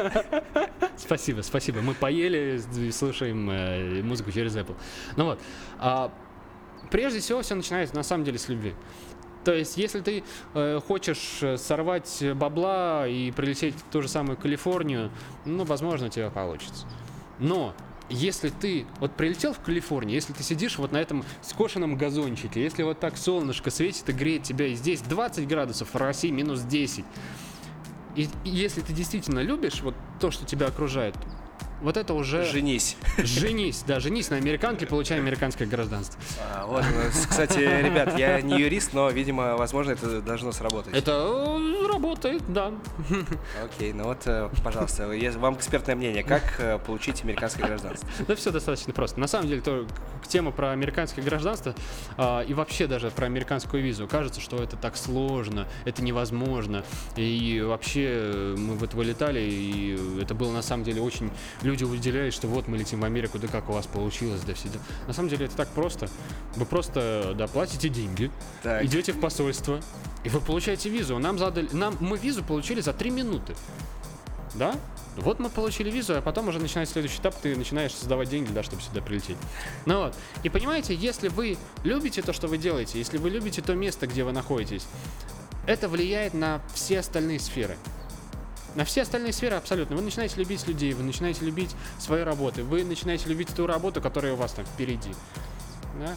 Спасибо, 0.96 1.42
спасибо. 1.42 1.80
Мы 1.80 1.94
поели 1.94 2.60
слушаем 2.90 3.50
э, 3.50 4.02
музыку 4.02 4.32
через 4.32 4.56
Apple. 4.56 4.76
Ну 5.16 5.24
вот. 5.26 5.40
а, 5.78 6.10
прежде 6.90 7.20
всего, 7.20 7.42
все 7.42 7.54
начинается 7.54 7.94
на 7.94 8.02
самом 8.02 8.24
деле 8.24 8.38
с 8.38 8.48
любви. 8.48 8.74
То 9.44 9.54
есть, 9.54 9.76
если 9.76 10.00
ты 10.00 10.24
э, 10.54 10.80
хочешь 10.86 11.38
э, 11.42 11.56
сорвать 11.56 12.22
бабла 12.34 13.06
и 13.06 13.30
прилететь 13.30 13.74
в 13.76 13.82
ту 13.90 14.02
же 14.02 14.08
самую 14.08 14.36
Калифорнию, 14.36 15.10
ну, 15.44 15.64
возможно, 15.64 16.08
у 16.08 16.10
тебя 16.10 16.30
получится. 16.30 16.86
Но 17.38 17.74
если 18.08 18.48
ты 18.48 18.86
вот 19.00 19.12
прилетел 19.12 19.52
в 19.52 19.60
Калифорнию, 19.60 20.14
если 20.14 20.32
ты 20.32 20.42
сидишь 20.42 20.78
вот 20.78 20.92
на 20.92 20.98
этом 20.98 21.24
скошенном 21.42 21.96
газончике, 21.96 22.62
если 22.62 22.82
вот 22.82 23.00
так 23.00 23.16
солнышко 23.16 23.70
светит 23.70 24.08
и 24.08 24.12
греет 24.12 24.42
тебя, 24.42 24.66
и 24.66 24.74
здесь 24.74 25.00
20 25.00 25.46
градусов, 25.46 25.92
в 25.92 25.96
России 25.96 26.30
минус 26.30 26.60
10, 26.62 27.04
и, 28.16 28.28
и 28.44 28.50
если 28.50 28.80
ты 28.80 28.92
действительно 28.92 29.40
любишь 29.40 29.80
вот 29.82 29.94
то, 30.20 30.30
что 30.30 30.44
тебя 30.44 30.66
окружает, 30.66 31.14
вот 31.80 31.96
это 31.96 32.14
уже... 32.14 32.44
Женись. 32.44 32.96
Женись, 33.18 33.84
да, 33.86 34.00
женись 34.00 34.30
на 34.30 34.36
американке, 34.36 34.86
получай 34.86 35.18
американское 35.18 35.66
гражданство. 35.66 36.20
А, 36.40 36.66
вот, 36.66 36.84
кстати, 37.28 37.58
ребят, 37.58 38.18
я 38.18 38.40
не 38.40 38.58
юрист, 38.60 38.92
но, 38.92 39.10
видимо, 39.10 39.56
возможно, 39.56 39.92
это 39.92 40.20
должно 40.20 40.52
сработать. 40.52 40.94
Это 40.94 41.12
э, 41.12 41.86
работает, 41.88 42.42
да. 42.48 42.72
Окей, 43.64 43.92
ну 43.92 44.04
вот, 44.04 44.22
э, 44.26 44.50
пожалуйста, 44.64 45.08
вам 45.38 45.54
экспертное 45.54 45.94
мнение, 45.94 46.24
как 46.24 46.42
э, 46.58 46.78
получить 46.78 47.22
американское 47.22 47.66
гражданство? 47.66 48.08
Да 48.26 48.34
все 48.34 48.50
достаточно 48.50 48.92
просто. 48.92 49.20
На 49.20 49.26
самом 49.26 49.48
деле, 49.48 49.60
то, 49.60 49.86
тема 50.28 50.50
про 50.50 50.72
американское 50.72 51.24
гражданство 51.24 51.74
а, 52.16 52.42
и 52.42 52.54
вообще 52.54 52.86
даже 52.86 53.10
про 53.10 53.26
американскую 53.26 53.82
визу. 53.82 54.06
Кажется, 54.06 54.40
что 54.40 54.62
это 54.62 54.76
так 54.76 54.96
сложно, 54.96 55.66
это 55.84 56.02
невозможно. 56.02 56.84
И 57.16 57.62
вообще 57.64 58.54
мы 58.56 58.74
вот 58.74 58.94
вылетали, 58.94 59.40
и 59.40 60.20
это 60.20 60.34
было 60.34 60.52
на 60.52 60.62
самом 60.62 60.84
деле 60.84 61.00
очень... 61.00 61.30
Люди 61.68 61.84
удивляют, 61.84 62.34
что 62.34 62.48
вот 62.48 62.66
мы 62.66 62.78
летим 62.78 63.00
в 63.00 63.04
Америку, 63.04 63.38
да 63.38 63.46
как 63.46 63.68
у 63.68 63.74
вас 63.74 63.86
получилось, 63.86 64.40
да 64.40 64.54
все. 64.54 64.70
да». 64.70 64.78
На 65.06 65.12
самом 65.12 65.28
деле 65.28 65.44
это 65.44 65.54
так 65.54 65.68
просто. 65.68 66.08
Вы 66.56 66.64
просто, 66.64 67.34
да, 67.36 67.46
платите 67.46 67.90
деньги, 67.90 68.30
Так, 68.62 68.82
идете 68.86 69.12
в 69.12 69.20
посольство, 69.20 69.78
и 70.24 70.30
вы 70.30 70.40
получаете 70.40 70.88
визу. 70.88 71.18
Нам 71.18 71.38
задали, 71.38 71.68
нам 71.72 71.94
мы 72.00 72.16
визу 72.16 72.42
получили 72.42 72.80
за 72.80 72.94
3 72.94 73.10
минуты. 73.10 73.54
Да? 74.54 74.76
Вот 75.18 75.40
мы 75.40 75.50
получили 75.50 75.90
визу, 75.90 76.16
а 76.16 76.22
потом 76.22 76.48
уже 76.48 76.58
начинается 76.58 76.94
следующий 76.94 77.18
этап, 77.18 77.34
ты 77.34 77.54
начинаешь 77.54 77.92
создавать 77.92 78.30
деньги, 78.30 78.50
да, 78.50 78.62
чтобы 78.62 78.80
сюда 78.80 79.02
прилететь. 79.02 79.36
Ну 79.84 80.04
вот. 80.04 80.14
И 80.44 80.48
понимаете, 80.48 80.94
если 80.94 81.28
вы 81.28 81.58
любите 81.84 82.22
то, 82.22 82.32
что 82.32 82.48
вы 82.48 82.56
делаете, 82.56 82.98
если 82.98 83.18
вы 83.18 83.28
любите 83.28 83.60
то 83.60 83.74
место, 83.74 84.06
где 84.06 84.24
вы 84.24 84.32
находитесь, 84.32 84.86
это 85.66 85.86
влияет 85.90 86.32
на 86.32 86.62
все 86.72 87.00
остальные 87.00 87.40
сферы. 87.40 87.76
На 88.74 88.84
все 88.84 89.02
остальные 89.02 89.32
сферы 89.32 89.56
абсолютно. 89.56 89.96
Вы 89.96 90.02
начинаете 90.02 90.36
любить 90.36 90.66
людей, 90.66 90.92
вы 90.92 91.02
начинаете 91.02 91.44
любить 91.44 91.74
свои 91.98 92.22
работы, 92.22 92.62
вы 92.62 92.84
начинаете 92.84 93.28
любить 93.28 93.48
ту 93.54 93.66
работу, 93.66 94.00
которая 94.00 94.34
у 94.34 94.36
вас 94.36 94.52
там 94.52 94.64
впереди. 94.66 95.14
Да? 95.98 96.14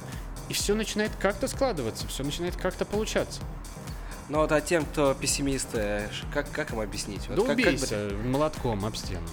И 0.50 0.54
все 0.54 0.76
начинает 0.76 1.12
как-то 1.20 1.48
складываться, 1.48 2.08
все 2.08 2.24
начинает 2.24 2.56
как-то 2.58 2.86
получаться. 2.86 3.42
ну 4.30 4.40
вот, 4.40 4.52
а 4.52 4.62
тем, 4.62 4.86
кто 4.86 5.14
пессимисты, 5.14 6.10
ш- 6.12 6.26
как, 6.34 6.52
как 6.52 6.72
им 6.72 6.80
объяснить? 6.82 7.28
Вот 7.30 7.38
да 7.38 7.42
как- 7.56 7.56
как 7.56 7.66
бы- 7.66 7.72
убейся 7.72 8.10
молотком 8.26 8.86
об 8.86 8.96
стену. 8.96 9.28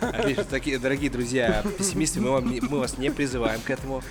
Отлично, 0.00 0.44
такие, 0.44 0.78
дорогие 0.78 1.10
друзья, 1.10 1.62
пессимисты, 1.78 2.20
мы, 2.20 2.30
вам 2.30 2.44
мы 2.44 2.78
вас 2.78 2.98
не 2.98 3.10
призываем 3.10 3.60
к 3.60 3.70
этому. 3.70 4.02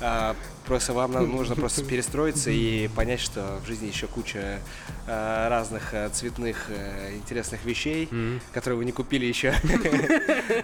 А, 0.00 0.36
просто 0.66 0.92
вам 0.92 1.12
нужно 1.12 1.54
просто 1.54 1.84
перестроиться 1.84 2.50
и 2.50 2.88
понять, 2.88 3.20
что 3.20 3.58
в 3.64 3.66
жизни 3.66 3.86
еще 3.86 4.06
куча 4.06 4.60
а, 5.06 5.48
разных 5.48 5.94
а, 5.94 6.08
цветных 6.10 6.66
а, 6.68 7.14
интересных 7.14 7.64
вещей, 7.64 8.08
Мгм. 8.10 8.40
которые 8.52 8.78
вы 8.78 8.84
не 8.84 8.92
купили 8.92 9.26
еще. 9.26 9.54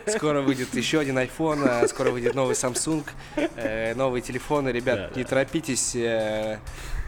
Скоро 0.06 0.40
выйдет 0.42 0.74
еще 0.74 1.00
один 1.00 1.18
iPhone, 1.18 1.66
а 1.66 1.86
скоро 1.88 2.10
выйдет 2.10 2.34
новый 2.34 2.54
Samsung, 2.54 3.04
э, 3.36 3.94
новые 3.94 4.22
телефоны. 4.22 4.68
Ребят, 4.70 5.16
не 5.16 5.24
торопитесь 5.24 5.94
э, 5.94 6.58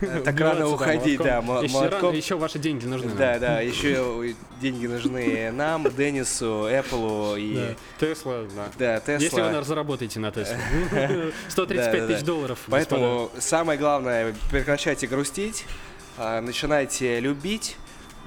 так 0.00 0.34
Убиваться, 0.34 0.42
рано 0.44 0.68
уходить, 0.68 1.18
да, 1.18 1.38
еще, 1.38 1.72
молотком. 1.72 2.00
рано, 2.10 2.16
еще 2.16 2.36
ваши 2.36 2.58
деньги 2.58 2.86
нужны. 2.86 3.12
Да, 3.14 3.38
да, 3.38 3.60
еще 3.60 4.34
деньги 4.60 4.86
нужны 4.86 5.50
нам, 5.52 5.84
Деннису, 5.94 6.68
Apple 6.68 7.40
и. 7.40 7.76
Тесла, 7.98 8.44
да. 8.54 8.68
да, 8.78 9.00
Тесла. 9.00 9.14
Если 9.24 9.40
вы 9.40 9.50
нас 9.50 9.66
заработаете 9.66 10.20
на 10.20 10.30
Тесле. 10.30 10.58
135 11.48 11.92
Да-да-да. 11.92 12.06
тысяч 12.06 12.24
долларов. 12.24 12.58
Поэтому 12.68 13.30
самое 13.38 13.78
главное, 13.78 14.34
прекращайте 14.50 15.06
грустить, 15.06 15.64
а, 16.18 16.40
начинайте 16.40 17.20
любить. 17.20 17.76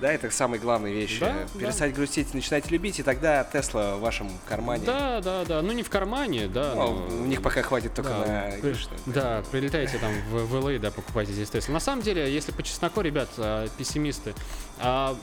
Да, 0.02 0.12
это 0.12 0.32
самая 0.32 0.60
главная 0.60 0.92
вещь. 0.92 1.20
Да, 1.20 1.28
Э, 1.30 1.48
да. 1.54 1.60
Перестать 1.60 1.94
грустить, 1.94 2.34
начинайте 2.34 2.70
любить, 2.70 3.00
и 3.00 3.04
тогда 3.04 3.44
Тесла 3.44 3.96
в 3.96 4.00
вашем 4.02 4.30
кармане. 4.48 4.84
Да, 4.86 5.20
да, 5.22 5.44
да. 5.46 5.62
Ну 5.62 5.72
не 5.74 5.84
в 5.84 5.90
кармане, 5.90 6.48
да. 6.48 6.74
Ну, 6.76 6.94
но- 7.10 7.24
у 7.24 7.26
них 7.26 7.42
пока 7.42 7.62
хватит 7.62 7.94
только 7.94 8.10
Да, 8.12 8.18
на... 8.18 8.62
при- 8.62 8.76
Да, 9.08 9.44
прилетайте 9.52 9.98
там 9.98 10.12
в, 10.32 10.46
в 10.46 10.56
LA, 10.56 10.80
да, 10.80 10.92
покупайте 10.92 11.34
здесь 11.34 11.50
Тесла. 11.50 11.74
На 11.74 11.80
самом 11.80 12.02
деле, 12.02 12.34
если 12.34 12.52
по 12.52 12.64
чесноку, 12.64 13.02
ребят, 13.02 13.30
а, 13.38 13.68
пессимисты, 13.78 14.34
а, 14.82 15.18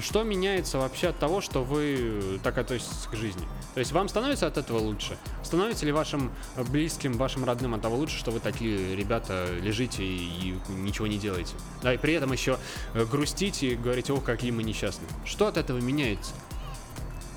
что 0.00 0.22
меняется 0.22 0.78
вообще 0.78 1.08
от 1.08 1.18
того, 1.18 1.40
что 1.40 1.62
вы 1.62 2.40
так 2.42 2.58
относитесь 2.58 3.06
к 3.10 3.14
жизни? 3.14 3.42
То 3.74 3.80
есть 3.80 3.92
вам 3.92 4.08
становится 4.08 4.46
от 4.46 4.56
этого 4.56 4.78
лучше? 4.78 5.18
Становится 5.42 5.86
ли 5.86 5.92
вашим 5.92 6.30
близким, 6.56 7.14
вашим 7.14 7.44
родным 7.44 7.74
от 7.74 7.82
того 7.82 7.96
лучше, 7.96 8.18
что 8.18 8.30
вы 8.30 8.40
такие 8.40 8.96
ребята 8.96 9.48
лежите 9.60 10.02
и, 10.02 10.54
и 10.68 10.72
ничего 10.72 11.06
не 11.06 11.18
делаете? 11.18 11.54
Да, 11.82 11.92
и 11.94 11.98
при 11.98 12.14
этом 12.14 12.32
еще 12.32 12.58
э, 12.94 13.04
грустите 13.04 13.68
и 13.68 13.76
говорите, 13.76 14.12
ох, 14.12 14.24
какие 14.24 14.50
мы 14.50 14.62
несчастные. 14.62 15.08
Что 15.24 15.46
от 15.46 15.56
этого 15.56 15.78
меняется? 15.78 16.32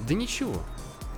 Да 0.08 0.14
ничего. 0.14 0.62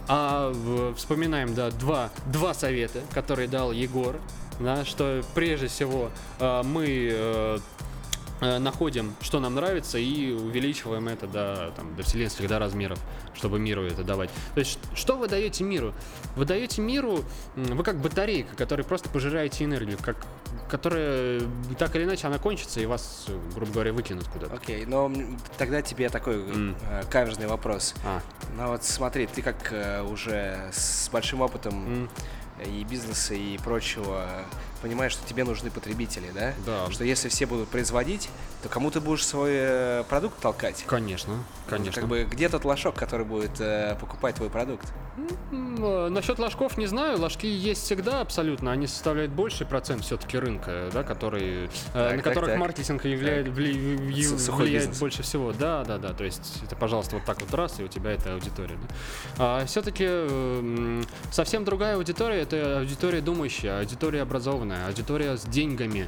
А 0.07 0.53
вспоминаем, 0.95 1.53
да, 1.53 1.69
два, 1.69 2.11
два 2.27 2.53
совета, 2.53 3.01
которые 3.13 3.47
дал 3.47 3.71
Егор, 3.71 4.15
да, 4.59 4.85
что 4.85 5.23
прежде 5.35 5.67
всего 5.67 6.09
э, 6.39 6.63
мы 6.63 6.85
э, 6.85 7.07
э, 7.11 7.59
находим, 8.41 9.15
что 9.21 9.39
нам 9.39 9.55
нравится, 9.55 9.97
и 9.97 10.31
увеличиваем 10.31 11.07
это 11.07 11.27
до, 11.27 11.73
там, 11.75 11.95
до 11.95 12.03
вселенских 12.03 12.47
да, 12.47 12.59
размеров, 12.59 12.99
чтобы 13.33 13.59
миру 13.59 13.83
это 13.83 14.03
давать. 14.03 14.29
То 14.53 14.59
есть, 14.59 14.79
что 14.93 15.17
вы 15.17 15.27
даете 15.27 15.63
миру? 15.63 15.93
Вы 16.35 16.45
даете 16.45 16.81
миру, 16.81 17.23
вы 17.55 17.83
как 17.83 17.99
батарейка, 17.99 18.55
которая 18.55 18.85
просто 18.85 19.09
пожираете 19.09 19.63
энергию, 19.63 19.97
как, 20.01 20.17
которая 20.69 21.41
так 21.77 21.95
или 21.95 22.03
иначе 22.03 22.27
она 22.27 22.37
кончится, 22.37 22.79
и 22.79 22.85
вас, 22.85 23.25
э, 23.27 23.39
грубо 23.55 23.71
говоря, 23.73 23.93
выкинут 23.93 24.27
куда-то. 24.27 24.53
Окей, 24.55 24.85
но 24.85 25.05
м, 25.07 25.39
тогда 25.57 25.81
тебе 25.81 26.09
такой 26.09 26.43
э, 26.45 26.73
каверзный 27.09 27.47
вопрос. 27.47 27.95
А, 28.05 28.21
Ну 28.55 28.67
вот 28.67 28.83
смотри, 28.83 29.27
ты 29.27 29.41
как 29.41 29.71
э, 29.71 30.01
уже 30.03 30.69
с 30.71 31.09
большим 31.11 31.41
опытом 31.41 31.73
м, 32.03 32.09
и 32.65 32.83
бизнеса 32.83 33.33
и 33.35 33.57
прочего 33.59 34.25
понимаешь, 34.81 35.11
что 35.13 35.27
тебе 35.27 35.43
нужны 35.43 35.69
потребители, 35.69 36.27
да? 36.33 36.53
да, 36.65 36.91
Что 36.91 37.03
если 37.03 37.29
все 37.29 37.45
будут 37.45 37.69
производить, 37.69 38.29
то 38.63 38.69
кому 38.69 38.91
ты 38.91 38.99
будешь 38.99 39.25
свой 39.25 39.51
э, 39.53 40.03
продукт 40.09 40.39
толкать? 40.39 40.83
конечно, 40.87 41.35
конечно. 41.69 42.01
Как 42.01 42.09
бы 42.09 42.23
где 42.29 42.49
тот 42.49 42.65
лошок, 42.65 42.95
который 42.95 43.25
будет 43.25 43.59
э, 43.59 43.95
покупать 43.99 44.35
твой 44.35 44.49
продукт? 44.49 44.85
Э, 45.51 46.07
Насчет 46.09 46.39
ложков 46.39 46.77
не 46.77 46.87
знаю. 46.87 47.19
Ложки 47.19 47.45
есть 47.45 47.83
всегда 47.83 48.21
абсолютно. 48.21 48.71
Они 48.71 48.87
составляют 48.87 49.31
больший 49.31 49.65
процент 49.65 50.03
все-таки 50.03 50.37
рынка, 50.37 50.89
да, 50.93 51.03
который, 51.03 51.65
э, 51.65 51.69
Так, 51.93 52.11
на 52.11 52.17
так, 52.17 52.23
которых 52.23 52.49
так. 52.51 52.59
маркетинг 52.59 53.05
являет, 53.05 53.47
вли- 53.47 53.97
влияет 53.97 54.83
бизнес. 54.85 54.99
больше 54.99 55.23
всего. 55.23 55.53
Да, 55.53 55.83
да, 55.85 55.97
да. 55.97 56.13
То 56.13 56.23
есть 56.23 56.61
это, 56.63 56.75
пожалуйста, 56.75 57.15
вот 57.17 57.25
так 57.25 57.39
вот 57.41 57.53
раз, 57.53 57.79
и 57.79 57.83
у 57.83 57.87
тебя 57.87 58.11
это 58.11 58.33
аудитория. 58.33 58.75
да. 59.37 59.59
А 59.61 59.65
все-таки 59.65 60.07
совсем 61.31 61.63
другая 61.65 61.95
аудитория 61.95 62.41
это 62.41 62.79
аудитория 62.79 63.21
думающая, 63.21 63.79
аудитория 63.79 64.21
образованная, 64.21 64.66
аудитория 64.73 65.37
с 65.37 65.43
деньгами. 65.43 66.07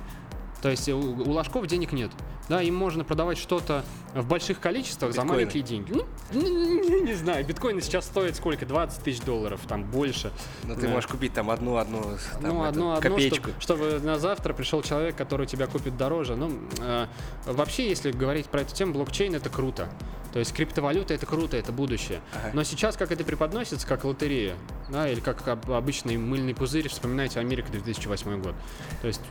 То 0.61 0.69
есть 0.69 0.89
у, 0.89 0.97
у 0.97 1.31
ложков 1.31 1.67
денег 1.67 1.91
нет. 1.93 2.11
Да, 2.49 2.61
им 2.63 2.75
можно 2.75 3.03
продавать 3.03 3.37
что-то 3.37 3.85
в 4.15 4.27
больших 4.27 4.59
количествах 4.59 5.11
за 5.13 5.21
Биткоины. 5.21 5.33
маленькие 5.33 5.63
деньги. 5.63 5.93
Ну, 5.93 6.05
не, 6.33 7.01
не 7.01 7.13
знаю, 7.13 7.45
биткоины 7.45 7.79
сейчас 7.79 8.05
стоят 8.05 8.35
сколько? 8.35 8.65
20 8.65 9.03
тысяч 9.03 9.21
долларов, 9.21 9.61
там 9.67 9.83
больше. 9.83 10.31
Но 10.63 10.73
ты 10.75 10.81
Да. 10.81 10.87
можешь 10.89 11.07
купить 11.07 11.31
там 11.33 11.51
одну, 11.51 11.77
одну, 11.77 12.01
там, 12.01 12.11
ну, 12.41 12.49
эту 12.49 12.63
одно, 12.69 12.93
одно, 12.95 13.01
копеечку. 13.01 13.51
чтоб- 13.59 13.61
чтобы 13.61 13.99
на 13.99 14.17
завтра 14.17 14.53
пришел 14.53 14.81
человек, 14.81 15.15
который 15.15 15.45
тебя 15.45 15.67
купит 15.67 15.95
дороже. 15.95 16.35
Ну, 16.35 16.51
э, 16.79 17.05
вообще, 17.45 17.87
если 17.87 18.11
говорить 18.11 18.47
про 18.47 18.61
эту 18.61 18.73
тему, 18.75 18.93
блокчейн 18.93 19.35
это 19.35 19.49
круто. 19.49 19.87
То 20.33 20.39
есть 20.39 20.51
криптовалюта 20.53 21.13
это 21.13 21.25
круто, 21.27 21.55
это 21.55 21.71
будущее. 21.71 22.19
Ага. 22.35 22.51
Но 22.53 22.63
сейчас 22.63 22.97
как 22.97 23.11
это 23.11 23.23
преподносится, 23.23 23.87
как 23.87 24.03
лотерея, 24.05 24.55
да, 24.89 25.07
или 25.07 25.19
как 25.19 25.47
об- 25.47 25.71
обычный 25.71 26.17
мыльный 26.17 26.53
пузырь, 26.55 26.89
вспоминайте 26.89 27.39
Америка 27.39 27.71
2008 27.71 28.41
год. 28.41 28.55
То 29.01 29.07
есть 29.07 29.21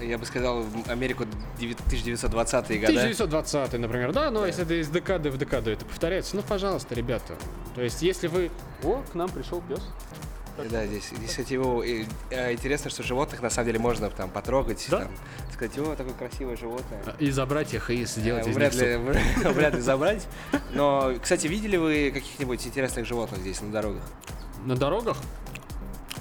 Я 0.00 0.18
бы 0.18 0.26
сказал, 0.26 0.64
Америку 0.88 1.24
1920-е 1.58 2.78
годы. 2.80 2.92
1920, 2.92 3.80
например, 3.80 4.12
да, 4.12 4.30
но 4.30 4.46
если 4.46 4.64
это 4.64 4.74
из 4.80 4.88
декады 4.88 5.30
в 5.30 5.38
декаду 5.38 5.70
это 5.70 5.84
повторяется, 5.84 6.36
ну, 6.36 6.42
пожалуйста, 6.42 6.94
ребята. 6.94 7.34
То 7.74 7.82
есть, 7.82 8.02
если 8.02 8.26
вы... 8.26 8.50
О, 8.82 9.02
к 9.10 9.14
нам 9.14 9.28
пришел 9.30 9.62
пес. 9.68 9.80
Да, 10.70 10.86
здесь, 10.86 11.10
здесь, 11.10 11.28
кстати, 11.30 11.52
его 11.52 11.84
э, 11.84 12.04
э, 12.30 12.52
интересно, 12.54 12.88
что 12.90 13.02
животных 13.02 13.42
на 13.42 13.50
самом 13.50 13.66
деле 13.66 13.78
можно 13.78 14.08
там 14.08 14.30
потрогать, 14.30 14.86
Да? 14.90 15.00
там, 15.00 15.10
сказать, 15.52 15.76
о, 15.78 15.94
такое 15.94 16.14
красивое 16.14 16.56
животное. 16.56 17.02
И 17.18 17.30
забрать 17.30 17.74
их, 17.74 17.90
и 17.90 18.04
сделать 18.06 18.46
Э, 18.46 18.50
из 18.50 18.56
вряд, 18.56 18.74
них 18.74 18.80
суп. 18.80 19.44
ли, 19.44 19.50
вряд 19.52 19.74
ли 19.74 19.80
забрать. 19.82 20.26
Но, 20.72 21.12
кстати, 21.22 21.46
видели 21.46 21.76
вы 21.76 22.10
каких-нибудь 22.10 22.66
интересных 22.66 23.04
животных 23.06 23.40
здесь 23.40 23.60
на 23.60 23.70
дорогах? 23.70 24.02
На 24.64 24.76
дорогах? 24.76 25.18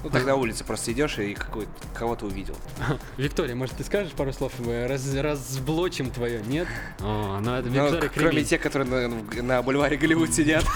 Ну, 0.03 0.09
так 0.11 0.25
на 0.25 0.35
улице 0.35 0.63
просто 0.63 0.91
идешь 0.91 1.17
и 1.17 1.33
какой 1.33 1.67
кого-то 1.93 2.25
увидел. 2.27 2.55
Виктория, 3.17 3.55
может, 3.55 3.75
ты 3.75 3.83
скажешь 3.83 4.13
пару 4.13 4.31
слов? 4.33 4.51
Мы 4.59 4.87
раз, 4.87 5.13
разблочим 5.15 6.11
твое, 6.11 6.41
нет? 6.45 6.67
О, 6.99 7.39
ну 7.41 7.55
это 7.55 7.69
Ну, 7.69 7.85
Виктория 7.85 8.09
к- 8.09 8.13
кроме 8.13 8.43
тех, 8.43 8.61
которые 8.61 9.09
на, 9.09 9.41
на 9.41 9.61
бульваре 9.63 9.97
Голливуд 9.97 10.33
сидят. 10.33 10.63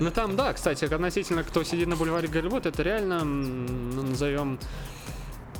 Ну 0.00 0.10
там, 0.10 0.36
да, 0.36 0.52
кстати, 0.52 0.84
относительно 0.84 1.42
кто 1.42 1.64
сидит 1.64 1.88
на 1.88 1.96
бульваре 1.96 2.28
Голливуд, 2.28 2.66
это 2.66 2.82
реально, 2.82 3.24
ну, 3.24 4.02
назовем, 4.02 4.58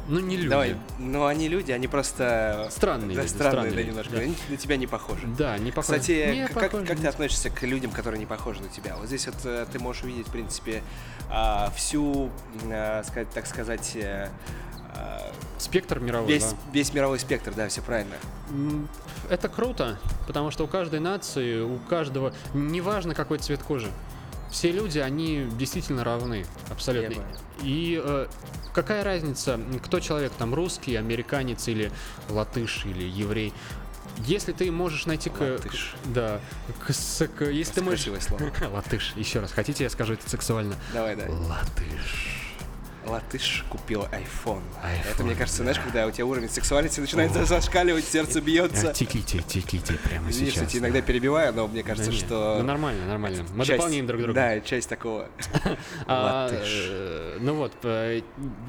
ну 0.08 0.20
не 0.20 0.36
люди. 0.36 0.48
Давай, 0.48 0.76
ну 0.98 1.26
они 1.26 1.48
люди, 1.48 1.72
они 1.72 1.88
просто... 1.88 2.68
Странные 2.70 3.16
Да, 3.16 3.22
люди, 3.22 3.32
странные, 3.32 3.50
странные 3.52 3.70
да, 3.72 3.76
люди, 3.76 3.88
немножко. 3.88 4.12
да. 4.12 4.18
Они 4.20 4.34
на 4.48 4.56
тебя 4.56 4.76
не 4.76 4.86
похожи. 4.86 5.26
Да, 5.26 5.58
не 5.58 5.70
похоже. 5.72 6.00
Кстати, 6.00 6.32
Не 6.32 6.46
как, 6.48 6.70
похоже, 6.70 6.86
как 6.86 7.00
ты 7.00 7.06
относишься 7.06 7.50
к 7.50 7.62
людям, 7.62 7.90
которые 7.90 8.18
не 8.18 8.26
похожи 8.26 8.60
на 8.62 8.68
тебя? 8.68 8.96
Вот 8.96 9.06
здесь 9.06 9.26
вот 9.26 9.36
э, 9.44 9.66
ты 9.70 9.78
можешь 9.78 10.02
увидеть, 10.02 10.28
в 10.28 10.32
принципе, 10.32 10.82
а, 11.30 11.70
всю, 11.76 12.30
э, 12.64 13.02
так 13.34 13.46
сказать, 13.46 13.92
э, 13.94 14.28
а, 14.94 15.32
Спектр 15.58 16.00
мировой, 16.00 16.32
весь, 16.32 16.44
да. 16.50 16.56
весь 16.72 16.92
мировой 16.94 17.18
спектр, 17.18 17.52
да, 17.54 17.68
все 17.68 17.82
правильно. 17.82 18.14
Это 19.28 19.48
круто, 19.48 19.98
потому 20.26 20.50
что 20.50 20.64
у 20.64 20.66
каждой 20.66 21.00
нации, 21.00 21.60
у 21.60 21.78
каждого, 21.78 22.32
неважно 22.54 23.14
какой 23.14 23.38
цвет 23.38 23.62
кожи, 23.62 23.90
все 24.50 24.72
люди, 24.72 24.98
они 24.98 25.46
действительно 25.58 26.04
равны, 26.04 26.44
абсолютно. 26.70 27.08
Я 27.14 27.20
понял. 27.20 27.36
И 27.62 28.00
э, 28.02 28.26
какая 28.74 29.04
разница, 29.04 29.60
кто 29.84 30.00
человек, 30.00 30.32
там 30.38 30.54
русский, 30.54 30.96
американец 30.96 31.68
или 31.68 31.90
латыш 32.28 32.84
или 32.86 33.04
еврей? 33.04 33.52
Если 34.26 34.52
ты 34.52 34.70
можешь 34.70 35.06
найти 35.06 35.30
Латыш. 35.30 35.94
к- 36.04 36.08
да, 36.08 36.40
к, 36.84 36.92
с- 36.92 37.26
к- 37.28 37.44
если 37.50 37.74
ты 37.74 37.82
можешь, 37.82 38.08
слово. 38.22 38.52
латыш, 38.72 39.12
еще 39.16 39.40
раз, 39.40 39.52
хотите, 39.52 39.84
я 39.84 39.90
скажу 39.90 40.14
это 40.14 40.28
сексуально? 40.28 40.74
Давай, 40.92 41.16
да. 41.16 41.24
Латыш. 41.28 42.49
Латыш 43.06 43.64
купил 43.68 44.02
iPhone. 44.04 44.62
iPhone, 44.82 45.10
Это, 45.12 45.24
мне 45.24 45.34
кажется, 45.34 45.62
знаешь, 45.62 45.78
да. 45.78 45.82
когда 45.84 46.06
у 46.06 46.10
тебя 46.10 46.26
уровень 46.26 46.48
сексуальности 46.48 47.00
начинает 47.00 47.32
зашкаливать, 47.32 48.04
сердце 48.04 48.40
бьется. 48.40 48.92
Тиките, 48.92 49.40
тиките 49.42 49.94
прямо 49.94 50.28
Извини, 50.30 50.50
сейчас. 50.50 50.64
кстати, 50.64 50.78
иногда 50.78 51.00
перебиваю, 51.00 51.52
но 51.54 51.66
мне 51.68 51.82
Да 51.82 51.88
кажется, 51.88 52.10
не, 52.10 52.16
что... 52.18 52.56
Ну 52.58 52.64
нормально, 52.64 53.06
нормально. 53.06 53.44
Мы 53.54 53.64
часть- 53.64 53.78
дополняем 53.78 54.06
друг 54.06 54.20
друга. 54.22 54.34
Да, 54.34 54.60
часть 54.60 54.88
такого. 54.88 55.28
А, 56.06 56.44
Латыш. 56.50 56.86
э, 56.90 57.38
ну 57.40 57.54
вот, 57.54 57.72
э, 57.84 58.22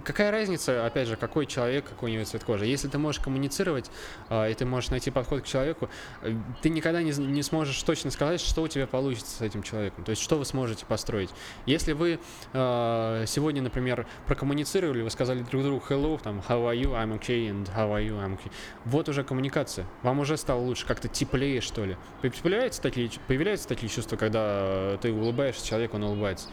какая 0.05 0.31
разница, 0.31 0.85
опять 0.85 1.07
же, 1.07 1.15
какой 1.15 1.45
человек, 1.45 1.85
какой 1.87 2.11
у 2.11 2.13
него 2.13 2.25
цвет 2.25 2.43
кожи? 2.43 2.65
Если 2.65 2.87
ты 2.87 2.97
можешь 2.97 3.21
коммуницировать, 3.21 3.89
и 4.29 4.55
ты 4.57 4.65
можешь 4.65 4.89
найти 4.91 5.11
подход 5.11 5.41
к 5.41 5.45
человеку, 5.45 5.89
э, 6.21 6.33
ты 6.61 6.69
никогда 6.69 7.01
не, 7.01 7.11
не 7.11 7.43
сможешь 7.43 7.81
точно 7.83 8.11
сказать, 8.11 8.39
что 8.41 8.61
у 8.63 8.67
тебя 8.67 8.87
получится 8.87 9.37
с 9.37 9.41
этим 9.41 9.63
человеком. 9.63 10.03
То 10.03 10.11
есть, 10.11 10.21
что 10.21 10.37
вы 10.37 10.45
сможете 10.45 10.85
построить. 10.85 11.29
Если 11.65 11.93
вы 11.93 12.19
э, 12.53 13.25
сегодня, 13.27 13.61
например, 13.61 14.05
прокоммуницировали, 14.27 15.01
вы 15.01 15.09
сказали 15.09 15.41
друг 15.41 15.63
другу 15.63 15.83
hello, 15.89 16.19
там, 16.21 16.41
how 16.47 16.69
are 16.69 16.75
you, 16.75 16.91
I'm 16.91 17.19
okay, 17.19 17.49
and 17.49 17.67
how 17.75 17.91
are 17.91 18.05
you, 18.05 18.19
I'm 18.19 18.37
okay. 18.37 18.51
Вот 18.85 19.09
уже 19.09 19.23
коммуникация. 19.23 19.85
Вам 20.03 20.19
уже 20.19 20.37
стало 20.37 20.61
лучше, 20.61 20.85
как-то 20.85 21.07
теплее, 21.07 21.61
что 21.61 21.85
ли. 21.85 21.97
Появляются 22.21 22.81
такие, 22.81 23.09
появляются 23.27 23.67
такие 23.67 23.89
чувства, 23.89 24.17
когда 24.17 24.97
ты 25.01 25.11
улыбаешься 25.11 25.65
человеку, 25.65 25.97
он 25.97 26.03
улыбается. 26.03 26.49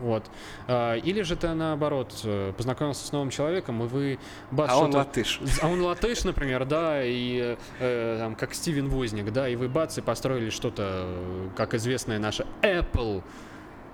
Вот. 0.00 0.24
А, 0.66 0.94
Или 0.94 1.22
же 1.22 1.36
ты 1.36 1.48
наоборот 1.54 2.20
э, 2.24 2.52
познакомился 2.56 3.06
с 3.06 3.12
новым 3.12 3.30
человеком, 3.30 3.82
и 3.82 3.86
вы 3.86 4.18
бац, 4.50 4.70
А 4.70 4.78
он 4.78 4.94
латыш. 4.94 5.40
а 5.62 5.68
он 5.68 5.80
латыш, 5.82 6.24
например, 6.24 6.64
да, 6.64 7.02
и 7.02 7.56
э, 7.80 8.16
там, 8.20 8.34
как 8.36 8.54
Стивен 8.54 8.88
Возник, 8.88 9.32
да, 9.32 9.48
и 9.48 9.56
вы 9.56 9.68
бац, 9.68 9.98
и 9.98 10.00
построили 10.00 10.50
что-то, 10.50 11.04
э, 11.04 11.48
как 11.56 11.74
известное 11.74 12.18
наше 12.18 12.46
Apple. 12.62 13.22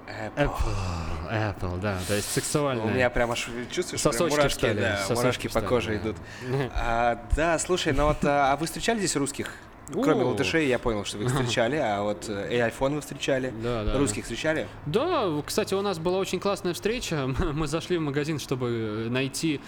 Apple. 0.06 0.46
Apple, 0.46 1.30
Apple, 1.30 1.80
да, 1.80 1.98
то 2.06 2.14
есть 2.14 2.30
сексуальное. 2.30 2.84
У 2.84 2.88
меня 2.90 3.10
прям 3.10 3.30
аж 3.32 3.48
чувствуешь, 3.70 4.02
прям 4.02 4.12
Сосочки 4.12 4.36
мурашки, 4.36 4.56
встали, 4.56 4.80
да, 4.80 4.96
сосочки 4.98 5.16
мурашки 5.16 5.48
по 5.48 5.60
коже 5.62 5.90
да. 5.90 5.96
идут. 5.96 6.16
А, 6.74 7.26
да, 7.36 7.58
слушай, 7.58 7.92
ну 7.92 8.06
вот, 8.06 8.24
а 8.24 8.52
а 8.52 8.56
вы 8.56 8.66
встречали 8.66 8.98
здесь 8.98 9.16
русских? 9.16 9.50
Кроме 9.92 10.24
латышей, 10.24 10.66
я 10.66 10.78
понял, 10.78 11.04
что 11.04 11.18
вы 11.18 11.24
их 11.24 11.30
встречали, 11.34 11.76
а 11.76 12.02
вот 12.02 12.26
э, 12.28 12.48
и 12.50 12.56
iPhone 12.56 12.94
вы 12.94 13.00
встречали. 13.00 13.52
Да, 13.62 13.84
да, 13.84 13.98
Русских 13.98 14.24
встречали? 14.24 14.66
Да, 14.86 15.30
кстати, 15.44 15.74
у 15.74 15.82
нас 15.82 15.98
была 15.98 16.18
очень 16.18 16.40
классная 16.40 16.72
встреча. 16.72 17.26
Мы 17.38 17.66
зашли 17.66 17.98
в 17.98 18.00
магазин, 18.00 18.38
чтобы 18.38 19.08
найти 19.10 19.60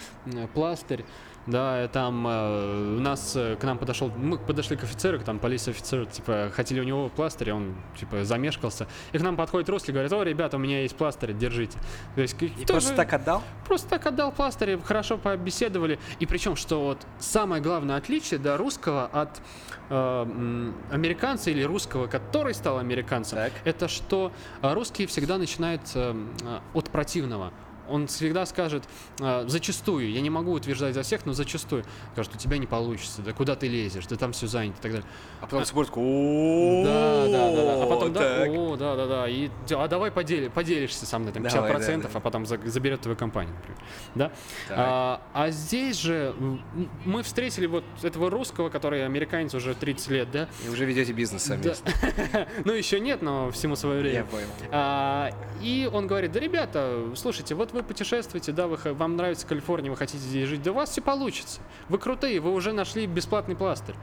пластырь. 0.55 1.05
Да, 1.47 1.86
там 1.88 2.26
э, 2.26 2.97
у 2.97 3.01
нас 3.01 3.36
э, 3.36 3.55
к 3.57 3.62
нам 3.62 3.78
подошел, 3.78 4.11
мы 4.16 4.36
подошли 4.36 4.76
к 4.76 4.82
офицеру, 4.82 5.20
там 5.20 5.38
полиция 5.38 5.72
офицер, 5.72 6.05
типа, 6.07 6.51
хотели 6.53 6.80
у 6.80 6.82
него 6.82 7.09
пластырь, 7.09 7.53
он 7.53 7.76
типа 7.99 8.24
замешкался. 8.24 8.88
И 9.12 9.18
к 9.18 9.22
нам 9.22 9.36
подходит 9.36 9.68
русский, 9.68 9.92
говорит, 9.92 10.12
о, 10.12 10.24
ребята, 10.24 10.57
у 10.57 10.61
меня 10.61 10.82
есть 10.82 10.97
пластырь, 10.97 11.34
держите. 11.34 11.78
То 12.16 12.22
есть, 12.22 12.36
И 12.42 12.66
просто 12.66 12.97
так 12.97 13.12
отдал? 13.12 13.42
Просто 13.64 13.88
так 13.90 14.07
отдал 14.07 14.32
пластырь, 14.32 14.78
хорошо 14.82 15.18
побеседовали. 15.18 16.01
И 16.18 16.26
причем, 16.26 16.57
что 16.57 16.82
вот 16.84 16.99
самое 17.20 17.62
главное 17.62 17.97
отличие 17.97 18.40
да, 18.40 18.57
русского 18.57 19.07
от 19.07 19.40
э, 19.88 20.72
американца 20.90 21.51
или 21.51 21.62
русского, 21.62 22.09
который 22.09 22.55
стал 22.55 22.78
американцем, 22.78 23.38
Так. 23.38 23.53
это 23.64 23.86
что 23.86 24.32
русский 24.62 25.07
всегда 25.07 25.38
начинает 25.38 25.82
м, 25.94 26.34
э, 26.42 26.59
от 26.74 26.90
противного. 26.90 27.53
Он 27.89 28.07
всегда 28.07 28.47
скажет, 28.47 28.84
э, 29.20 29.45
зачастую, 29.47 30.11
я 30.11 30.20
не 30.20 30.30
могу 30.30 30.53
утверждать 30.53 30.95
за 30.95 31.03
всех, 31.03 31.26
но 31.26 31.32
зачастую, 31.32 31.84
скажет, 32.12 32.34
у 32.34 32.39
тебя 32.39 32.59
не 32.59 32.66
получится, 32.66 33.22
да 33.22 33.32
куда 33.32 33.55
ты 33.57 33.68
лезешь, 33.68 34.07
да 34.07 34.16
там 34.16 34.32
все 34.32 34.47
занято 34.47 34.78
и 34.78 34.82
так 34.82 34.93
далее. 34.93 35.09
А 35.41 35.47
потом 35.47 35.64
смотрит, 35.64 35.93
о 35.97 36.82
Да, 36.84 37.26
да, 37.26 37.51
да, 37.51 37.76
да. 37.76 37.82
А 37.82 37.87
потом, 37.87 38.12
да, 38.12 38.45
о, 38.49 38.76
да, 38.76 38.97
да, 38.97 39.07
да. 39.07 39.28
И, 39.28 39.51
а 39.70 39.89
давай 39.89 40.11
подели, 40.11 40.49
поделишься 40.49 41.07
со 41.07 41.18
мной, 41.18 41.32
там, 41.32 41.43
Давай, 41.43 41.72
50%, 41.72 42.03
да, 42.03 42.09
да. 42.09 42.09
а 42.14 42.20
потом 42.20 42.47
за- 42.47 42.61
заберет 42.64 43.01
твою 43.01 43.16
компанию, 43.16 43.55
например. 43.55 43.78
Да? 44.14 44.32
А, 44.70 45.22
а 45.32 45.51
здесь 45.51 45.99
же 45.99 46.34
мы 47.05 47.22
встретили 47.22 47.66
вот 47.66 47.84
этого 48.03 48.30
русского, 48.30 48.68
который 48.68 49.05
американец 49.05 49.55
уже 49.55 49.74
30 49.74 50.11
лет, 50.11 50.30
да? 50.30 50.49
И 50.66 50.68
уже 50.68 50.84
ведете 50.84 51.12
бизнес 51.12 51.43
совместно. 51.45 51.91
Ну, 52.64 52.72
еще 52.72 53.01
нет, 53.01 53.22
но 53.22 53.51
всему 53.51 53.76
свое 53.76 54.01
время. 54.01 54.18
Я 54.18 54.24
понял. 54.24 54.47
А, 54.70 55.30
и 55.62 55.89
он 55.93 56.07
говорит, 56.07 56.32
да, 56.32 56.41
ребята, 56.41 57.05
слушайте, 57.14 57.55
вот 57.55 57.72
вы 57.77 57.83
путешествуете, 57.83 58.53
да, 58.53 58.66
вы, 58.66 58.79
вам 58.95 59.16
нравится 59.16 59.47
Калифорния, 59.47 59.91
вы 59.91 59.97
хотите 59.97 60.18
здесь 60.18 60.49
жить, 60.49 60.62
да 60.62 60.72
у 60.72 60.74
вас 60.74 60.91
все 60.91 61.01
получится. 61.03 61.61
Вы 61.89 61.99
крутые, 61.99 62.41
вы 62.41 62.53
уже 62.53 62.72
нашли 62.72 63.07
бесплатный 63.07 63.55
пластырь. 63.57 63.95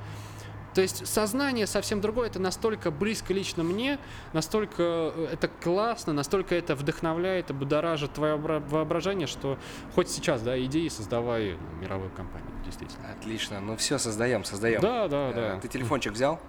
То 0.73 0.81
есть 0.81 1.05
сознание 1.07 1.67
совсем 1.67 2.01
другое, 2.01 2.27
это 2.27 2.39
настолько 2.39 2.89
близко 2.89 3.31
лично 3.31 3.63
мне, 3.63 3.99
настолько 4.33 4.81
э, 5.15 5.27
это 5.33 5.47
классно, 5.47 6.13
настолько 6.13 6.55
это 6.55 6.75
вдохновляет 6.75 7.51
и 7.51 7.53
будоражит 7.53 8.13
твое 8.13 8.35
обра- 8.35 8.67
воображение, 8.67 9.27
что 9.27 9.59
хоть 9.93 10.09
сейчас, 10.09 10.41
да, 10.41 10.59
иди 10.59 10.85
и 10.85 10.89
создавай 10.89 11.57
ну, 11.59 11.81
мировую 11.81 12.09
компанию, 12.09 12.49
действительно. 12.65 13.11
Отлично. 13.11 13.59
Ну 13.59 13.77
все, 13.77 13.99
создаем, 13.99 14.43
создаем. 14.45 14.81
Да, 14.81 15.07
да, 15.07 15.29
Э, 15.29 15.33
да. 15.35 15.59
Ты 15.59 15.67
телефончик 15.67 16.13
взял? 16.13 16.39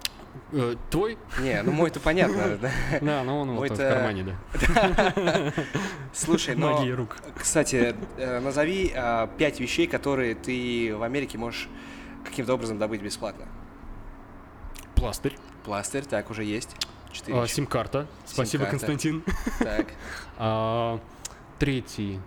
Э, 0.53 0.77
Твой? 0.91 1.19
Не, 1.41 1.63
ну 1.63 1.73
мой-то 1.73 2.01
понятно. 2.01 2.59
да. 2.63 2.71
Да, 3.01 3.25
но 3.25 3.41
он 3.41 3.57
вот 3.57 3.71
в 3.71 3.77
кармане, 3.77 4.25
да. 4.25 5.53
Слушай, 6.13 6.55
но, 6.55 6.79
Магия 6.79 6.95
рук. 6.95 7.17
кстати, 7.37 7.95
э, 8.17 8.41
назови 8.41 8.93
а, 8.95 9.27
пять 9.39 9.61
вещей, 9.61 9.87
которые 9.87 10.35
ты 10.35 10.95
в 10.97 11.03
Америке 11.03 11.39
можешь 11.39 11.69
каким-то 12.25 12.55
образом 12.55 12.79
добыть 12.79 13.03
бесплатно. 13.03 13.47
Пластырь. 14.95 15.37
Пластырь, 15.65 16.05
так, 16.05 16.31
уже 16.31 16.45
есть. 16.45 16.77
Четыре. 17.13 17.41
А, 17.41 17.47
Сим-карта. 17.47 18.07
Спасибо. 18.27 18.67
Константин. 18.67 19.23
Так. 19.59 19.87
А, 20.37 20.99
третий. 21.61 22.19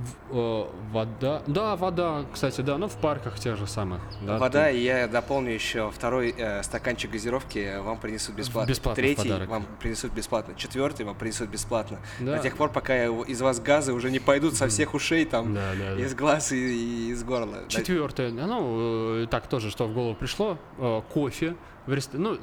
В- 0.00 0.36
э, 0.36 0.64
вода. 0.92 1.42
Да, 1.46 1.76
вода, 1.76 2.24
кстати, 2.32 2.60
да, 2.62 2.78
ну 2.78 2.88
в 2.88 2.96
парках 2.96 3.38
тех 3.38 3.56
же 3.56 3.66
самых. 3.66 4.00
Да, 4.22 4.38
Вода, 4.38 4.68
ты- 4.70 4.78
и 4.78 4.82
я 4.82 5.06
дополню 5.08 5.50
еще 5.52 5.90
второй 5.90 6.34
э, 6.36 6.62
стаканчик 6.62 7.10
газировки 7.10 7.78
вам 7.82 7.98
принесут 7.98 8.34
бесплатно. 8.34 8.70
Бесплатно 8.70 9.02
Третий 9.02 9.22
подарок. 9.28 9.48
вам 9.50 9.66
принесут 9.80 10.12
бесплатно. 10.12 10.54
Четвертый 10.56 11.04
вам 11.04 11.16
принесут 11.16 11.50
бесплатно. 11.50 11.98
Да. 12.20 12.36
До 12.36 12.42
тех 12.42 12.56
пор, 12.56 12.70
пока 12.70 13.04
из 13.04 13.40
вас 13.42 13.60
газы 13.60 13.92
уже 13.92 14.10
не 14.10 14.20
пойдут 14.20 14.54
со 14.54 14.68
всех 14.68 14.94
ушей, 14.94 15.24
там, 15.26 15.54
Да, 15.54 15.72
да, 15.78 15.94
да. 15.96 16.00
из 16.02 16.14
глаз 16.14 16.52
и, 16.52 16.56
и 16.56 17.10
из 17.10 17.22
горла. 17.22 17.58
Четвертое, 17.68 18.30
ну, 18.30 19.22
э, 19.24 19.26
так 19.30 19.48
тоже, 19.48 19.70
что 19.70 19.86
в 19.86 19.92
голову 19.92 20.14
пришло, 20.14 20.56
э, 20.78 21.02
кофе. 21.12 21.56
В 21.86 21.92
рест- 21.92 22.10
Ну, 22.12 22.38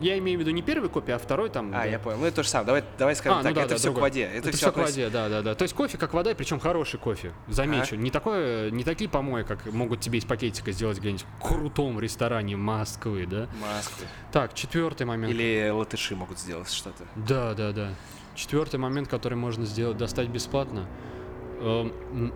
я 0.00 0.18
имею 0.18 0.38
в 0.38 0.40
виду 0.42 0.50
не 0.50 0.62
первый 0.62 0.90
кофе, 0.90 1.14
а 1.14 1.18
второй 1.18 1.48
там. 1.50 1.70
А, 1.70 1.78
да. 1.78 1.84
я 1.86 1.98
понял. 1.98 2.18
Ну, 2.18 2.26
это 2.26 2.36
то 2.36 2.42
же 2.42 2.48
самое. 2.48 2.66
Давай, 2.66 2.84
давай 2.98 3.16
скажем 3.16 3.38
А, 3.38 3.42
так, 3.42 3.50
ну 3.52 3.54
да, 3.56 3.60
это 3.62 3.70
да, 3.70 3.76
все 3.76 3.84
другой. 3.84 4.00
к 4.00 4.02
воде. 4.02 4.22
Это, 4.24 4.36
Это 4.48 4.48
все 4.50 4.56
все 4.58 4.72
к 4.72 4.76
воде, 4.76 5.08
да, 5.10 5.28
да, 5.28 5.42
да. 5.42 5.54
То 5.54 5.62
есть 5.62 5.74
кофе 5.74 5.96
как 5.98 6.12
вода, 6.14 6.34
причем 6.34 6.60
хороший 6.60 7.00
кофе. 7.00 7.32
Замечу. 7.48 7.96
Не 7.96 8.10
такое, 8.10 8.70
не 8.70 8.84
такие 8.84 9.08
помои, 9.10 9.42
как 9.42 9.64
могут 9.72 10.00
тебе 10.00 10.18
из 10.18 10.24
пакетика 10.24 10.72
сделать 10.72 10.98
где-нибудь 10.98 11.24
в 11.38 11.42
крутом 11.42 11.98
ресторане 11.98 12.56
Москвы, 12.56 13.26
да? 13.26 13.48
Москвы. 13.60 14.06
Так, 14.30 14.54
четвертый 14.54 15.06
момент. 15.06 15.32
Или 15.32 15.70
латыши 15.70 16.14
могут 16.14 16.38
сделать 16.38 16.70
что-то. 16.70 17.04
Да, 17.16 17.54
да, 17.54 17.72
да. 17.72 17.88
Четвертый 18.34 18.76
момент, 18.78 19.08
который 19.08 19.34
можно 19.36 19.64
сделать, 19.64 19.96
достать 19.96 20.28
бесплатно. 20.28 20.86
Эм, 21.60 22.32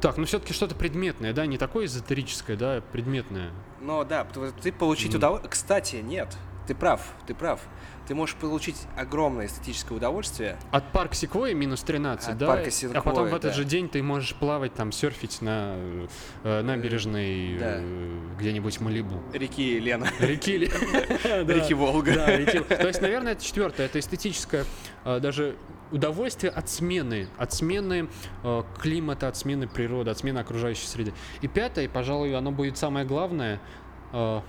Так, 0.00 0.16
ну 0.16 0.26
все-таки 0.26 0.52
что-то 0.52 0.76
предметное, 0.76 1.32
да, 1.32 1.44
не 1.46 1.58
такое 1.58 1.86
эзотерическое, 1.86 2.56
да, 2.56 2.80
предметное. 2.92 3.50
Но 3.80 4.04
да, 4.04 4.26
ты 4.62 4.72
получить 4.72 5.14
удовольствие... 5.14 5.50
Кстати, 5.50 5.96
нет, 5.96 6.36
ты 6.66 6.74
прав, 6.74 7.00
ты 7.26 7.34
прав. 7.34 7.60
Ты 8.08 8.14
можешь 8.14 8.36
получить 8.36 8.76
огромное 8.96 9.46
эстетическое 9.46 9.94
удовольствие. 9.94 10.56
От 10.70 10.92
парка 10.92 11.14
Секвоя 11.14 11.52
минус 11.52 11.82
13, 11.82 12.30
От 12.30 12.38
да? 12.38 12.46
парка 12.46 12.70
а 12.94 13.02
потом 13.02 13.24
в 13.24 13.34
этот 13.34 13.50
да. 13.50 13.52
же 13.52 13.64
день 13.64 13.90
ты 13.90 14.02
можешь 14.02 14.34
плавать, 14.34 14.72
там, 14.72 14.92
серфить 14.92 15.42
на 15.42 15.76
э, 16.42 16.62
набережной 16.62 17.58
да. 17.58 17.76
э, 17.80 18.20
где-нибудь 18.38 18.80
Малибу. 18.80 19.22
Реки 19.34 19.78
Лена. 19.78 20.08
Реки 20.20 20.56
ли? 20.56 20.70
Да. 21.22 21.52
Реки 21.52 21.74
Волга. 21.74 22.14
То 22.14 22.86
есть, 22.86 23.02
наверное, 23.02 23.32
это 23.32 23.44
четвертое. 23.44 23.84
Это 23.84 23.98
эстетическое 23.98 24.64
э, 25.04 25.20
даже 25.20 25.56
удовольствие 25.90 26.50
от 26.50 26.70
смены, 26.70 27.28
от 27.36 27.52
смены 27.52 28.08
э, 28.42 28.62
климата, 28.80 29.28
от 29.28 29.36
смены 29.36 29.68
природы, 29.68 30.10
от 30.10 30.18
смены 30.18 30.38
окружающей 30.38 30.86
среды. 30.86 31.12
И 31.42 31.48
пятое, 31.48 31.84
и, 31.84 31.88
пожалуй, 31.88 32.34
оно 32.34 32.52
будет 32.52 32.78
самое 32.78 33.04
главное. 33.04 33.60
э, 34.12 34.40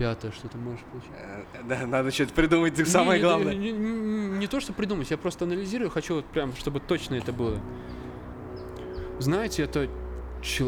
Пятое, 0.00 0.32
что 0.32 0.48
ты 0.48 0.56
можешь 0.56 0.80
получить? 0.90 1.10
Э, 1.14 1.44
Да, 1.68 1.86
надо 1.86 2.10
что-то 2.10 2.32
придумать, 2.32 2.72
ты 2.74 2.86
самое 2.86 3.18
Не, 3.20 3.22
не, 3.22 3.28
главное. 3.28 3.54
Не, 3.54 3.70
не- 3.70 4.38
не 4.38 4.46
то, 4.46 4.58
что 4.58 4.72
придумать, 4.72 5.10
я 5.10 5.18
просто 5.18 5.44
анализирую, 5.44 5.90
хочу 5.90 6.14
вот 6.14 6.24
прям, 6.24 6.56
чтобы 6.56 6.80
точно 6.80 7.16
это 7.16 7.34
было. 7.34 7.60
Знаете, 9.18 9.62
это, 9.62 9.90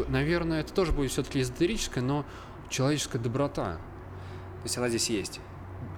наверное, 0.07 0.61
это 0.61 0.71
тоже 0.71 0.91
будет 0.91 1.09
все-таки 1.09 1.41
эзотерическое, 1.41 2.03
но 2.03 2.25
человеческая 2.69 3.17
доброта. 3.17 3.77
То 3.77 4.65
есть 4.65 4.77
она 4.77 4.87
здесь 4.89 5.09
есть. 5.09 5.39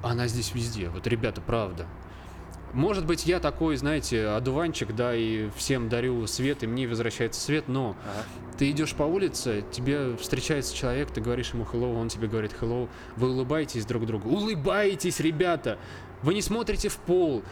Она 0.02 0.28
здесь 0.28 0.56
везде. 0.56 0.88
Вот, 0.88 1.06
ребята, 1.06 1.42
правда. 1.42 1.88
Может 2.76 3.06
быть, 3.06 3.26
я 3.26 3.40
такой, 3.40 3.78
знаете, 3.78 4.28
одуванчик, 4.28 4.94
да, 4.94 5.16
и 5.16 5.50
всем 5.56 5.88
дарю 5.88 6.28
свет, 6.28 6.62
и 6.62 6.68
мне 6.68 6.88
возвращается 6.90 7.40
свет, 7.40 7.70
но 7.70 7.96
Ага. 8.04 8.26
ты 8.58 8.70
идешь 8.70 8.94
по 8.94 9.04
улице, 9.04 9.64
тебе 9.72 10.18
встречается 10.18 10.76
человек, 10.76 11.10
ты 11.10 11.22
говоришь 11.22 11.54
ему 11.54 11.64
hello, 11.64 11.98
он 11.98 12.10
тебе 12.10 12.28
говорит 12.28 12.54
hello, 12.60 12.90
вы 13.16 13.30
улыбаетесь 13.32 13.86
друг 13.86 14.06
другу. 14.06 14.30
Улыбаетесь, 14.30 15.22
ребята! 15.22 15.80
Вы 16.22 16.34
не 16.34 16.42
смотрите 16.42 16.90
в 16.90 16.98
пол, 16.98 17.44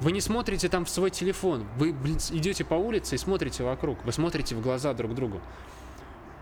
вы 0.00 0.10
не 0.10 0.20
смотрите 0.20 0.68
там 0.68 0.86
в 0.86 0.90
свой 0.90 1.10
телефон, 1.10 1.64
вы, 1.78 1.92
блин, 1.92 2.18
идете 2.32 2.64
по 2.64 2.74
улице 2.74 3.14
и 3.14 3.18
смотрите 3.18 3.62
вокруг, 3.62 4.04
вы 4.04 4.10
смотрите 4.10 4.56
в 4.56 4.60
глаза 4.60 4.92
друг 4.92 5.14
другу. 5.14 5.40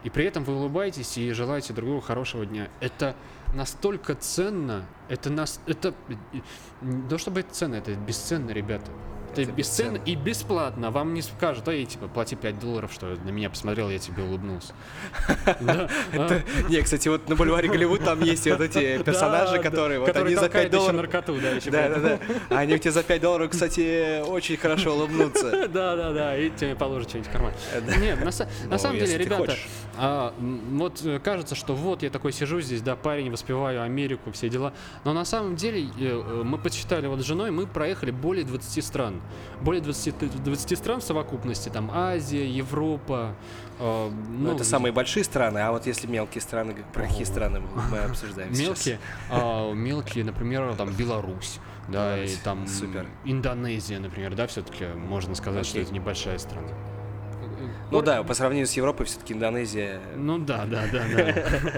И 0.04 0.10
при 0.10 0.24
этом 0.24 0.44
вы 0.44 0.56
улыбаетесь 0.56 1.16
и 1.16 1.32
желаете 1.32 1.72
друг 1.72 1.88
другу 1.88 2.00
хорошего 2.00 2.44
дня. 2.44 2.68
Это 2.80 3.14
настолько 3.54 4.14
ценно, 4.14 4.84
это 5.08 5.30
нас, 5.30 5.60
это 5.66 5.94
то 7.08 7.18
чтобы 7.18 7.40
это 7.40 7.54
ценно, 7.54 7.76
это 7.76 7.94
бесценно, 7.94 8.50
ребята. 8.50 8.90
Это, 9.32 9.42
Это 9.42 9.52
бесценно 9.52 9.92
бесценно. 9.98 10.04
и 10.04 10.14
бесплатно. 10.14 10.90
Вам 10.90 11.14
не 11.14 11.22
скажут, 11.22 11.66
эй, 11.68 11.84
типа, 11.86 12.08
плати 12.08 12.36
5 12.36 12.58
долларов, 12.58 12.92
что 12.92 13.06
на 13.24 13.30
меня 13.30 13.50
посмотрел, 13.50 13.88
я 13.90 13.98
тебе 13.98 14.22
улыбнулся. 14.22 14.72
А, 16.14 16.40
Не, 16.68 16.82
кстати, 16.82 17.08
вот 17.08 17.28
на 17.28 17.36
бульваре 17.36 17.68
Голливуд 17.68 18.04
там 18.04 18.20
есть 18.20 18.46
вот 18.48 18.60
эти 18.60 19.02
персонажи, 19.02 19.58
которые 19.58 20.00
вот 20.00 20.14
они 20.16 20.34
за 20.34 20.42
5 20.42 20.52
толкают 20.52 20.72
еще 20.72 20.78
долларов... 20.78 20.96
наркоту, 20.96 21.34
да, 21.40 21.50
еще 21.50 21.70
Да, 21.70 21.88
да, 21.88 21.98
да. 21.98 22.18
А 22.50 22.58
Они 22.58 22.78
тебе 22.78 22.90
за 22.90 23.02
5 23.02 23.20
долларов, 23.20 23.50
кстати, 23.50 24.20
очень 24.22 24.56
хорошо 24.56 24.94
улыбнутся. 24.96 25.68
Да, 25.68 25.96
да, 25.96 26.12
да, 26.12 26.36
и 26.36 26.50
тебе 26.50 26.74
положат 26.74 27.08
что-нибудь 27.08 27.30
в 27.30 27.32
карман. 27.32 27.52
Нет, 27.98 28.22
на, 28.24 28.28
са- 28.28 28.48
на 28.68 28.78
самом 28.78 28.98
деле, 28.98 29.16
ребята, 29.18 29.56
а, 29.96 30.34
вот 30.70 31.02
э, 31.04 31.18
кажется, 31.18 31.54
что 31.54 31.74
вот 31.74 32.02
я 32.02 32.10
такой 32.10 32.32
сижу 32.32 32.60
здесь, 32.60 32.82
да, 32.82 32.96
парень, 32.96 33.30
воспеваю 33.30 33.82
Америку, 33.82 34.30
все 34.32 34.48
дела. 34.48 34.72
Но 35.04 35.12
на 35.12 35.24
самом 35.24 35.56
деле 35.56 35.82
э, 35.82 35.88
э, 35.98 36.42
мы 36.44 36.58
подсчитали 36.58 37.06
вот 37.06 37.20
с 37.20 37.24
женой, 37.24 37.50
мы 37.50 37.66
проехали 37.66 38.10
более 38.10 38.44
20 38.44 38.84
стран. 38.84 39.21
Более 39.60 39.80
20, 39.82 40.18
т- 40.18 40.26
20 40.26 40.76
стран 40.78 41.00
в 41.00 41.04
совокупности, 41.04 41.68
там 41.68 41.90
Азия, 41.92 42.46
Европа. 42.48 43.34
э, 43.78 44.10
Ну, 44.10 44.48
ну, 44.48 44.54
это 44.54 44.64
самые 44.64 44.92
большие 44.92 45.24
страны, 45.24 45.58
а 45.58 45.70
вот 45.72 45.86
если 45.86 46.06
мелкие 46.06 46.40
страны, 46.42 46.74
про 46.92 47.02
какие 47.06 47.24
страны 47.24 47.60
мы 47.90 47.98
обсуждаем? 47.98 48.52
Мелкие, 48.58 48.98
а, 49.30 49.72
мелкие, 49.72 50.24
например, 50.24 50.74
там 50.76 50.92
Беларусь, 50.92 51.58
да, 51.88 52.22
и 52.22 52.34
там 52.42 52.66
супер. 52.66 53.06
Индонезия, 53.24 53.98
например, 54.00 54.34
да, 54.34 54.46
все-таки 54.46 54.86
можно 54.86 55.34
сказать, 55.34 55.64
что 55.66 55.74
Окей. 55.78 55.84
это 55.84 55.94
небольшая 55.94 56.38
страна. 56.38 56.68
Ну 57.90 58.00
да, 58.02 58.22
по 58.22 58.32
сравнению 58.34 58.66
с 58.66 58.72
Европой, 58.72 59.04
все-таки 59.06 59.34
Индонезия... 59.34 60.00
Ну 60.16 60.38
да, 60.38 60.64
да, 60.64 60.84
да, 60.90 61.02
да. 61.14 61.34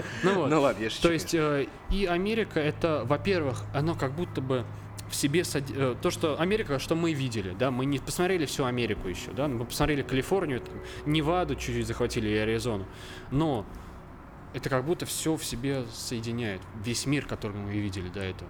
Ну. 0.23 0.47
Ну 0.47 0.61
ладно, 0.61 0.81
я. 0.83 0.89
То 1.01 1.11
есть 1.11 1.35
э, 1.35 1.67
и 1.91 2.05
Америка 2.05 2.59
это, 2.59 3.03
во-первых, 3.05 3.63
оно 3.73 3.95
как 3.95 4.13
будто 4.13 4.39
бы 4.41 4.63
в 5.09 5.15
себе 5.15 5.43
э, 5.53 5.95
то, 6.01 6.11
что 6.11 6.39
Америка, 6.39 6.79
что 6.79 6.95
мы 6.95 7.13
видели, 7.13 7.55
да, 7.57 7.71
мы 7.71 7.85
не 7.85 7.99
посмотрели 7.99 8.45
всю 8.45 8.65
Америку 8.65 9.07
еще, 9.07 9.31
да, 9.31 9.47
мы 9.47 9.65
посмотрели 9.65 10.01
Калифорнию, 10.01 10.61
там, 10.61 10.81
Неваду 11.05 11.55
чуть-чуть 11.55 11.87
захватили 11.87 12.29
и 12.29 12.35
Аризону, 12.35 12.85
но 13.31 13.65
это 14.53 14.69
как 14.69 14.85
будто 14.85 15.05
все 15.05 15.35
в 15.35 15.43
себе 15.43 15.83
соединяет, 15.93 16.61
весь 16.83 17.05
мир, 17.05 17.25
который 17.25 17.57
мы 17.57 17.71
видели 17.73 18.09
до 18.09 18.21
этого. 18.21 18.49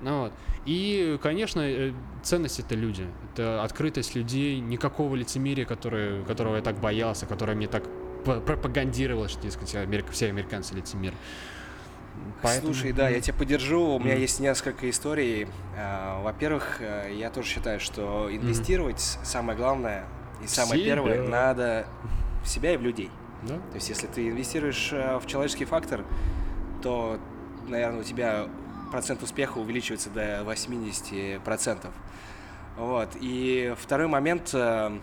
Ну 0.00 0.22
вот. 0.22 0.32
И, 0.66 1.18
конечно, 1.22 1.60
э, 1.60 1.92
ценность 2.22 2.60
это 2.60 2.74
люди. 2.74 3.06
Это 3.32 3.62
открытость 3.62 4.14
людей, 4.14 4.60
никакого 4.60 5.14
лицемерия, 5.14 5.64
которое, 5.64 6.22
которого 6.24 6.56
я 6.56 6.62
так 6.62 6.78
боялся, 6.80 7.26
которое 7.26 7.54
мне 7.54 7.68
так 7.68 7.84
пропагандировалось, 8.24 9.32
что, 9.32 9.42
дескать, 9.42 9.74
Америка, 9.76 10.10
все 10.10 10.26
американцы 10.28 10.74
лицемеры. 10.74 11.14
Поэтому, 12.42 12.72
Слушай, 12.74 12.92
да, 12.92 13.08
я 13.08 13.20
тебя 13.20 13.34
поддержу. 13.34 13.94
У 13.94 13.98
меня 13.98 14.12
Мгм. 14.14 14.20
есть 14.22 14.40
несколько 14.40 14.88
историй. 14.90 15.48
А, 15.76 16.22
Во-первых, 16.22 16.78
э, 16.80 17.12
я 17.14 17.30
тоже 17.30 17.48
считаю, 17.48 17.80
что 17.80 18.28
инвестировать 18.34 19.00
самое 19.00 19.56
главное 19.58 20.04
и 20.42 20.46
самое 20.46 20.80
себя. 20.82 20.94
первое 20.94 21.22
надо 21.28 21.86
в 22.44 22.48
себя 22.48 22.74
и 22.74 22.76
в 22.76 22.82
людей. 22.82 23.10
Да? 23.42 23.54
То 23.56 23.74
есть, 23.74 23.88
если 23.88 24.06
ты 24.06 24.28
инвестируешь 24.28 24.90
э, 24.92 25.18
в 25.18 25.26
человеческий 25.26 25.64
фактор, 25.64 26.04
то, 26.82 27.18
наверное, 27.68 28.00
у 28.00 28.04
тебя 28.04 28.46
процент 28.90 29.22
успеха 29.22 29.58
увеличивается 29.58 30.10
до 30.10 30.42
80%. 30.44 31.90
Вот. 32.76 33.08
И 33.20 33.74
второй 33.80 34.06
момент, 34.06 34.50
э, 34.52 34.98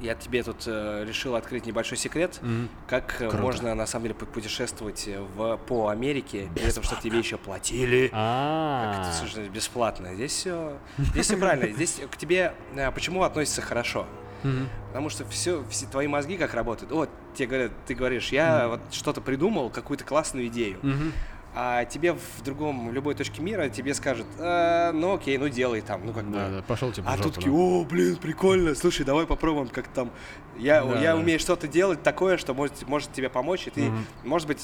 я 0.00 0.14
тебе 0.14 0.42
тут 0.42 0.62
э, 0.66 1.04
решил 1.06 1.34
открыть 1.34 1.66
небольшой 1.66 1.98
секрет, 1.98 2.38
Мгм. 2.42 2.68
как 2.86 3.14
э, 3.20 3.28
Круто. 3.28 3.38
можно 3.38 3.74
на 3.74 3.86
самом 3.86 4.04
деле 4.04 4.14
путешествовать 4.14 5.08
в, 5.36 5.56
по 5.66 5.88
Америке 5.88 6.48
без 6.54 6.74
того, 6.74 6.84
чтобы 6.86 7.02
тебе 7.02 7.18
еще 7.18 7.36
платили. 7.36 8.10
А, 8.12 8.92
Как 8.94 9.02
это, 9.06 9.12
слушай, 9.16 9.48
бесплатно. 9.48 10.14
Здесь 10.14 10.32
все, 10.32 10.78
здесь 10.98 11.26
все 11.26 11.36
правильно. 11.36 11.72
Здесь 11.74 12.00
к 12.10 12.16
тебе 12.16 12.54
э, 12.74 12.90
почему 12.92 13.22
относятся 13.22 13.60
хорошо? 13.62 14.06
Мгм. 14.44 14.68
Потому 14.88 15.08
что 15.10 15.24
все, 15.26 15.64
все 15.68 15.86
твои 15.86 16.06
мозги 16.06 16.36
как 16.36 16.54
работают. 16.54 16.92
Вот 16.92 17.10
тебе 17.34 17.48
говорят, 17.48 17.72
ты 17.86 17.94
говоришь, 17.94 18.28
я 18.30 18.68
вот 18.68 18.80
что-то 18.92 19.20
придумал, 19.20 19.68
какую-то 19.68 20.04
классную 20.04 20.46
идею. 20.46 20.78
Мгм. 20.82 21.12
А 21.54 21.84
тебе 21.86 22.12
в 22.12 22.42
другом, 22.44 22.88
в 22.88 22.92
любой 22.92 23.14
точке 23.14 23.42
мира 23.42 23.68
тебе 23.68 23.94
скажут, 23.94 24.26
«А, 24.38 24.92
ну 24.92 25.14
окей, 25.14 25.38
ну 25.38 25.48
делай 25.48 25.80
там, 25.80 26.04
ну 26.06 26.12
как 26.12 26.24
бы. 26.26 26.32
Да, 26.34 26.48
да, 26.50 26.62
пошел 26.62 26.92
тебе 26.92 27.04
А 27.08 27.12
жопу, 27.16 27.22
тут 27.24 27.34
такие, 27.36 27.52
о, 27.52 27.84
блин, 27.84 28.16
прикольно, 28.16 28.74
слушай, 28.74 29.04
давай 29.04 29.26
попробуем 29.26 29.68
как 29.68 29.88
там. 29.88 30.10
Я, 30.56 30.84
Да, 30.84 31.00
я 31.00 31.12
да. 31.14 31.16
умею 31.20 31.38
что-то 31.40 31.66
делать 31.66 32.02
такое, 32.02 32.36
что 32.36 32.52
может, 32.52 32.86
может 32.86 33.12
тебе 33.12 33.28
помочь, 33.28 33.66
и 33.66 33.70
ты, 33.70 33.82
Мгм. 33.90 34.06
может 34.24 34.46
быть, 34.46 34.60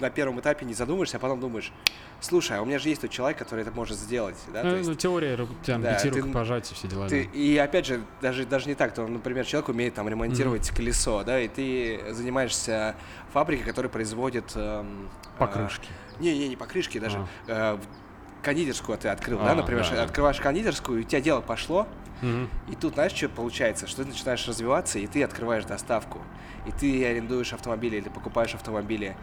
на 0.00 0.10
первом 0.10 0.40
этапе 0.40 0.66
не 0.66 0.74
задумаешься, 0.74 1.18
а 1.18 1.20
потом 1.20 1.40
думаешь, 1.40 1.72
слушай, 2.20 2.56
а 2.58 2.62
у 2.62 2.64
меня 2.64 2.78
же 2.78 2.88
есть 2.88 3.02
тот 3.02 3.10
человек, 3.10 3.38
который 3.38 3.60
это 3.60 3.70
может 3.70 3.96
сделать, 3.98 4.36
да, 4.52 4.62
Ну, 4.64 4.76
есть 4.76 4.88
ну, 4.88 4.94
теория, 4.94 5.36
там, 5.64 5.82
да, 5.82 5.94
пяти 5.94 6.10
ты- 6.10 6.20
рукопожатий, 6.20 6.74
все 6.74 6.88
дела. 6.88 7.08
ты, 7.08 7.24
да. 7.24 7.38
и 7.38 7.56
опять 7.58 7.86
же, 7.86 8.02
даже, 8.20 8.44
даже 8.46 8.66
не 8.68 8.74
так, 8.74 8.94
то, 8.94 9.06
например, 9.06 9.44
человек 9.46 9.68
умеет 9.68 9.94
там 9.94 10.08
ремонтировать 10.08 10.70
колесо, 10.70 11.22
да, 11.22 11.38
и 11.40 11.48
ты 11.48 12.00
занимаешься 12.12 12.94
фабрикой, 13.32 13.64
которая 13.64 13.90
производит... 13.90 14.52
эм, 14.54 15.08
Покрышки. 15.38 15.88
а, 15.90 16.05
не, 16.20 16.36
не, 16.38 16.48
не 16.48 16.56
покрышки, 16.56 16.98
даже 16.98 17.26
э, 17.46 17.74
в- 17.74 18.44
кондитерскую 18.44 18.96
ты 18.98 19.08
открыл, 19.08 19.38
да, 19.38 19.52
А, 19.52 19.54
например, 19.54 19.84
да, 19.88 19.96
да. 19.96 20.02
открываешь 20.04 20.38
кондитерскую, 20.40 21.00
и 21.00 21.02
у 21.02 21.04
тебя 21.04 21.20
дело 21.20 21.40
пошло, 21.40 21.86
Мгм. 22.22 22.48
и 22.68 22.74
тут, 22.76 22.94
знаешь, 22.94 23.12
что 23.12 23.28
получается? 23.28 23.86
Что 23.86 24.02
ты 24.04 24.08
начинаешь 24.10 24.46
развиваться, 24.46 24.98
и 24.98 25.06
ты 25.06 25.22
открываешь 25.22 25.64
доставку. 25.64 26.20
И 26.66 26.72
ты 26.72 27.04
арендуешь 27.06 27.52
автомобили 27.52 27.96
или 27.96 28.08
покупаешь 28.08 28.54
автомобили. 28.54 29.16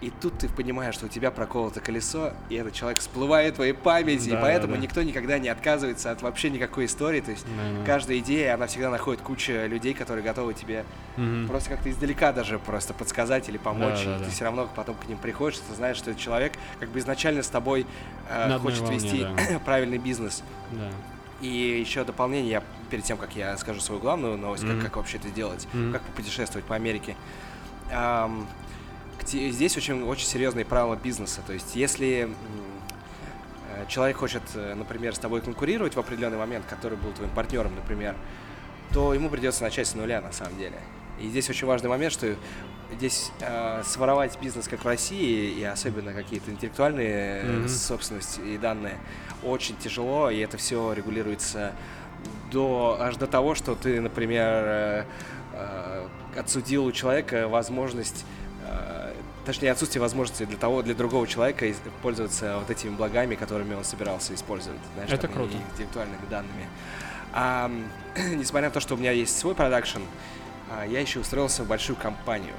И 0.00 0.10
тут 0.10 0.38
ты 0.38 0.48
понимаешь, 0.48 0.94
что 0.94 1.06
у 1.06 1.08
тебя 1.08 1.32
проколото 1.32 1.80
колесо, 1.80 2.32
и 2.50 2.54
этот 2.54 2.72
человек 2.72 3.00
всплывает 3.00 3.54
в 3.54 3.56
твоей 3.56 3.72
памяти. 3.72 4.30
Да, 4.30 4.38
и 4.38 4.42
поэтому 4.42 4.74
да. 4.74 4.80
никто 4.80 5.02
никогда 5.02 5.40
не 5.40 5.48
отказывается 5.48 6.12
от 6.12 6.22
вообще 6.22 6.50
никакой 6.50 6.84
истории. 6.84 7.20
То 7.20 7.32
есть 7.32 7.44
Да, 7.44 7.78
да. 7.80 7.84
каждая 7.84 8.18
идея, 8.18 8.54
она 8.54 8.68
всегда 8.68 8.90
находит 8.90 9.22
кучу 9.22 9.52
людей, 9.66 9.94
которые 9.94 10.22
готовы 10.22 10.54
тебе 10.54 10.84
Мгм. 11.16 11.48
просто 11.48 11.70
как-то 11.70 11.90
издалека 11.90 12.32
даже 12.32 12.60
просто 12.60 12.94
подсказать 12.94 13.48
или 13.48 13.58
помочь. 13.58 14.04
Да, 14.04 14.10
да, 14.10 14.16
и 14.16 14.18
да. 14.20 14.24
ты 14.26 14.30
все 14.30 14.44
равно 14.44 14.68
потом 14.76 14.94
к 14.94 15.08
ним 15.08 15.18
приходишь, 15.18 15.58
и 15.58 15.62
ты 15.68 15.74
знаешь, 15.74 15.96
что 15.96 16.10
этот 16.10 16.22
человек 16.22 16.52
как 16.78 16.90
бы 16.90 17.00
изначально 17.00 17.42
с 17.42 17.48
тобой 17.48 17.84
э, 18.30 18.48
На 18.48 18.58
хочет 18.60 18.82
волне, 18.82 18.98
вести 18.98 19.22
да. 19.24 19.58
правильный 19.64 19.98
бизнес. 19.98 20.44
Да. 20.70 20.90
И 21.40 21.48
еще 21.80 22.04
дополнение, 22.04 22.50
я, 22.52 22.62
перед 22.90 23.02
тем, 23.02 23.16
как 23.16 23.34
я 23.34 23.56
скажу 23.56 23.80
свою 23.80 24.00
главную 24.00 24.38
новость, 24.38 24.62
Мгм. 24.62 24.76
как, 24.76 24.86
как 24.86 24.96
вообще 24.98 25.16
это 25.18 25.28
делать, 25.30 25.66
Мгм. 25.72 25.92
как 25.92 26.02
попутешествовать 26.02 26.64
по 26.66 26.76
Америке. 26.76 27.16
Ам, 27.92 28.40
где- 28.42 28.48
здесь 29.30 29.76
очень, 29.76 30.02
очень 30.02 30.26
серьезные 30.26 30.64
правила 30.64 30.96
бизнеса. 30.96 31.40
То 31.46 31.52
есть, 31.52 31.76
если 31.76 32.28
э, 33.74 33.84
человек 33.88 34.16
хочет, 34.18 34.42
э, 34.54 34.74
например, 34.74 35.14
с 35.14 35.18
тобой 35.18 35.40
конкурировать 35.40 35.94
в 35.94 35.98
определенный 35.98 36.38
момент, 36.38 36.64
который 36.68 36.96
был 36.98 37.12
твоим 37.12 37.30
партнером, 37.30 37.74
например, 37.74 38.14
то 38.92 39.12
ему 39.14 39.28
придется 39.28 39.62
начать 39.62 39.86
с 39.86 39.94
нуля 39.94 40.20
на 40.20 40.32
самом 40.32 40.56
деле. 40.58 40.78
И 41.20 41.28
здесь 41.28 41.50
очень 41.50 41.66
важный 41.66 41.88
момент, 41.90 42.12
что 42.12 42.34
здесь 42.96 43.30
э, 43.40 43.82
своровать 43.84 44.38
бизнес, 44.40 44.68
как 44.68 44.84
в 44.84 44.86
России, 44.86 45.50
и 45.58 45.64
особенно 45.64 46.12
какие-то 46.12 46.50
интеллектуальные 46.50 47.42
э, 47.42 47.52
Мгм. 47.58 47.68
собственности 47.68 48.40
и 48.40 48.56
данные, 48.56 48.96
очень 49.42 49.76
тяжело, 49.76 50.30
и 50.30 50.38
это 50.38 50.56
все 50.56 50.92
регулируется 50.92 51.72
до, 52.50 52.96
аж 53.00 53.16
до 53.16 53.26
того, 53.26 53.54
что 53.54 53.74
ты, 53.74 54.00
например, 54.00 54.46
э, 54.64 55.04
э, 55.52 56.08
отсудил 56.36 56.86
у 56.86 56.92
человека 56.92 57.46
возможность, 57.48 58.24
э, 58.24 58.47
точнее, 59.48 59.72
отсутствие 59.72 60.02
возможности 60.02 60.44
для 60.44 60.58
того, 60.58 60.82
для 60.82 60.94
другого 60.94 61.26
человека 61.26 61.64
пользоваться 62.02 62.58
вот 62.58 62.68
этими 62.70 62.90
благами, 62.90 63.34
которыми 63.34 63.74
он 63.74 63.82
собирался 63.82 64.34
использовать, 64.34 64.78
знаешь, 64.94 65.10
Это 65.10 65.22
там, 65.22 65.32
круто. 65.32 65.54
интеллектуальными 65.72 66.20
данными. 66.30 66.66
А, 67.32 67.70
несмотря 68.36 68.68
на 68.68 68.74
то, 68.74 68.80
что 68.80 68.94
у 68.94 68.98
меня 68.98 69.10
есть 69.10 69.38
свой 69.38 69.54
продакшн, 69.54 70.02
а, 70.70 70.84
я 70.84 71.00
еще 71.00 71.20
устроился 71.20 71.62
в 71.64 71.66
большую 71.66 71.96
компанию, 71.96 72.52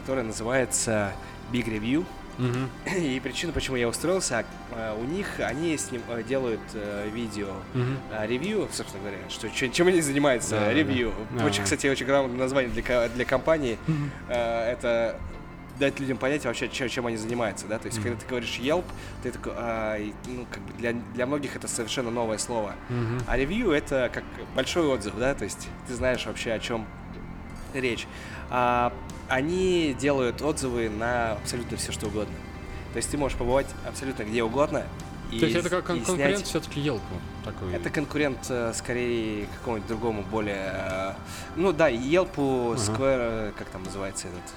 которая 0.00 0.24
называется 0.24 1.12
Big 1.52 1.66
Review. 1.66 2.06
Мгм. 2.38 2.70
И 2.98 3.20
причина, 3.20 3.52
почему 3.52 3.76
я 3.76 3.86
устроился, 3.86 4.46
а, 4.72 4.96
у 4.98 5.04
них 5.04 5.38
они 5.40 5.76
сним, 5.76 6.00
э, 6.08 6.22
делают 6.22 6.60
э, 6.72 7.10
видео 7.12 7.48
Мгм. 7.74 7.98
а, 8.10 8.26
ревью, 8.26 8.70
собственно 8.72 9.02
говоря, 9.02 9.18
что, 9.28 9.50
чем, 9.50 9.88
они 9.88 10.00
занимаются, 10.00 10.52
Да, 10.52 10.60
да, 10.64 10.72
ревью. 10.72 11.12
да. 11.32 11.44
Очень, 11.44 11.56
Ага. 11.56 11.64
кстати, 11.64 11.86
очень 11.88 12.06
грамотное 12.06 12.38
название 12.38 12.70
для, 12.72 13.08
для 13.10 13.24
компании. 13.26 13.76
Мгм. 13.86 14.10
Э, 14.30 14.72
это 14.72 15.18
дать 15.78 16.00
людям 16.00 16.16
понять 16.18 16.44
вообще, 16.44 16.68
чем, 16.68 16.88
чем 16.88 17.06
они 17.06 17.16
занимаются, 17.16 17.66
да, 17.66 17.78
то 17.78 17.86
есть, 17.86 17.98
Мгм. 17.98 18.04
когда 18.08 18.20
ты 18.20 18.26
говоришь 18.28 18.58
Yelp, 18.58 18.84
ты 19.22 19.30
такой, 19.30 19.52
а, 19.56 19.98
ну, 20.26 20.46
как 20.50 20.62
бы 20.62 20.72
для, 20.78 20.92
для 20.92 21.26
многих 21.26 21.54
это 21.56 21.68
совершенно 21.68 22.10
новое 22.10 22.38
слово. 22.38 22.74
Мгм. 22.88 23.20
А 23.26 23.36
ревью 23.36 23.70
это 23.72 24.10
как 24.12 24.24
большой 24.54 24.86
отзыв, 24.86 25.14
да, 25.18 25.34
то 25.34 25.44
есть 25.44 25.68
ты 25.86 25.94
знаешь 25.94 26.24
вообще 26.26 26.52
о 26.52 26.58
чем 26.58 26.86
речь. 27.74 28.06
А, 28.50 28.92
они 29.28 29.94
делают 29.98 30.40
отзывы 30.42 30.88
на 30.88 31.32
абсолютно 31.32 31.76
все 31.76 31.92
что 31.92 32.06
угодно. 32.06 32.34
То 32.92 32.96
есть 32.98 33.10
ты 33.10 33.18
можешь 33.18 33.36
побывать 33.36 33.66
абсолютно 33.86 34.22
где 34.22 34.42
угодно. 34.42 34.84
И, 35.32 35.40
То 35.40 35.46
есть 35.46 35.58
это 35.58 35.68
как 35.68 35.84
кон- 35.86 35.96
снять- 35.96 36.06
конкурент 36.06 36.46
все-таки 36.46 36.80
Елку 36.80 37.02
такой. 37.44 37.74
Это 37.74 37.90
конкурент 37.90 38.38
э, 38.48 38.72
скорее 38.74 39.46
какому-нибудь 39.58 39.88
другому 39.88 40.22
более... 40.22 40.70
э, 40.72 41.12
ну 41.56 41.72
да, 41.72 41.90
Yelp, 41.90 42.30
Ага. 42.36 42.80
Square, 42.80 43.48
э, 43.48 43.52
как 43.58 43.66
там 43.70 43.82
называется 43.82 44.28
этот, 44.28 44.54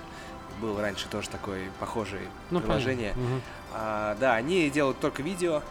был 0.60 0.80
раньше 0.80 1.08
тоже 1.10 1.30
такой 1.30 1.70
похожий 1.80 2.22
Ну, 2.52 2.60
приложение. 2.62 3.14
Мгм. 3.16 3.42
А, 3.74 4.16
да, 4.20 4.36
они 4.36 4.70
делают 4.70 5.00
только 5.00 5.22
видео. 5.24 5.62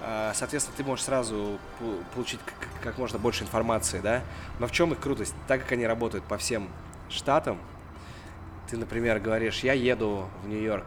А, 0.00 0.32
соответственно, 0.34 0.76
ты 0.76 0.84
можешь 0.84 1.04
сразу 1.04 1.58
получить 2.14 2.40
как, 2.44 2.68
как 2.82 2.98
можно 2.98 3.18
больше 3.18 3.44
информации, 3.44 4.00
да. 4.00 4.22
Но 4.58 4.66
в 4.66 4.72
чем 4.72 4.92
их 4.92 5.00
крутость? 5.00 5.34
Так 5.48 5.62
как 5.62 5.72
они 5.72 5.86
работают 5.86 6.24
по 6.24 6.36
всем 6.38 6.68
штатам, 7.08 7.58
ты, 8.68 8.76
например, 8.76 9.20
говоришь, 9.20 9.60
я 9.60 9.72
еду 9.72 10.28
в 10.42 10.48
Нью-Йорк, 10.48 10.86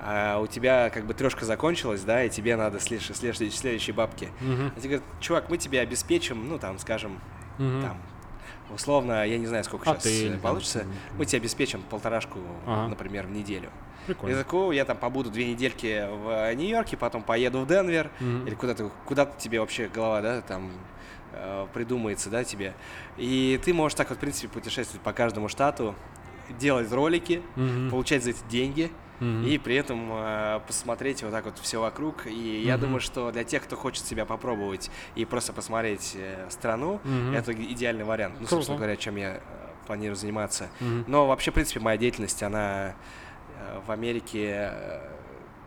а 0.00 0.38
у 0.38 0.46
тебя 0.46 0.90
как 0.90 1.06
бы 1.06 1.14
трешка 1.14 1.44
закончилась, 1.44 2.02
да, 2.02 2.22
и 2.24 2.28
тебе 2.30 2.56
надо 2.56 2.80
след- 2.80 3.02
следующие, 3.02 3.50
следующие 3.50 3.94
бабки. 3.94 4.28
Мгм. 4.40 4.72
А 4.76 4.80
тебе 4.80 4.96
говорят, 4.98 5.20
чувак, 5.20 5.48
мы 5.48 5.56
тебе 5.58 5.80
обеспечим, 5.80 6.48
ну, 6.48 6.58
там, 6.58 6.78
скажем, 6.78 7.20
Мгм. 7.58 7.82
там, 7.82 7.96
условно, 8.70 9.26
я 9.26 9.38
не 9.38 9.46
знаю, 9.46 9.64
сколько 9.64 9.84
сейчас 9.86 9.98
Отель, 10.06 10.32
там, 10.32 10.40
получится, 10.40 10.80
м, 10.80 10.92
мы 11.16 11.24
тебе 11.26 11.38
обеспечим 11.38 11.82
полторашку, 11.82 12.38
Ага. 12.66 12.88
например, 12.88 13.26
в 13.26 13.30
неделю. 13.30 13.70
Я 14.06 14.06
Прикольно. 14.14 14.38
такой, 14.38 14.76
я 14.76 14.84
там 14.84 14.96
побуду 14.96 15.30
две 15.30 15.46
недельки 15.50 16.06
в 16.10 16.54
Нью-Йорке, 16.54 16.96
потом 16.96 17.22
поеду 17.22 17.60
в 17.60 17.66
Денвер, 17.66 18.10
Мгм. 18.20 18.46
или 18.46 18.54
куда-то, 18.54 18.90
куда 19.04 19.26
тебе 19.26 19.60
вообще 19.60 19.88
голова, 19.88 20.22
да, 20.22 20.40
там 20.40 20.70
э, 21.32 21.66
придумается, 21.74 22.30
да, 22.30 22.42
тебе. 22.42 22.72
И 23.18 23.60
ты 23.62 23.74
можешь 23.74 23.94
так 23.96 24.08
вот, 24.08 24.16
в 24.16 24.20
принципе, 24.20 24.48
путешествовать 24.48 25.02
по 25.02 25.12
каждому 25.12 25.48
штату, 25.48 25.94
делать 26.58 26.90
ролики, 26.90 27.42
Мгм. 27.56 27.90
получать 27.90 28.24
за 28.24 28.30
эти 28.30 28.42
деньги, 28.48 28.90
Мгм. 29.20 29.44
и 29.46 29.58
при 29.58 29.74
этом 29.76 30.08
э, 30.12 30.60
посмотреть 30.66 31.22
вот 31.22 31.32
так 31.32 31.44
вот 31.44 31.58
все 31.58 31.80
вокруг. 31.80 32.26
И 32.26 32.62
я 32.62 32.74
Мгм. 32.74 32.80
думаю, 32.86 33.00
что 33.00 33.30
для 33.32 33.44
тех, 33.44 33.64
кто 33.64 33.76
хочет 33.76 34.04
себя 34.06 34.24
попробовать 34.24 34.90
и 35.16 35.24
просто 35.24 35.52
посмотреть 35.52 36.12
э, 36.16 36.46
страну, 36.50 37.00
Мгм. 37.04 37.34
это 37.34 37.52
идеальный 37.52 38.04
вариант. 38.04 38.34
Ну, 38.34 38.40
Круто. 38.46 38.54
собственно 38.56 38.78
говоря, 38.78 38.96
чем 38.96 39.16
я 39.16 39.34
э, 39.36 39.40
планирую 39.86 40.16
заниматься. 40.16 40.68
Мгм. 40.80 41.04
Но 41.08 41.26
вообще, 41.26 41.50
в 41.50 41.54
принципе, 41.54 41.80
моя 41.80 41.96
деятельность, 41.98 42.42
она 42.42 42.94
э, 43.58 43.80
в 43.86 43.90
Америке 43.90 44.70
э, 44.72 45.00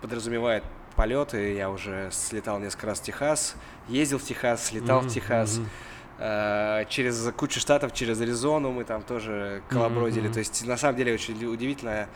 подразумевает 0.01 0.63
полеты. 0.95 1.53
Я 1.55 1.69
уже 1.69 2.09
слетал 2.11 2.59
несколько 2.59 2.87
раз 2.87 2.99
в 2.99 3.03
Техас, 3.03 3.55
ездил 3.87 4.17
в 4.19 4.23
Техас, 4.23 4.65
слетал 4.67 4.99
Мгм. 5.01 5.09
в 5.09 5.13
Техас. 5.13 5.59
Э, 6.19 6.85
Через 6.89 7.31
кучу 7.35 7.59
штатов, 7.59 7.93
через 7.93 8.21
Аризону 8.21 8.71
мы 8.71 8.83
там 8.83 9.01
тоже 9.01 9.63
колобродили. 9.69 10.25
мгм. 10.25 10.33
То 10.33 10.39
есть, 10.39 10.65
на 10.67 10.77
самом 10.77 10.95
деле, 10.97 11.13
очень 11.13 11.33
удивительное 11.45 12.07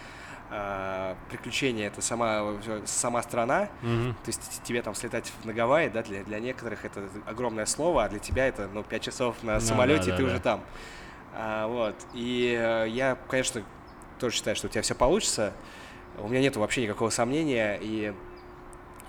э, 0.52 1.16
приключение. 1.30 1.88
Это 1.88 2.02
сама, 2.02 2.56
сама 2.86 3.22
страна. 3.24 3.70
Мгм. 3.82 4.14
То 4.24 4.28
есть 4.28 4.62
тебе 4.64 4.82
там 4.82 4.96
слетать 4.96 5.32
на 5.43 5.54
Гавайи, 5.54 5.89
да, 5.89 6.04
для, 6.04 6.24
для 6.24 6.39
некоторых 6.39 6.86
это 6.86 7.10
огромное 7.26 7.66
слово, 7.66 8.06
а 8.06 8.10
для 8.10 8.20
тебя 8.20 8.48
это, 8.48 8.70
ну, 8.74 8.84
5 8.84 9.02
часов 9.02 9.36
на 9.43 9.56
Ну 9.56 9.60
самолете, 9.62 10.10
да, 10.10 10.14
и 10.14 10.18
ты 10.18 10.24
да, 10.24 10.28
уже 10.28 10.38
да. 10.38 10.41
там. 10.41 10.62
А, 11.34 11.68
вот. 11.68 11.96
И 12.14 12.56
э, 12.60 12.88
я, 12.89 13.18
конечно, 13.28 13.64
тоже 14.20 14.36
считаю, 14.36 14.56
что 14.56 14.68
у 14.68 14.70
тебя 14.70 14.82
все 14.82 14.96
получится. 14.96 15.54
У 16.18 16.28
меня 16.30 16.39
нету 16.39 16.60
вообще 16.62 16.84
никакого 16.84 17.10
сомнения. 17.10 17.78
И 17.82 18.14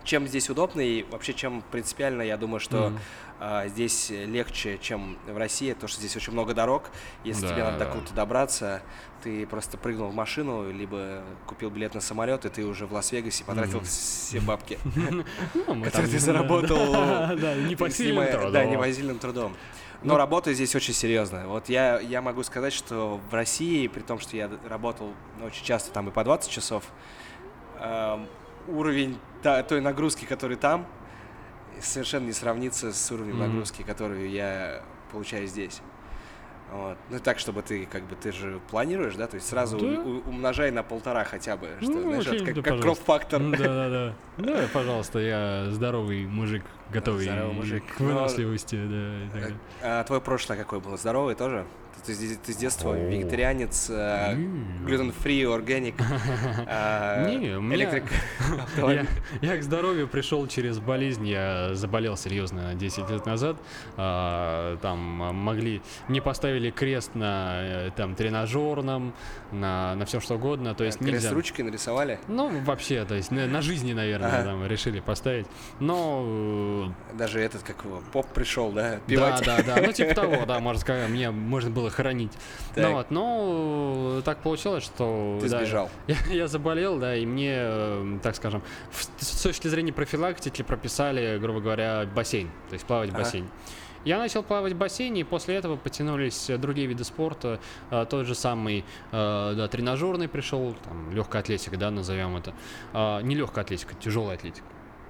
чем 0.02 0.26
здесь 0.26 0.48
удобно 0.50 0.80
и 0.80 1.04
вообще 1.10 1.34
чем 1.34 1.62
принципиально, 1.70 2.22
я 2.22 2.36
думаю, 2.36 2.60
что 2.60 2.90
Мгм. 2.90 2.98
А, 3.38 3.66
здесь 3.68 4.10
легче, 4.10 4.78
чем 4.78 5.18
в 5.26 5.36
России, 5.36 5.72
то 5.74 5.88
что 5.88 6.00
здесь 6.00 6.16
очень 6.16 6.32
много 6.32 6.54
дорог. 6.54 6.90
Если 7.24 7.42
Да, 7.46 7.52
тебе 7.52 7.64
надо 7.64 7.78
да. 7.80 7.86
куда-то 7.86 8.14
добраться, 8.14 8.82
ты 9.22 9.46
просто 9.46 9.76
прыгнул 9.76 10.08
в 10.08 10.14
машину, 10.14 10.70
либо 10.70 11.22
купил 11.46 11.68
билет 11.70 11.94
на 11.94 12.00
самолет, 12.00 12.44
и 12.46 12.48
ты 12.48 12.64
уже 12.64 12.86
в 12.86 12.92
Лас-Вегасе 12.92 13.44
потратил 13.44 13.78
Мгм. 13.78 13.84
все 13.86 14.40
бабки. 14.40 14.78
Ну, 15.54 15.84
там- 15.90 16.04
ты 16.06 16.18
заработал, 16.18 16.92
Да, 16.92 17.34
да, 17.36 17.54
непосильным 17.56 18.24
Снимая- 18.24 18.32
трудом. 19.18 19.56
Но 20.02 20.12
Ну- 20.12 20.18
работа 20.18 20.52
здесь 20.52 20.74
очень 20.76 20.94
серьезная. 20.94 21.46
Вот 21.46 21.68
я, 21.68 21.98
я 22.00 22.20
могу 22.22 22.42
сказать, 22.42 22.72
что 22.72 23.20
в 23.30 23.34
России, 23.34 23.86
при 23.88 24.00
том, 24.02 24.18
что 24.20 24.36
я 24.36 24.50
работал 24.68 25.12
очень 25.44 25.64
часто 25.64 25.90
там 25.90 26.08
и 26.08 26.12
по 26.12 26.22
20 26.22 26.50
часов, 26.50 26.84
эм, 27.80 28.26
уровень 28.68 29.18
та- 29.42 29.62
той 29.62 29.80
нагрузки, 29.80 30.24
который 30.24 30.56
там, 30.56 30.86
совершенно 31.80 32.26
не 32.26 32.32
сравнится 32.32 32.92
с 32.92 33.10
уровнем 33.12 33.36
Мгм. 33.36 33.46
нагрузки, 33.48 33.82
которую 33.82 34.30
я 34.30 34.82
получаю 35.12 35.46
здесь. 35.46 35.80
Вот. 36.72 36.98
Ну 37.10 37.20
так, 37.20 37.38
чтобы 37.38 37.62
ты, 37.62 37.86
как 37.86 38.02
бы, 38.08 38.16
ты 38.16 38.32
же 38.32 38.60
планируешь, 38.70 39.14
да, 39.14 39.28
то 39.28 39.36
есть 39.36 39.48
сразу 39.48 39.78
Да. 39.78 39.86
у- 40.00 40.28
умножай 40.28 40.72
на 40.72 40.82
полтора 40.82 41.22
хотя 41.22 41.56
бы, 41.56 41.68
что, 41.80 41.92
Ну, 41.92 42.02
знаешь, 42.02 42.26
это 42.26 42.44
как, 42.44 42.54
да, 42.56 42.62
как 42.62 42.80
кроп-фактор. 42.80 43.40
Да-да-да. 43.40 44.14
Да, 44.38 44.68
пожалуйста, 44.72 45.20
я 45.20 45.66
здоровый 45.70 46.26
мужик, 46.26 46.64
готовый 46.90 47.22
Здоровый 47.24 47.54
мужик. 47.54 47.84
к 47.96 48.00
Но- 48.00 48.06
выносливости, 48.06 48.74
да, 48.74 49.24
и 49.26 49.28
так 49.30 49.40
далее. 49.42 49.58
А 49.80 50.02
твое 50.02 50.20
прошлое 50.20 50.58
какое 50.58 50.80
было? 50.80 50.96
Здоровый 50.96 51.36
тоже? 51.36 51.64
Ты, 52.06 52.14
ты- 52.36 52.52
с 52.52 52.56
детства 52.56 52.92
О. 52.92 52.96
вегетарианец, 52.96 53.88
э, 53.90 54.34
глютен-фри, 54.84 55.44
органик, 55.44 55.96
э, 56.66 57.56
у 57.56 57.60
меня- 57.60 57.76
электрик. 57.76 58.04
Я, 58.76 59.06
я 59.42 59.56
к 59.58 59.62
здоровью 59.62 60.06
пришел 60.06 60.46
через 60.46 60.78
болезнь. 60.78 61.26
Я 61.26 61.74
заболел 61.74 62.16
серьезно 62.16 62.74
10 62.74 63.10
лет 63.10 63.26
назад. 63.26 63.56
А, 63.96 64.76
там 64.78 64.98
могли... 64.98 65.82
Мне 66.08 66.22
поставили 66.22 66.70
крест 66.70 67.14
на 67.14 67.56
э, 67.60 67.90
там, 67.96 68.14
тренажерном, 68.14 69.12
на, 69.50 69.94
на 69.96 70.04
все 70.04 70.20
что 70.20 70.36
угодно. 70.36 70.74
То 70.74 70.84
есть 70.84 70.98
Крест 70.98 71.12
нельзя... 71.12 71.30
ручкой 71.32 71.62
нарисовали? 71.62 72.20
Ну, 72.28 72.50
вообще, 72.64 73.04
то 73.04 73.14
есть 73.14 73.30
на, 73.30 73.46
на 73.46 73.62
жизни, 73.62 73.92
наверное, 73.92 74.44
там 74.44 74.64
решили 74.66 75.00
поставить. 75.00 75.46
Но 75.80 76.92
э, 77.12 77.16
Даже 77.16 77.40
этот, 77.40 77.62
как 77.62 77.84
его, 77.84 78.00
поп 78.12 78.26
пришел, 78.28 78.70
да, 78.70 78.92
Да, 78.92 78.98
пивать. 79.06 79.44
да, 79.44 79.62
да. 79.62 79.82
Ну, 79.84 79.92
типа 79.92 80.14
того, 80.14 80.46
да, 80.46 80.60
можно 80.60 80.80
сказать, 80.80 81.08
меня 81.10 81.32
можно 81.32 81.70
было 81.70 81.90
хоронить. 81.96 82.32
Так. 82.74 82.84
Ну, 82.84 82.92
вот, 82.94 83.10
но 83.10 84.22
так 84.24 84.38
получилось, 84.42 84.84
что... 84.84 85.38
Ты 85.40 85.48
да, 85.48 85.58
сбежал. 85.58 85.90
Я, 86.06 86.16
я 86.30 86.46
заболел, 86.46 86.98
да, 86.98 87.16
и 87.16 87.24
мне, 87.26 87.54
э, 87.56 88.18
так 88.22 88.36
скажем, 88.36 88.62
в- 88.90 89.22
с 89.24 89.42
точки 89.42 89.68
зрения 89.68 89.92
профилактики 89.92 90.62
прописали, 90.62 91.38
грубо 91.38 91.60
говоря, 91.60 92.06
бассейн, 92.14 92.50
то 92.68 92.74
есть 92.74 92.84
плавать 92.86 93.10
в 93.10 93.14
Ага. 93.14 93.24
бассейне. 93.24 93.48
Я 94.04 94.18
начал 94.18 94.44
плавать 94.44 94.74
в 94.74 94.76
бассейне, 94.76 95.22
и 95.22 95.24
после 95.24 95.56
этого 95.56 95.76
потянулись 95.76 96.48
э, 96.48 96.58
другие 96.58 96.86
виды 96.86 97.02
спорта. 97.02 97.58
Э, 97.90 98.06
Тот 98.08 98.26
же 98.26 98.34
самый, 98.36 98.84
э, 99.10 99.54
да, 99.56 99.66
тренажерный 99.68 100.28
пришел, 100.28 100.76
там, 100.84 101.10
легкая 101.12 101.42
атлетика, 101.42 101.76
да, 101.76 101.90
назовем 101.90 102.36
это. 102.36 102.54
А, 102.92 103.20
Не 103.22 103.34
легкая 103.34 103.64
атлетика, 103.64 103.94
тяжелая 103.94 104.36
атлетика. 104.36 104.66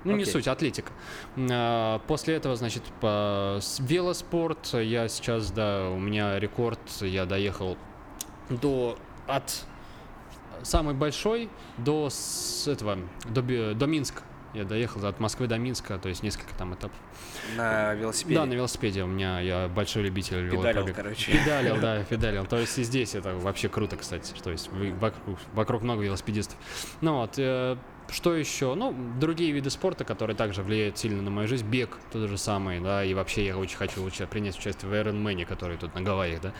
Ну, 0.06 0.16
не 0.16 0.22
Окей. 0.22 0.32
суть, 0.32 0.48
атлетика. 0.48 0.92
А, 1.36 1.98
После 2.06 2.34
этого, 2.34 2.54
значит, 2.56 2.82
по 3.00 3.58
велоспорт. 3.80 4.72
Я 4.74 5.08
сейчас, 5.08 5.50
да, 5.50 5.88
у 5.90 5.98
меня 5.98 6.38
рекорд. 6.38 6.78
Я 7.00 7.26
доехал 7.26 7.76
до 8.48 8.96
от 9.26 9.64
самой 10.62 10.94
большой 10.94 11.48
до 11.78 12.08
с 12.10 12.68
этого 12.68 12.98
до, 13.28 13.74
до 13.74 13.86
Минска. 13.86 14.22
Я 14.54 14.64
доехал 14.64 15.04
от 15.04 15.20
Москвы 15.20 15.48
до 15.48 15.58
Минска, 15.58 15.98
то 15.98 16.08
есть 16.08 16.22
несколько 16.22 16.54
там 16.54 16.72
этапов. 16.74 16.96
На 17.56 17.92
велосипеде. 17.94 18.36
Да, 18.36 18.46
на 18.46 18.54
велосипеде 18.54 19.02
у 19.02 19.06
меня 19.06 19.40
я 19.40 19.68
большой 19.68 20.04
любитель 20.04 20.48
Педалил, 20.48 20.62
велопробег. 20.62 20.96
короче. 20.96 21.32
Педалил, 21.32 21.76
да, 21.78 22.02
педалил. 22.08 22.46
То 22.46 22.58
есть 22.58 22.78
и 22.78 22.82
здесь 22.84 23.14
это 23.14 23.34
вообще 23.34 23.68
круто, 23.68 23.96
кстати. 23.96 24.32
То 24.42 24.50
есть 24.50 24.70
вокруг, 24.72 25.38
вокруг 25.52 25.82
много 25.82 26.02
велосипедистов. 26.02 26.56
Ну 27.02 27.16
вот, 27.18 27.34
э, 27.36 27.76
что 28.10 28.34
еще? 28.34 28.74
Ну, 28.74 28.94
другие 29.18 29.52
виды 29.52 29.70
спорта, 29.70 30.04
которые 30.04 30.36
также 30.36 30.62
влияют 30.62 30.98
сильно 30.98 31.22
на 31.22 31.30
мою 31.30 31.48
жизнь. 31.48 31.66
Бег, 31.66 31.98
то 32.12 32.26
же 32.26 32.38
самое, 32.38 32.80
да, 32.80 33.04
и 33.04 33.14
вообще 33.14 33.46
я 33.46 33.58
очень 33.58 33.76
хочу 33.76 34.04
уча- 34.04 34.26
принять 34.26 34.58
участие 34.58 34.90
в 34.90 34.94
Ironman, 34.94 35.44
который 35.44 35.76
тут 35.76 35.94
на 35.94 36.02
Гавайях, 36.02 36.40
да, 36.40 36.52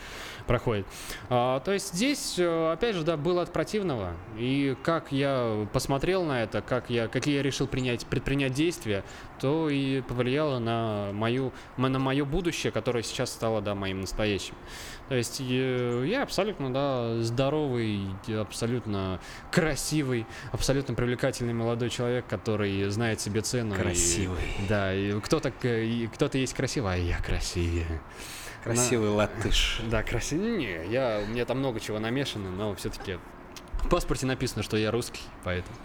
проходит. 0.47 0.87
А, 1.29 1.61
то 1.61 1.73
есть 1.73 1.95
здесь, 1.95 2.37
э, 2.39 2.73
опять 2.73 2.95
же, 2.95 3.03
да, 3.03 3.17
было 3.17 3.43
от 3.43 3.53
противного. 3.53 4.15
И 4.37 4.77
как 4.83 5.13
я 5.13 5.67
посмотрел 5.73 6.25
на 6.25 6.43
это, 6.43 6.63
как 6.63 6.91
я, 6.91 7.09
какие 7.09 7.37
я 7.37 7.43
решил 7.43 7.67
принять, 7.67 8.07
предпринять 8.07 8.53
действия, 8.53 9.05
то 9.41 9.69
и 9.69 10.01
повлияло 10.03 10.59
на 10.59 11.11
мою, 11.13 11.53
на 11.77 11.99
мое 11.99 12.25
будущее, 12.25 12.73
которое 12.73 13.03
сейчас 13.03 13.31
стало, 13.31 13.61
да, 13.61 13.75
моим 13.75 14.01
настоящим. 14.01 14.55
То 15.09 15.15
есть 15.15 15.41
э, 15.41 16.05
я 16.09 16.23
абсолютно, 16.25 16.73
да, 16.73 17.23
здоровый, 17.23 18.01
абсолютно 18.41 19.21
красивый, 19.53 20.27
абсолютно 20.53 20.95
привлекательный 20.95 21.53
молодой 21.55 21.91
человек, 21.91 22.27
который 22.27 22.89
знает 22.91 23.21
себе 23.21 23.41
цену. 23.43 23.75
и- 23.75 23.79
Красивый. 23.79 24.41
да, 24.69 24.93
и 24.93 25.19
кто-то, 25.21 25.51
и 25.69 26.09
кто-то 26.09 26.39
есть 26.39 26.55
красивый, 26.55 26.95
а 26.95 26.97
я 26.97 27.19
красивее. 27.19 28.01
Красивый 28.65 29.11
латыш. 29.11 29.81
Да, 29.89 30.03
красивее. 30.03 30.57
Не, 30.87 30.93
я, 30.93 31.21
у 31.25 31.29
меня 31.31 31.45
там 31.45 31.61
много 31.61 31.79
чего 31.79 32.01
намешано, 32.01 32.51
но 32.51 32.75
все-таки 32.75 33.19
в 33.75 33.89
паспорте 33.89 34.27
написано, 34.27 34.65
что 34.65 34.77
я 34.77 34.91
русский, 34.91 35.23
поэтому. 35.45 35.77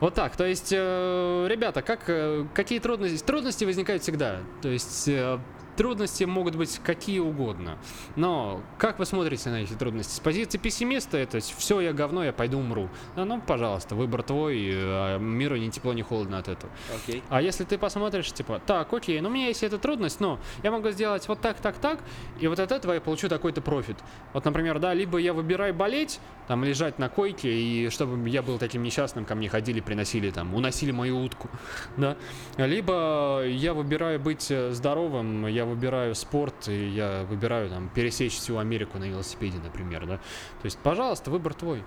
Вот 0.00 0.14
так, 0.14 0.36
то 0.36 0.44
есть, 0.44 0.70
э, 0.70 1.46
ребята, 1.48 1.80
как, 1.80 2.00
э, 2.08 2.44
какие 2.54 2.78
трудности? 2.80 3.24
Трудности 3.24 3.64
возникают 3.64 4.02
всегда. 4.02 4.40
То 4.60 4.68
есть, 4.68 5.06
э, 5.08 5.38
трудности 5.76 6.24
могут 6.24 6.56
быть 6.56 6.80
какие 6.84 7.18
угодно. 7.18 7.78
Но 8.16 8.62
как 8.78 8.98
вы 8.98 9.06
смотрите 9.06 9.50
на 9.50 9.62
эти 9.62 9.74
трудности? 9.74 10.14
С 10.14 10.20
позиции 10.20 10.58
пессимиста, 10.58 11.18
это 11.18 11.40
все, 11.40 11.80
я 11.80 11.92
говно, 11.92 12.24
я 12.24 12.32
пойду 12.32 12.58
умру. 12.58 12.88
Да, 13.16 13.24
ну, 13.24 13.40
пожалуйста, 13.40 13.94
выбор 13.94 14.22
твой, 14.22 14.72
а 14.74 15.18
миру 15.18 15.56
ни 15.56 15.70
тепло, 15.70 15.92
ни 15.92 16.02
холодно 16.02 16.38
от 16.38 16.48
этого. 16.48 16.72
Окей. 16.94 17.22
А 17.28 17.42
если 17.42 17.64
ты 17.64 17.78
посмотришь, 17.78 18.32
типа, 18.32 18.60
так, 18.64 18.92
окей, 18.92 19.20
ну 19.20 19.28
у 19.28 19.32
меня 19.32 19.48
есть 19.48 19.62
эта 19.62 19.78
трудность, 19.78 20.20
но 20.20 20.38
я 20.62 20.70
могу 20.70 20.90
сделать 20.90 21.26
вот 21.28 21.40
так, 21.40 21.58
так, 21.58 21.78
так, 21.78 22.00
и 22.40 22.46
вот 22.46 22.58
от 22.58 22.72
этого 22.72 22.92
я 22.92 23.00
получу 23.00 23.28
такой-то 23.28 23.60
профит. 23.60 23.96
Вот, 24.32 24.44
например, 24.44 24.78
да, 24.78 24.94
либо 24.94 25.18
я 25.18 25.32
выбираю 25.32 25.74
болеть, 25.74 26.20
там, 26.48 26.64
лежать 26.64 26.98
на 26.98 27.08
койке, 27.08 27.52
и 27.52 27.88
чтобы 27.88 28.28
я 28.28 28.42
был 28.42 28.58
таким 28.58 28.82
несчастным, 28.82 29.24
ко 29.24 29.34
мне 29.34 29.48
ходили, 29.48 29.80
приносили, 29.80 30.30
там, 30.30 30.54
уносили 30.54 30.90
мою 30.90 31.20
утку, 31.20 31.48
да. 31.96 32.16
Либо 32.56 33.42
я 33.46 33.74
выбираю 33.74 34.20
быть 34.20 34.50
э, 34.50 34.70
здоровым, 34.72 35.46
я 35.46 35.64
выбираю 35.72 36.14
спорт, 36.14 36.68
и 36.68 36.88
я 36.88 37.24
выбираю, 37.24 37.68
там, 37.68 37.88
пересечь 37.88 38.34
всю 38.34 38.58
Америку 38.58 38.98
на 38.98 39.04
велосипеде, 39.04 39.58
например, 39.58 40.06
да. 40.06 40.16
То 40.16 40.64
есть, 40.64 40.78
пожалуйста, 40.78 41.30
выбор 41.30 41.54
твой. 41.54 41.82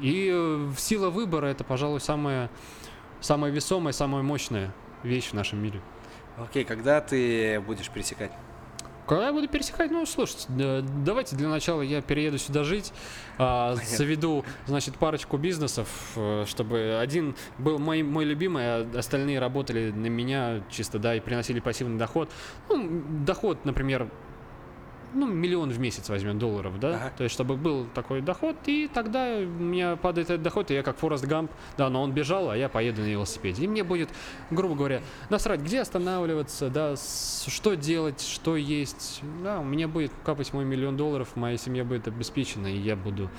И 0.00 0.30
э, 0.32 0.70
сила 0.76 1.10
выбора 1.10 1.46
это, 1.46 1.64
пожалуй, 1.64 2.00
самая, 2.00 2.50
самая 3.20 3.52
весомая, 3.52 3.92
самая 3.92 4.22
мощная 4.22 4.72
вещь 5.02 5.30
в 5.30 5.34
нашем 5.34 5.62
мире. 5.62 5.80
Окей, 6.36 6.64
когда 6.64 7.00
ты 7.00 7.60
будешь 7.60 7.90
пересекать? 7.90 8.32
Когда 9.10 9.26
я 9.26 9.32
буду 9.32 9.48
пересекать, 9.48 9.90
ну, 9.90 10.06
слушайте, 10.06 10.46
да, 10.50 10.82
давайте 11.04 11.34
для 11.34 11.48
начала 11.48 11.82
я 11.82 12.00
перееду 12.00 12.38
сюда 12.38 12.62
жить, 12.62 12.92
а, 13.38 13.74
заведу, 13.74 14.44
значит, 14.68 14.94
парочку 14.98 15.36
бизнесов, 15.36 15.88
э, 16.14 16.44
чтобы 16.46 16.96
один 17.02 17.34
был 17.58 17.80
мой, 17.80 18.04
мой 18.04 18.24
любимый, 18.24 18.62
а 18.64 18.88
остальные 18.96 19.40
работали 19.40 19.90
на 19.90 20.06
меня 20.06 20.62
чисто, 20.70 21.00
да, 21.00 21.16
и 21.16 21.18
приносили 21.18 21.58
пассивный 21.58 21.98
доход. 21.98 22.30
Ну, 22.68 23.02
доход, 23.26 23.64
например, 23.64 24.08
ну, 25.14 25.26
миллион 25.26 25.70
в 25.70 25.78
месяц 25.78 26.08
возьмем 26.08 26.38
долларов, 26.38 26.78
да, 26.80 26.96
Ага. 26.96 27.12
то 27.16 27.24
есть, 27.24 27.34
чтобы 27.34 27.56
был 27.56 27.86
такой 27.94 28.20
доход, 28.20 28.56
и 28.66 28.88
тогда 28.92 29.36
у 29.38 29.40
меня 29.46 29.96
падает 29.96 30.30
этот 30.30 30.42
доход, 30.42 30.70
и 30.70 30.74
я 30.74 30.82
как 30.82 30.96
Форест 30.98 31.24
Гамп, 31.24 31.50
да, 31.76 31.88
но 31.88 32.02
он 32.02 32.12
бежал, 32.12 32.50
а 32.50 32.56
я 32.56 32.68
поеду 32.68 33.02
на 33.02 33.06
велосипеде. 33.06 33.64
И 33.64 33.68
мне 33.68 33.82
будет, 33.84 34.08
грубо 34.50 34.74
говоря, 34.74 35.02
насрать, 35.28 35.60
где 35.60 35.80
останавливаться, 35.80 36.68
да, 36.70 36.94
что 36.96 37.74
делать, 37.74 38.20
что 38.20 38.56
есть, 38.56 39.20
да, 39.42 39.60
у 39.60 39.64
меня 39.64 39.88
будет 39.88 40.12
капать 40.24 40.52
мой 40.52 40.64
миллион 40.64 40.96
долларов, 40.96 41.36
моя 41.36 41.56
семья 41.56 41.84
будет 41.84 42.08
обеспечена, 42.08 42.66
и 42.68 42.76
я 42.78 42.96
буду 42.96 43.30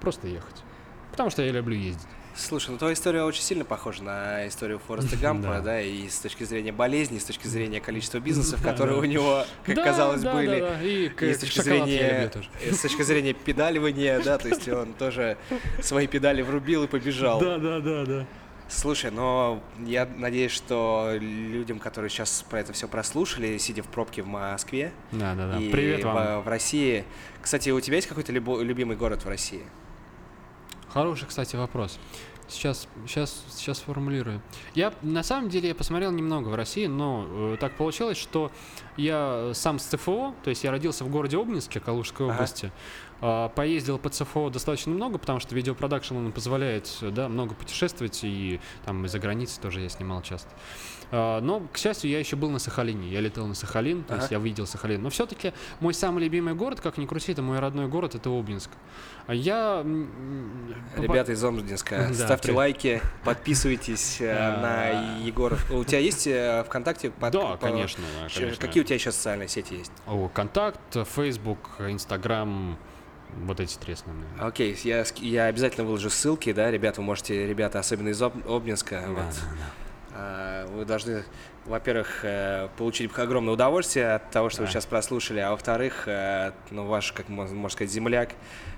просто 0.00 0.26
ехать. 0.28 0.62
Потому 1.10 1.30
что 1.30 1.42
я 1.42 1.50
люблю 1.52 1.76
ездить. 1.76 2.06
Слушай, 2.40 2.70
ну 2.70 2.78
твоя 2.78 2.94
история 2.94 3.22
очень 3.22 3.42
сильно 3.42 3.64
похожа 3.66 4.02
на 4.02 4.48
историю 4.48 4.78
Фореста 4.86 5.16
Гампа, 5.20 5.60
Да. 5.62 5.80
и 5.80 6.08
с 6.08 6.18
точки 6.20 6.44
зрения 6.44 6.72
болезни, 6.72 7.18
и 7.18 7.20
с 7.20 7.24
точки 7.24 7.46
зрения 7.46 7.80
количества 7.80 8.18
бизнесов, 8.20 8.62
которые 8.62 8.98
у 8.98 9.04
него, 9.04 9.44
как 9.64 9.76
казалось, 9.76 10.22
были. 10.22 10.64
И, 10.82 11.34
с 11.34 11.38
точки 11.38 11.60
зрения, 11.60 12.30
с 12.72 12.78
точки 12.78 13.02
зрения 13.02 13.34
педаливания, 13.34 14.20
да, 14.20 14.38
то 14.38 14.48
есть 14.48 14.66
он 14.68 14.94
тоже 14.94 15.36
свои 15.82 16.06
педали 16.06 16.40
врубил 16.42 16.84
и 16.84 16.86
побежал. 16.86 17.40
Да, 17.40 17.58
да, 17.58 17.80
да, 17.80 18.04
да. 18.06 18.26
Слушай, 18.68 19.10
но 19.10 19.62
я 19.84 20.08
надеюсь, 20.16 20.52
что 20.52 21.10
людям, 21.20 21.78
которые 21.80 22.08
сейчас 22.08 22.44
про 22.48 22.60
это 22.60 22.72
все 22.72 22.86
прослушали, 22.88 23.58
сидя 23.58 23.82
в 23.82 23.88
пробке 23.88 24.22
в 24.22 24.28
Москве 24.28 24.92
Да, 25.12 25.34
да, 25.34 25.52
да. 25.52 25.58
и 25.58 25.70
Привет 25.70 26.04
вам. 26.04 26.40
в, 26.40 26.44
в 26.44 26.48
России. 26.48 27.04
Кстати, 27.42 27.70
у 27.70 27.80
тебя 27.80 27.96
есть 27.96 28.06
какой-то 28.08 28.32
любимый 28.32 28.96
город 28.96 29.24
в 29.24 29.28
России? 29.28 29.62
Хороший, 30.88 31.26
кстати, 31.26 31.56
вопрос. 31.56 31.98
Сейчас, 32.50 32.88
сейчас, 33.06 33.44
сейчас 33.54 33.78
сформулирую. 33.78 34.42
Я 34.74 34.92
на 35.02 35.22
самом 35.22 35.48
деле 35.48 35.68
я 35.68 35.74
посмотрел 35.74 36.10
немного 36.10 36.48
в 36.48 36.54
России, 36.54 36.86
но 36.86 37.26
э, 37.28 37.56
так 37.60 37.76
получилось, 37.76 38.18
что 38.18 38.50
я 38.96 39.52
сам 39.54 39.78
с 39.78 39.84
ЦФО, 39.84 40.34
то 40.42 40.50
есть 40.50 40.64
я 40.64 40.70
родился 40.70 41.04
в 41.04 41.10
городе 41.10 41.38
Обнинске, 41.38 41.78
Калужской 41.80 42.26
Ага. 42.26 42.34
области, 42.34 42.72
а, 43.20 43.48
поездил 43.50 43.98
по 43.98 44.08
ЦФО 44.08 44.50
достаточно 44.50 44.92
много, 44.92 45.18
потому 45.18 45.40
что 45.40 45.54
видеопродакшн 45.54 46.16
он 46.16 46.32
позволяет, 46.32 46.90
э, 47.02 47.10
да, 47.10 47.28
много 47.28 47.54
путешествовать 47.54 48.20
и 48.24 48.60
там 48.84 49.04
из-за 49.06 49.18
границы 49.18 49.60
тоже 49.60 49.80
я 49.80 49.88
снимал 49.88 50.22
часто. 50.22 50.50
Но, 51.12 51.66
к 51.72 51.76
счастью, 51.78 52.10
я 52.10 52.18
еще 52.20 52.36
был 52.36 52.50
на 52.50 52.58
Сахалине. 52.58 53.08
Я 53.08 53.20
летал 53.20 53.46
на 53.46 53.54
Сахалин, 53.54 54.04
то 54.04 54.14
есть 54.14 54.26
Ага. 54.26 54.36
я 54.36 54.40
видел 54.44 54.66
Сахалин. 54.66 55.02
Но 55.02 55.10
все-таки 55.10 55.52
мой 55.80 55.92
самый 55.92 56.22
любимый 56.24 56.54
город, 56.54 56.80
как 56.80 56.98
ни 56.98 57.06
крути, 57.06 57.32
это 57.32 57.42
мой 57.42 57.58
родной 57.58 57.88
город, 57.88 58.14
это 58.14 58.30
Обнинск. 58.30 58.70
А 59.26 59.34
Я... 59.34 59.84
Ребята 60.96 61.32
из 61.32 61.42
Омск,инска, 61.44 61.96
Да, 62.08 62.14
ставьте 62.14 62.42
привет. 62.48 62.56
лайки, 62.56 63.02
подписывайтесь 63.24 64.18
э, 64.20 64.34
Да. 64.34 64.60
на 65.18 65.18
Егоров. 65.24 65.70
У 65.70 65.84
тебя 65.84 65.98
есть 65.98 66.26
э, 66.26 66.64
ВКонтакте? 66.66 67.10
под- 67.10 67.32
Да, 67.32 67.56
конечно, 67.56 68.02
конечно. 68.34 68.60
Какие 68.60 68.82
у 68.82 68.86
тебя 68.86 68.98
сейчас 68.98 69.16
социальные 69.16 69.48
сети 69.48 69.74
есть? 69.74 69.92
О, 70.06 70.28
Контакт, 70.28 70.80
Facebook, 71.14 71.58
Инстаграм, 71.80 72.76
вот 73.44 73.60
эти 73.60 73.76
три 73.78 73.94
основные. 73.94 74.26
Окей, 74.40 74.76
я, 74.84 75.02
ск- 75.02 75.24
я 75.24 75.44
обязательно 75.46 75.86
выложу 75.86 76.10
ссылки, 76.10 76.52
да, 76.52 76.70
ребята, 76.70 77.00
вы 77.00 77.06
можете, 77.06 77.46
ребята, 77.46 77.78
особенно 77.78 78.08
из 78.08 78.20
Об- 78.22 78.48
Обнинска, 78.48 79.00
Да, 79.02 79.08
вот, 79.08 79.16
да, 79.16 79.22
да. 79.24 79.89
А, 80.20 80.66
вы 80.66 80.84
должны, 80.84 81.24
во-первых, 81.66 82.20
э, 82.24 82.68
получить 82.76 83.10
огромное 83.16 83.54
удовольствие 83.54 84.14
от 84.14 84.30
того, 84.30 84.48
что 84.50 84.62
вы 84.62 84.66
Да. 84.66 84.72
сейчас 84.72 84.86
прослушали, 84.86 85.40
а 85.40 85.50
во-вторых, 85.50 86.04
э, 86.06 86.52
ну, 86.70 86.86
ваш, 86.86 87.12
как 87.12 87.28
можно, 87.28 87.68
сказать, 87.68 87.92
земляк 87.92 88.30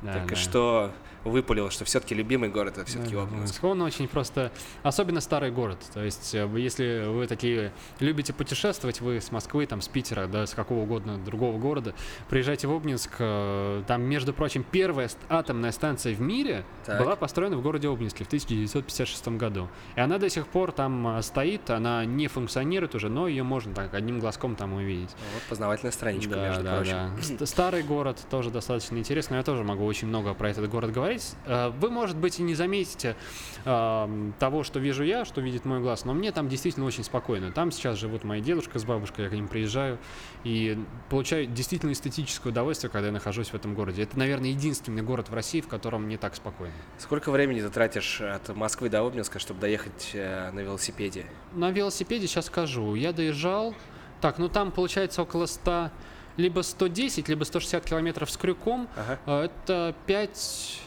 Да, 0.03 0.15
только 0.15 0.31
да. 0.35 0.37
что 0.41 0.91
выпалил, 1.25 1.71
что 1.71 1.85
все-таки 1.85 2.17
любимый 2.17 2.49
город, 2.49 2.79
это 2.79 2.87
все-таки 2.87 3.15
Да, 3.15 3.23
Обнинск. 3.23 3.63
Он 3.63 3.81
очень 3.83 4.09
просто, 4.09 4.51
особенно 4.83 5.21
старый 5.21 5.53
город. 5.53 5.79
То 5.95 6.03
есть, 6.03 6.35
э, 6.35 6.45
вы- 6.47 6.59
если 6.59 7.05
вы 7.07 7.29
такие 7.29 7.71
любите 8.01 8.33
путешествовать, 8.33 9.01
вы 9.01 9.21
с 9.21 9.31
Москвы, 9.31 9.65
там, 9.67 9.81
с 9.81 9.87
Питера, 9.87 10.27
да, 10.27 10.45
с 10.49 10.53
какого 10.53 10.81
угодно 10.81 11.19
другого 11.19 11.59
города, 11.61 11.95
приезжайте 12.29 12.67
в 12.67 12.73
Обнинск. 12.73 13.17
Там, 13.19 14.03
между 14.03 14.35
прочим, 14.35 14.65
первая 14.69 15.09
атомная 15.29 15.71
станция 15.71 16.13
в 16.17 16.21
мире 16.21 16.65
Так. 16.85 16.99
была 17.01 17.15
построена 17.15 17.57
в 17.57 17.63
городе 17.63 17.87
Обнинске 17.89 18.25
в 18.25 18.27
1956 18.27 19.39
году. 19.39 19.69
И 19.95 20.01
она 20.01 20.19
до 20.19 20.29
сих 20.29 20.49
пор 20.49 20.73
там 20.73 21.23
стоит, 21.23 21.71
она 21.71 22.05
не 22.05 22.27
функционирует 22.27 22.72
уже, 22.95 23.09
но 23.09 23.29
ее 23.29 23.43
можно 23.43 23.75
так 23.75 23.95
одним 23.95 24.19
глазком 24.21 24.57
там 24.57 24.73
увидеть. 24.73 25.11
Вот 25.35 25.43
познавательная 25.49 25.93
страничка, 25.93 26.35
Да, 26.35 26.49
между 26.49 26.65
да, 26.65 26.77
прочим. 26.77 26.93
да. 26.93 27.23
Ст- 27.23 27.49
Старый 27.49 27.83
город 27.83 28.19
тоже 28.31 28.51
достаточно 28.51 28.97
интересно. 28.99 29.37
Я 29.37 29.43
тоже 29.43 29.63
могу 29.65 29.85
очень 29.85 30.09
много 30.09 30.35
про 30.35 30.51
этот 30.51 30.69
город 30.69 30.93
говорить. 30.93 31.35
Э, 31.47 31.71
Вы, 31.79 31.91
может 31.91 32.17
быть, 32.17 32.39
и 32.41 32.43
не 32.43 32.55
заметите 32.55 33.17
эм, 33.65 34.35
того, 34.39 34.63
что 34.65 34.79
вижу 34.79 35.05
я, 35.05 35.25
что 35.25 35.41
видит 35.41 35.65
мой 35.65 35.81
глаз, 35.81 36.05
но 36.05 36.15
мне 36.15 36.33
там 36.33 36.49
действительно 36.49 36.87
очень 36.87 37.05
спокойно. 37.05 37.53
Там 37.53 37.71
сейчас 37.71 37.99
живут 37.99 38.25
мои 38.25 38.41
дедушка 38.41 38.79
с 38.79 38.85
бабушкой, 38.85 39.25
я 39.25 39.31
к 39.31 39.35
ним 39.35 39.49
приезжаю 39.49 39.99
и 40.45 40.79
получаю 41.09 41.47
действительно 41.47 41.93
эстетическое 41.93 42.53
удовольствие, 42.53 42.91
когда 42.91 43.07
я 43.09 43.13
нахожусь 43.13 43.49
в 43.49 43.55
этом 43.55 43.75
городе. 43.75 44.03
Это, 44.03 44.19
наверное, 44.19 44.51
единственный 44.51 45.03
город 45.03 45.29
в 45.29 45.35
России, 45.35 45.61
в 45.61 45.69
котором 45.69 46.05
мне 46.05 46.19
так 46.19 46.35
спокойно. 46.35 46.75
Сколько 46.99 47.31
времени 47.31 47.61
ты 47.61 47.69
тратишь 47.69 48.21
от 48.21 48.49
Москвы 48.57 48.89
до 48.89 49.01
Обнинска, 49.07 49.39
чтобы 49.39 49.61
доехать 49.61 50.11
э, 50.15 50.51
на 50.53 50.61
велосипеде? 50.61 51.27
На 51.55 51.71
велосипеде 51.71 52.27
сейчас 52.27 52.49
скажу. 52.67 52.95
Я 52.95 53.13
доезжал. 53.13 53.75
Так, 54.21 54.39
ну 54.39 54.49
там 54.49 54.71
получается 54.71 55.23
около 55.23 55.47
100, 55.47 55.91
либо 56.37 56.63
110, 56.63 57.29
либо 57.29 57.45
160 57.45 57.85
километров 57.85 58.31
с 58.31 58.37
крюком. 58.37 58.89
Ага. 58.97 59.19
А, 59.27 59.45
Это 59.45 59.95
5, 60.07 60.81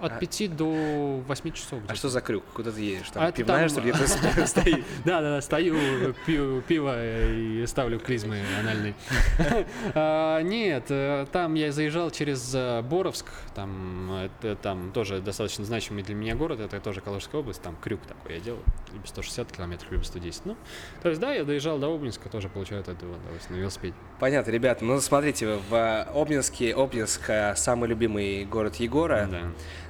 от 0.00 0.12
А- 0.12 0.18
5 0.18 0.48
до 0.48 1.20
8 1.26 1.52
часов. 1.52 1.80
А 1.88 1.94
что 1.94 2.08
за 2.08 2.20
крюк? 2.20 2.44
Куда 2.54 2.70
ты 2.70 2.80
едешь? 2.80 3.10
Там 3.10 3.22
А 3.24 3.32
пивная, 3.32 3.60
там- 3.60 3.68
что 3.68 3.80
ли, 3.80 3.92
где-то 3.92 4.46
стоит? 4.46 4.84
Да, 5.04 5.20
да, 5.20 5.30
да, 5.36 5.40
стою, 5.42 6.14
пью 6.26 6.60
пиво 6.62 6.94
и 7.32 7.64
ставлю 7.66 7.98
клизмы 7.98 8.40
анальные. 8.60 8.94
А, 9.94 10.40
Нет, 10.42 10.84
э, 10.90 11.26
там 11.32 11.54
я 11.54 11.72
заезжал 11.72 12.10
через 12.10 12.52
э, 12.54 12.82
Боровск, 12.82 13.26
там, 13.54 14.12
это, 14.12 14.56
там 14.56 14.92
тоже 14.92 15.20
достаточно 15.20 15.64
значимый 15.64 16.02
для 16.02 16.14
меня 16.14 16.34
город, 16.34 16.60
это 16.60 16.80
тоже 16.80 17.00
Калужская 17.00 17.40
область, 17.40 17.62
там 17.62 17.76
крюк 17.76 18.00
такой 18.06 18.34
я 18.34 18.40
делал, 18.40 18.60
либо 18.92 19.06
160 19.06 19.50
километров, 19.52 19.90
либо 19.90 20.02
110. 20.02 20.42
Ну, 20.46 20.56
то 21.02 21.08
есть, 21.08 21.20
да, 21.20 21.32
я 21.32 21.44
доезжал 21.44 21.78
до 21.78 21.92
Обнинска, 21.94 22.28
тоже 22.28 22.48
получаю 22.48 22.80
от 22.82 22.88
этого 22.88 23.16
удовольствие 23.16 23.56
на 23.56 23.60
велосипеде. 23.62 23.94
Понятно, 24.20 24.50
ребят. 24.50 24.82
Ну, 24.82 25.00
смотрите, 25.00 25.58
в 25.68 26.02
Обнинске, 26.14 26.74
Обнинск 26.74 27.28
э, 27.30 27.54
самый 27.56 27.88
любимый 27.88 28.44
город 28.44 28.76
Егора, 28.76 29.28
Да. 29.30 29.42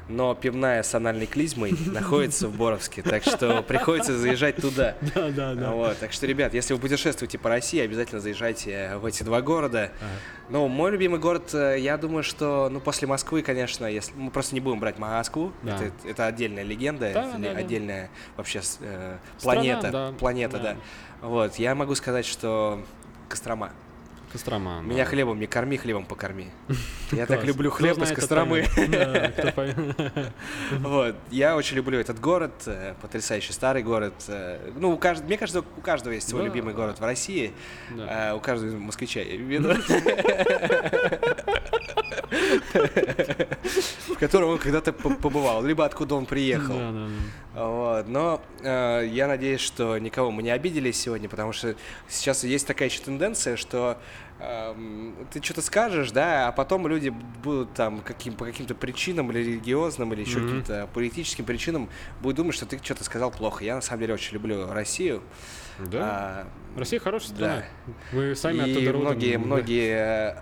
Но 0.08 0.34
пивная 0.34 0.82
с 0.82 0.94
анальной 0.94 1.26
клизмой 1.26 1.72
находится 1.86 2.48
в 2.48 2.56
Боровске, 2.56 3.02
так 3.02 3.22
что 3.22 3.62
приходится 3.62 4.16
заезжать 4.16 4.56
туда. 4.56 4.94
Да, 5.14 5.54
да, 5.54 5.70
Вот, 5.72 5.98
так 5.98 6.12
что, 6.12 6.26
ребят, 6.26 6.54
если 6.54 6.74
вы 6.74 6.80
путешествуете 6.80 7.38
по 7.38 7.48
России, 7.48 7.80
обязательно 7.80 8.20
заезжайте 8.20 8.96
в 8.96 9.04
эти 9.04 9.22
два 9.22 9.42
города. 9.42 9.90
Ну, 10.48 10.66
мой 10.68 10.90
любимый 10.90 11.20
город, 11.20 11.52
э, 11.54 11.76
я 11.78 11.98
думаю, 11.98 12.22
что, 12.22 12.68
ну, 12.70 12.80
после 12.80 13.06
Москвы, 13.06 13.42
конечно, 13.42 13.84
если 13.86 14.12
мы 14.14 14.30
просто 14.30 14.54
не 14.54 14.60
будем 14.60 14.80
брать 14.80 14.98
Москву, 14.98 15.52
Да. 15.62 15.76
это, 15.76 15.92
это 16.08 16.26
отдельная 16.26 16.62
легенда, 16.62 17.10
Да, 17.12 17.28
это 17.28 17.38
да, 17.38 17.52
да. 17.52 17.58
отдельная 17.58 18.10
вообще 18.36 18.62
с- 18.62 18.78
э, 18.80 19.18
Страна, 19.36 19.54
планета, 19.60 19.90
да, 19.90 20.12
планета, 20.18 20.58
да. 20.58 20.62
да. 20.72 21.26
Вот, 21.26 21.56
я 21.56 21.74
могу 21.74 21.94
сказать, 21.94 22.24
что 22.24 22.82
Кострома. 23.28 23.70
Кострома. 24.32 24.80
Меня 24.82 25.04
да. 25.04 25.10
хлебом 25.10 25.40
не 25.40 25.46
корми, 25.46 25.76
хлебом 25.76 26.04
покорми. 26.04 26.50
Я 27.12 27.26
так 27.26 27.44
люблю 27.44 27.70
хлеб 27.70 27.98
из 27.98 28.12
Костромы. 28.12 28.66
Вот, 30.80 31.16
я 31.30 31.56
очень 31.56 31.76
люблю 31.76 31.98
этот 31.98 32.20
город, 32.20 32.52
э, 32.66 32.94
потрясающий 33.00 33.52
старый 33.52 33.82
город. 33.82 34.14
э, 34.28 34.70
Ну, 34.76 34.98
мне 35.24 35.36
кажется, 35.38 35.60
у 35.76 35.80
каждого 35.80 36.12
есть 36.12 36.28
свой 36.28 36.44
любимый 36.44 36.74
город 36.74 37.00
в 37.00 37.04
России, 37.04 37.52
э, 37.96 38.32
у 38.34 38.40
каждого 38.40 38.76
москвича, 38.76 39.20
я 39.20 39.36
имею 39.36 39.62
в 44.08 44.18
котором 44.18 44.50
он 44.50 44.58
когда-то 44.58 44.92
по- 44.92 45.10
побывал, 45.10 45.64
либо 45.64 45.84
откуда 45.84 46.14
он 46.14 46.26
приехал. 46.26 46.74
Вот, 47.58 48.06
но 48.08 48.40
э, 48.62 49.04
я 49.10 49.26
надеюсь, 49.26 49.60
что 49.60 49.98
никого 49.98 50.30
мы 50.30 50.42
не 50.42 50.50
обидели 50.50 50.92
сегодня, 50.92 51.28
потому 51.28 51.52
что 51.52 51.74
сейчас 52.08 52.44
есть 52.44 52.66
такая 52.66 52.88
еще 52.88 53.00
тенденция, 53.02 53.56
что 53.56 53.98
эм, 54.38 55.16
ты 55.32 55.42
что-то 55.42 55.62
скажешь, 55.62 56.12
да, 56.12 56.48
а 56.48 56.52
потом 56.52 56.86
люди 56.86 57.08
будут 57.08 57.74
там 57.74 58.00
каким, 58.00 58.34
по 58.34 58.44
каким-то 58.44 58.74
причинам, 58.76 59.32
или 59.32 59.40
религиозным, 59.40 60.12
или 60.12 60.20
еще 60.20 60.38
Мгм. 60.38 60.46
каким-то 60.48 60.88
политическим 60.94 61.44
причинам, 61.44 61.88
будут 62.20 62.36
думать, 62.36 62.54
что 62.54 62.64
ты 62.66 62.78
что-то 62.82 63.02
сказал 63.02 63.30
плохо. 63.32 63.64
Я 63.64 63.74
на 63.74 63.80
самом 63.80 64.00
деле 64.02 64.14
очень 64.14 64.34
люблю 64.34 64.70
Россию. 64.70 65.22
Да? 65.78 65.98
А, 66.02 66.46
Россия 66.78 67.00
хорошая 67.00 67.28
страна. 67.34 67.56
да. 67.86 67.92
Вы 68.12 68.34
сами 68.36 68.58
и 68.58 68.70
оттуда 68.72 68.86
родом. 68.92 69.00
многие, 69.00 69.32
Да. 69.36 69.38
многие 69.44 69.90
э, 69.90 70.36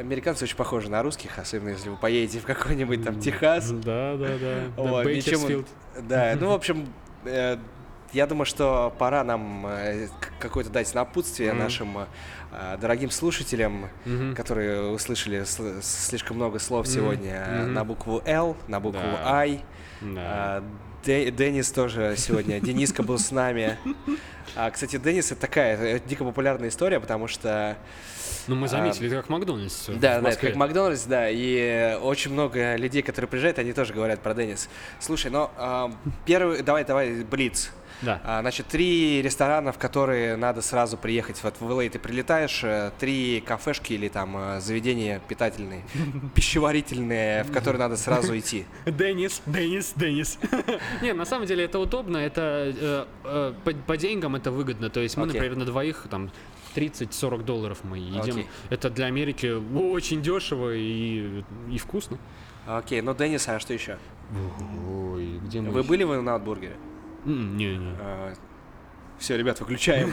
американцы 0.00 0.44
очень 0.44 0.56
похожи 0.56 0.88
на 0.90 1.02
русских, 1.02 1.38
особенно 1.38 1.68
если 1.70 1.88
вы 1.88 1.96
поедете 1.96 2.40
в 2.40 2.44
какой-нибудь 2.44 3.04
там 3.04 3.20
Техас. 3.20 3.70
Да, 3.70 4.16
да, 4.16 4.38
да. 4.38 4.54
Вот, 4.76 5.04
ничем. 5.06 5.64
Да, 6.08 6.36
ну, 6.40 6.48
в 6.48 6.52
общем, 6.52 6.86
э, 7.24 7.58
я 8.12 8.26
думаю, 8.26 8.46
что 8.46 8.92
пора 8.98 9.22
нам 9.22 9.66
э, 9.66 10.08
какое-то 10.40 10.70
дать 10.70 10.92
напутствие 10.94 11.52
нашим 11.52 11.98
э, 11.98 12.76
дорогим 12.80 13.10
слушателям, 13.10 13.88
которые 14.34 14.90
услышали 14.90 15.42
сл- 15.42 15.80
слишком 15.82 16.36
много 16.36 16.58
слов 16.58 16.86
сегодня 16.88 17.66
на 17.66 17.84
букву 17.84 18.22
Л, 18.24 18.56
на 18.68 18.80
букву 18.80 19.00
Да. 19.02 19.38
I. 19.38 19.60
Да. 20.00 20.64
Дэ- 21.04 21.30
Денис 21.30 21.70
тоже 21.70 22.14
сегодня, 22.16 22.60
Дениска 22.60 23.02
был 23.02 23.18
с 23.18 23.30
нами. 23.30 23.78
А, 24.56 24.70
кстати, 24.70 24.98
Денис 24.98 25.30
это 25.32 25.40
такая 25.40 25.76
э, 25.96 26.00
дико 26.04 26.24
популярная 26.24 26.68
история, 26.68 27.00
потому 27.00 27.26
что 27.28 27.76
Ну, 28.48 28.56
мы 28.56 28.66
а, 28.66 28.68
заметили, 28.68 29.06
это 29.06 29.16
как 29.16 29.28
Макдональдс. 29.30 29.86
да, 29.88 30.20
да, 30.20 30.28
это 30.28 30.40
как 30.40 30.56
Макдональдс, 30.56 31.04
да, 31.04 31.28
и 31.30 31.96
очень 32.02 32.32
много 32.32 32.76
людей, 32.76 33.02
которые 33.02 33.28
приезжают, 33.28 33.58
они 33.58 33.72
тоже 33.72 33.94
говорят 33.94 34.20
про 34.20 34.34
Денис. 34.34 34.68
Слушай, 34.98 35.30
ну, 35.30 35.50
а, 35.56 35.92
первый, 36.26 36.62
давай, 36.62 36.84
давай, 36.84 37.22
Блиц. 37.22 37.70
Да. 38.02 38.20
А, 38.24 38.40
Значит, 38.40 38.66
три 38.66 39.22
ресторана, 39.22 39.72
в 39.72 39.78
которые 39.78 40.36
надо 40.36 40.62
сразу 40.62 40.96
приехать. 40.96 41.42
Вот 41.42 41.54
в 41.60 41.62
LA 41.62 41.90
ты 41.90 41.98
прилетаешь, 41.98 42.62
э, 42.64 42.90
три 42.98 43.42
кафешки 43.46 43.92
или 43.92 44.08
там 44.08 44.36
э, 44.36 44.60
заведения 44.60 45.20
питательные, 45.28 45.82
пищеварительные, 46.34 47.44
в 47.44 47.52
которые 47.52 47.80
надо 47.80 47.96
сразу 47.96 48.36
идти. 48.38 48.66
Денис, 48.86 49.42
Денис, 49.46 49.92
Денис. 49.96 50.38
Не, 51.02 51.12
на 51.12 51.24
самом 51.24 51.46
деле 51.46 51.64
это 51.64 51.78
удобно, 51.78 52.16
это 52.16 53.06
э, 53.24 53.54
по, 53.86 53.96
деньгам 53.96 54.36
это 54.36 54.50
выгодно. 54.50 54.90
То 54.90 55.00
есть 55.00 55.16
мы, 55.16 55.26
например, 55.26 55.56
на 55.56 55.64
двоих 55.64 56.06
там 56.10 56.30
30-40 56.74 57.44
долларов 57.44 57.78
мы 57.82 57.98
едим. 57.98 58.46
Это 58.70 58.90
для 58.90 59.06
Америки 59.06 59.52
очень 59.76 60.22
дешево 60.22 60.74
и, 60.74 61.44
и 61.70 61.78
вкусно. 61.78 62.18
Окей, 62.66 63.00
ну 63.00 63.14
Денис, 63.14 63.48
а 63.48 63.58
что 63.58 63.72
еще? 63.74 63.98
Ой, 64.88 65.40
где 65.44 65.60
мы? 65.60 65.70
Вы 65.70 65.82
были 65.82 66.04
вы 66.04 66.20
на 66.20 66.38
Аутбургере? 67.24 67.40
М, 67.42 67.56
Не, 67.56 67.76
не. 67.76 67.94
Все, 69.18 69.36
ребят, 69.36 69.60
выключаем. 69.60 70.10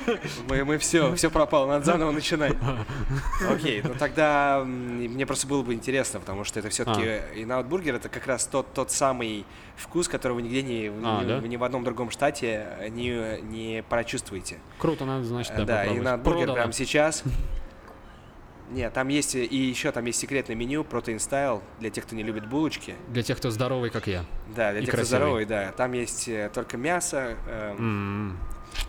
Мы, 0.50 0.66
мы 0.66 0.76
все, 0.76 1.14
все 1.14 1.30
пропало, 1.30 1.66
надо 1.66 1.86
заново 1.86 2.10
начинать. 2.10 2.52
Окей, 3.50 3.80
ну 3.82 3.94
тогда 3.98 4.62
мне 4.66 5.24
просто 5.24 5.46
было 5.46 5.62
бы 5.62 5.72
интересно, 5.72 6.20
потому 6.20 6.44
что 6.44 6.58
это 6.60 6.68
все-таки 6.68 7.02
А, 7.06 7.32
In-N-Out 7.34 7.46
Burger 7.46 7.94
это 7.94 8.10
как 8.10 8.26
раз 8.26 8.44
тот, 8.44 8.74
тот 8.74 8.90
самый 8.90 9.46
вкус, 9.76 10.08
который 10.08 10.34
вы 10.34 10.42
нигде 10.42 10.62
не, 10.62 10.88
А, 11.02 11.22
ни, 11.22 11.26
да? 11.26 11.38
ни 11.40 11.56
в 11.56 11.64
одном 11.64 11.84
другом 11.84 12.10
штате 12.10 12.66
не, 12.90 13.40
не 13.40 13.82
прочувствуете. 13.88 14.58
Круто, 14.76 15.06
надо, 15.06 15.24
значит, 15.24 15.54
да, 15.56 15.62
Э, 15.62 15.64
Да, 15.64 15.74
и 15.84 15.86
попробовать. 15.86 16.04
In-N-Out 16.04 16.23
Burger 16.23 16.38
Продано. 16.40 16.54
прямо 16.56 16.72
сейчас. 16.74 17.22
Нет, 18.70 18.92
там 18.92 19.08
есть 19.08 19.34
и 19.34 19.56
еще 19.56 19.90
там 19.90 20.04
есть 20.04 20.18
секретное 20.20 20.54
меню 20.54 20.82
Protein 20.82 21.16
Style 21.16 21.60
для 21.80 21.90
тех, 21.90 22.04
кто 22.06 22.14
не 22.14 22.22
любит 22.22 22.46
булочки. 22.48 22.94
Для 23.08 23.22
тех, 23.22 23.36
кто 23.38 23.50
здоровый, 23.50 23.90
как 23.90 24.06
я. 24.06 24.24
Да, 24.54 24.70
для 24.70 24.80
И 24.80 24.84
тех, 24.84 24.90
кто 24.94 24.98
красивый. 24.98 25.06
здоровый, 25.18 25.44
да. 25.44 25.72
Там 25.72 25.92
есть 25.92 26.28
э, 26.28 26.50
только 26.54 26.76
мясо. 26.76 27.34
эм, 27.48 28.30
М. 28.32 28.38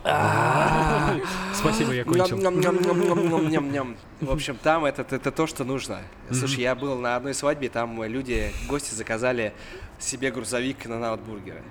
Спасибо, 1.55 1.91
я 1.93 2.03
кончил. 2.03 2.37
В 2.37 4.31
общем, 4.31 4.57
там 4.61 4.85
это, 4.85 5.01
это 5.15 5.31
то, 5.31 5.47
что 5.47 5.63
нужно. 5.63 6.01
Слушай, 6.31 6.61
я 6.61 6.75
был 6.75 6.97
на 6.99 7.15
одной 7.15 7.33
свадьбе, 7.33 7.69
там 7.69 8.03
люди, 8.03 8.51
гости 8.67 8.93
заказали 8.93 9.53
себе 9.99 10.31
грузовик 10.31 10.85
на 10.85 10.99
наутбургеры. 10.99 11.61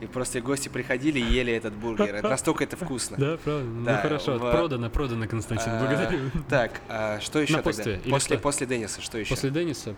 И 0.00 0.06
просто 0.06 0.40
гости 0.42 0.68
приходили 0.68 1.18
и 1.18 1.22
ели 1.24 1.52
этот 1.54 1.72
бургер. 1.74 2.14
Это 2.16 2.28
Настолько 2.28 2.64
это 2.64 2.76
вкусно. 2.76 3.16
Да, 3.16 3.38
правда. 3.38 3.64
Ну 3.64 3.96
хорошо, 4.02 4.36
в- 4.38 4.50
продано, 4.50 4.90
продано, 4.90 5.26
Константин, 5.26 5.72
А, 5.72 5.80
благодарю. 5.80 6.30
Так, 6.50 6.80
а 6.88 7.18
что 7.20 7.38
еще 7.40 7.56
Напутствие 7.56 7.96
тогда? 7.96 8.10
После, 8.10 8.36
что? 8.36 8.42
после 8.42 8.66
Дениса, 8.66 9.00
что 9.00 9.16
еще? 9.18 9.30
После 9.30 9.50
Дениса. 9.50 9.94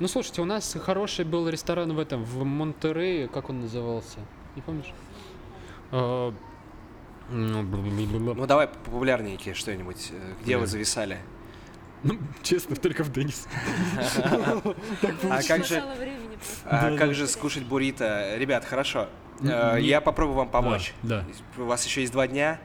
Ну, 0.00 0.08
слушайте, 0.08 0.42
у 0.42 0.44
нас 0.44 0.76
хороший 0.84 1.24
был 1.24 1.48
ресторан 1.48 1.92
в 1.92 1.98
этом, 2.00 2.24
в 2.24 2.44
Монтерее, 2.44 3.28
как 3.28 3.48
он 3.50 3.60
назывался? 3.60 4.18
Не 4.56 4.62
помнишь? 4.62 4.92
А, 5.92 6.32
ну. 7.30 7.62
Ну 7.62 8.46
давай 8.46 8.66
популярненькие 8.68 9.54
что-нибудь. 9.54 10.08
э, 10.12 10.32
Где 10.42 10.56
вы 10.56 10.66
зависали? 10.66 11.18
Ну, 12.02 12.18
честно, 12.42 12.74
только 12.76 13.04
в 13.04 13.12
Denny's. 13.12 13.46
А 15.30 15.42
как 15.46 15.64
же, 15.64 15.82
а 16.64 16.96
как 16.96 17.14
же 17.14 17.26
скушать 17.26 17.64
буррито? 17.64 18.36
Ребят, 18.36 18.64
хорошо. 18.64 19.08
Э, 19.40 19.76
Я 19.80 20.00
попробую 20.00 20.36
вам 20.36 20.48
помочь. 20.48 20.92
Да. 21.02 21.24
У 21.56 21.64
вас 21.64 21.84
еще 21.84 22.00
есть 22.00 22.12
два 22.12 22.26
дня. 22.26 22.58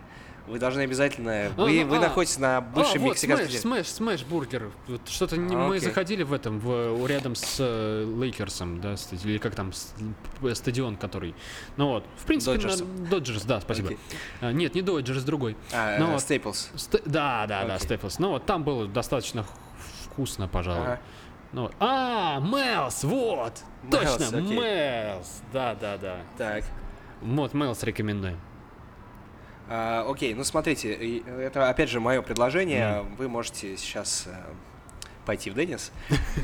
Вы 0.45 0.59
должны 0.59 0.81
обязательно... 0.81 1.31
А, 1.31 1.49
Вы, 1.55 1.83
ну, 1.85 1.89
вы 1.91 1.97
а. 1.97 2.01
находитесь 2.01 2.37
на 2.37 2.59
бывшем 2.59 3.01
а, 3.03 3.05
вот, 3.05 3.09
мексиканском... 3.11 3.47
смэш, 3.49 3.87
Smash, 3.87 3.87
Smashburger. 3.87 4.71
Вот 4.89 5.07
что-то 5.07 5.37
не- 5.37 5.55
А, 5.55 5.57
мы 5.57 5.77
окей. 5.77 5.87
заходили 5.87 6.23
в 6.23 6.33
этом, 6.33 6.59
в, 6.59 7.07
рядом 7.07 7.33
с 7.35 7.55
э, 7.59 8.03
Лейкерсом, 8.19 8.81
да, 8.81 8.97
ст- 8.97 9.13
или 9.23 9.37
как 9.37 9.55
там, 9.55 9.71
с- 9.71 9.93
п- 10.41 10.53
стадион, 10.53 10.97
который. 10.97 11.33
Ну 11.77 11.87
вот, 11.87 12.05
в 12.17 12.25
принципе, 12.25 12.55
Доджерсом. 12.57 13.03
на- 13.03 13.07
Доджерс, 13.09 13.43
да, 13.43 13.61
спасибо. 13.61 13.87
Окей. 13.87 13.99
А, 14.41 14.51
нет, 14.51 14.75
не 14.75 14.81
Доджерс, 14.81 15.23
другой. 15.23 15.55
А, 15.71 15.97
Ну 15.97 16.07
э, 16.07 16.11
вот. 16.11 16.21
Staples. 16.21 16.67
Ст- 16.77 17.01
да, 17.05 17.45
да, 17.47 17.63
да, 17.63 17.75
Окей. 17.75 17.85
Степлс. 17.85 18.19
Ну 18.19 18.31
вот 18.31 18.45
там 18.45 18.65
было 18.65 18.85
достаточно 18.85 19.45
вкусно, 20.03 20.49
пожалуй. 20.49 20.83
Ага. 20.83 20.99
Ну, 21.53 21.69
а, 21.79 22.39
Мэлс, 22.39 23.03
вот! 23.03 23.61
Мэлс, 23.83 24.17
Точно, 24.17 24.37
окей. 24.39 24.57
Мэлс! 24.59 25.41
Да, 25.53 25.75
да, 25.79 25.97
да. 25.97 26.17
Так. 26.37 26.63
Вот, 27.21 27.53
Мэлс 27.53 27.83
рекомендуем. 27.83 28.39
А, 29.69 30.05
окей, 30.09 30.33
ну 30.33 30.43
смотрите, 30.43 31.19
это 31.39 31.69
опять 31.69 31.89
же 31.89 31.99
мое 31.99 32.21
предложение. 32.21 33.05
Вы 33.17 33.29
можете 33.29 33.77
сейчас 33.77 34.25
э, 34.27 34.33
пойти 35.25 35.49
в 35.51 35.53
Деннис, 35.53 35.91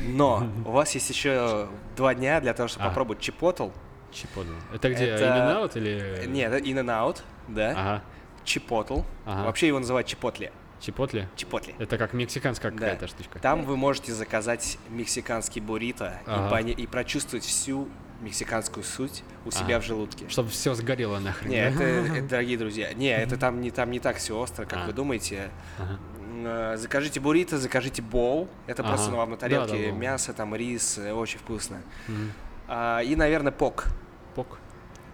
но 0.06 0.44
у 0.64 0.70
вас 0.70 0.92
есть 0.94 1.10
еще 1.10 1.68
два 1.96 2.14
дня 2.14 2.40
для 2.40 2.54
того, 2.54 2.68
чтобы 2.68 2.86
А. 2.86 2.88
попробовать 2.88 3.20
чипотл. 3.20 3.68
Чиподл. 4.12 4.52
Это 4.72 4.90
где, 4.90 5.06
Это- 5.06 5.24
In 5.24 5.62
Out 5.64 5.76
или... 5.76 6.26
Нет, 6.26 6.52
это 6.52 6.64
In 6.64 6.80
and 6.80 6.86
Out, 6.86 7.22
да. 7.48 7.70
Ага, 7.72 8.02
Чипотл. 8.44 9.00
Ага. 9.26 9.44
Вообще 9.46 9.66
его 9.66 9.78
называют 9.80 10.06
чипотли. 10.06 10.50
Чипотли? 10.80 11.28
Чипотли. 11.36 11.74
Это 11.78 11.98
как 11.98 12.12
мексиканская 12.14 12.70
Да. 12.70 12.78
какая-то 12.78 13.06
штучка. 13.06 13.38
Там 13.38 13.64
вы 13.64 13.76
можете 13.76 14.12
заказать 14.12 14.78
мексиканский 14.88 15.60
буррито 15.60 16.20
и 16.26 16.30
Ага. 16.30 16.48
пони- 16.50 16.72
и, 16.72 16.86
прочувствовать 16.86 17.44
всю 17.44 17.88
мексиканскую 18.22 18.84
суть 18.84 19.22
у 19.46 19.50
себя 19.50 19.76
Ага. 19.76 19.80
в 19.80 19.84
желудке. 19.84 20.28
Чтобы 20.28 20.48
все 20.50 20.74
сгорело 20.74 21.18
нахрен. 21.18 21.50
Не, 21.50 21.70
да? 21.70 21.70
это, 21.70 21.82
это, 21.84 22.28
дорогие 22.28 22.58
друзья. 22.58 22.92
Не, 22.94 23.14
это 23.16 23.36
там 23.36 23.60
не 23.60 23.70
там 23.70 23.90
не 23.90 24.00
так 24.00 24.16
все 24.16 24.38
остро, 24.38 24.64
как 24.64 24.80
А. 24.84 24.86
вы 24.86 24.92
думаете. 24.92 25.50
Ага. 25.78 25.98
Э, 26.42 26.76
Закажите 26.78 27.20
буррито, 27.20 27.58
закажите 27.58 28.00
bowl. 28.02 28.48
Это 28.66 28.82
Ага. 28.82 28.92
просто 28.92 29.10
вам 29.12 29.30
на 29.30 29.36
тарелке 29.36 29.86
Да, 29.86 29.92
да, 29.92 29.98
мясо, 29.98 30.32
там 30.32 30.54
рис, 30.54 30.96
э, 30.98 31.12
очень 31.12 31.38
вкусно. 31.38 31.82
Мгм. 32.08 32.32
А, 32.68 33.00
и, 33.00 33.16
наверное, 33.16 33.52
poke. 33.52 33.86
Poke. 34.34 34.58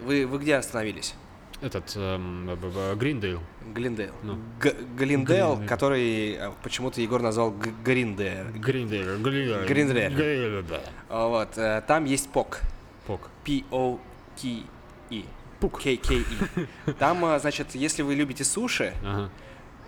Вы, 0.01 0.27
вы 0.27 0.39
где 0.39 0.57
остановились? 0.57 1.15
Этот, 1.63 1.97
эм, 1.97 2.51
Гриндейл. 2.99 3.41
Глиндейл. 3.75 4.13
Ну. 4.23 4.39
Г- 4.61 4.75
Глиндейл, 4.97 5.55
Глиндейл. 5.55 5.69
который 5.69 6.39
почему-то 6.63 7.01
Егор 7.01 7.23
назвал 7.23 7.51
Гриндейл. 7.83 8.45
Гриндейл. 8.55 9.19
Гриндейл. 9.23 9.65
Гриндейл. 9.67 10.11
Гриндейл, 10.11 10.65
Вот, 11.09 11.57
э, 11.57 11.83
там 11.87 12.05
есть 12.05 12.31
poke. 12.31 12.61
Poke. 13.07 13.31
P-O-K-E. 13.45 15.23
Пук. 15.61 15.81
K-K-E. 15.83 16.67
Там, 16.99 17.25
э, 17.25 17.39
значит, 17.41 17.75
если 17.75 18.03
вы 18.03 18.15
любите 18.15 18.45
суши, 18.45 18.93
Ага. 19.03 19.31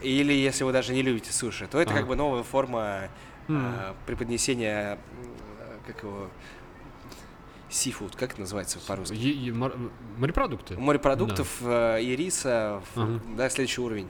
или 0.01 0.33
если 0.33 0.65
вы 0.65 0.73
даже 0.73 0.95
не 0.95 1.03
любите 1.03 1.33
суши, 1.33 1.67
то 1.67 1.79
это 1.79 1.91
Ага. 1.91 2.01
как 2.01 2.09
бы 2.09 2.17
новая 2.17 2.43
форма 2.45 3.09
э, 3.49 3.95
преподнесения, 4.07 4.99
как 5.87 6.03
его, 6.03 6.29
seafood, 7.71 8.17
как 8.17 8.33
это 8.33 8.41
называется 8.41 8.79
по-русски? 8.87 9.15
Е- 9.15 9.33
е- 9.49 9.53
мор- 9.53 9.77
Морепродукты. 10.19 10.77
Морепродуктов 10.79 11.49
э, 11.63 12.03
и 12.03 12.17
риса, 12.17 12.83
Ага. 12.97 13.21
да, 13.37 13.51
следующий 13.51 13.81
уровень. 13.81 14.09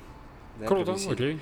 Да, 0.59 0.67
Круто, 0.67 0.93
преподнесение. 0.93 1.15
окей. 1.37 1.41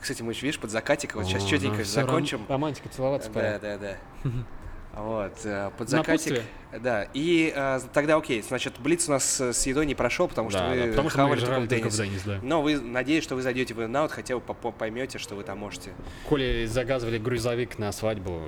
Кстати, 0.00 0.22
мы, 0.22 0.32
видишь, 0.32 0.58
под 0.58 0.70
закатик, 0.70 1.14
вот 1.16 1.24
сейчас 1.26 1.44
О, 1.44 1.48
четенько 1.48 1.78
да, 1.78 1.82
всё, 1.84 2.00
ром- 2.00 2.06
закончим. 2.06 2.46
Романтика, 2.48 2.88
целоваться 2.88 3.28
Да, 3.30 3.34
пора. 3.34 3.58
да, 3.58 3.78
да. 3.78 3.96
Вот, 4.98 5.32
э, 5.44 5.70
под 5.78 5.88
закатик. 5.88 6.42
Да, 6.80 7.06
и 7.14 7.52
э, 7.54 7.80
тогда 7.94 8.16
окей, 8.16 8.42
значит, 8.42 8.74
Блиц 8.80 9.08
у 9.08 9.12
нас 9.12 9.40
с 9.40 9.66
едой 9.66 9.86
не 9.86 9.94
прошел, 9.94 10.28
потому 10.28 10.50
что 10.50 10.58
Да, 10.58 10.68
вы 10.70 10.80
да, 10.82 10.86
потому 10.88 11.08
что 11.08 11.26
мы 11.26 11.36
жрали 11.36 11.66
в 11.66 11.68
только 11.68 11.88
в. 11.88 11.92
Denny's, 11.96 12.22
да. 12.24 12.40
Но 12.42 12.60
вы 12.62 12.78
надеюсь, 12.80 13.22
что 13.24 13.36
вы 13.36 13.42
зайдете 13.42 13.74
в 13.74 13.82
In-N-Out, 13.82 14.10
хотя 14.12 14.34
бы 14.36 14.40
по- 14.40 14.70
поймете, 14.72 15.18
что 15.18 15.34
вы 15.36 15.44
там 15.44 15.58
можете. 15.58 15.92
Коли 16.28 16.66
заказывали 16.66 17.16
грузовик 17.18 17.78
на 17.78 17.92
свадьбу. 17.92 18.42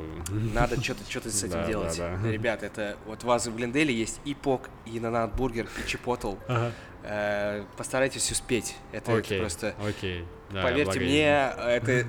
Надо 0.52 0.82
что-то 0.82 1.08
что 1.08 1.30
с 1.30 1.38
этим 1.44 1.52
Да, 1.52 1.66
делать. 1.66 1.96
да, 1.96 2.18
да. 2.22 2.30
Ребят, 2.30 2.62
это 2.62 2.96
вот 3.06 3.24
у 3.24 3.28
вас 3.28 3.46
в 3.46 3.54
Гленделе 3.56 3.94
есть 3.94 4.20
и 4.24 4.34
poke, 4.34 4.68
и 4.86 4.98
In-N-Out 4.98 5.34
Burger, 5.34 5.68
и 5.82 5.88
Chipotle. 5.88 6.34
Ага. 6.48 6.72
Э, 7.02 7.64
постарайтесь 7.76 8.30
успеть. 8.30 8.76
Это, 8.92 9.12
это 9.12 9.20
Окей, 9.20 9.38
просто. 9.40 9.74
окей. 9.86 10.24
Да, 10.50 10.62
Поверьте 10.62 10.98
благо- 10.98 11.04
мне, 11.04 11.52
это 11.74 12.06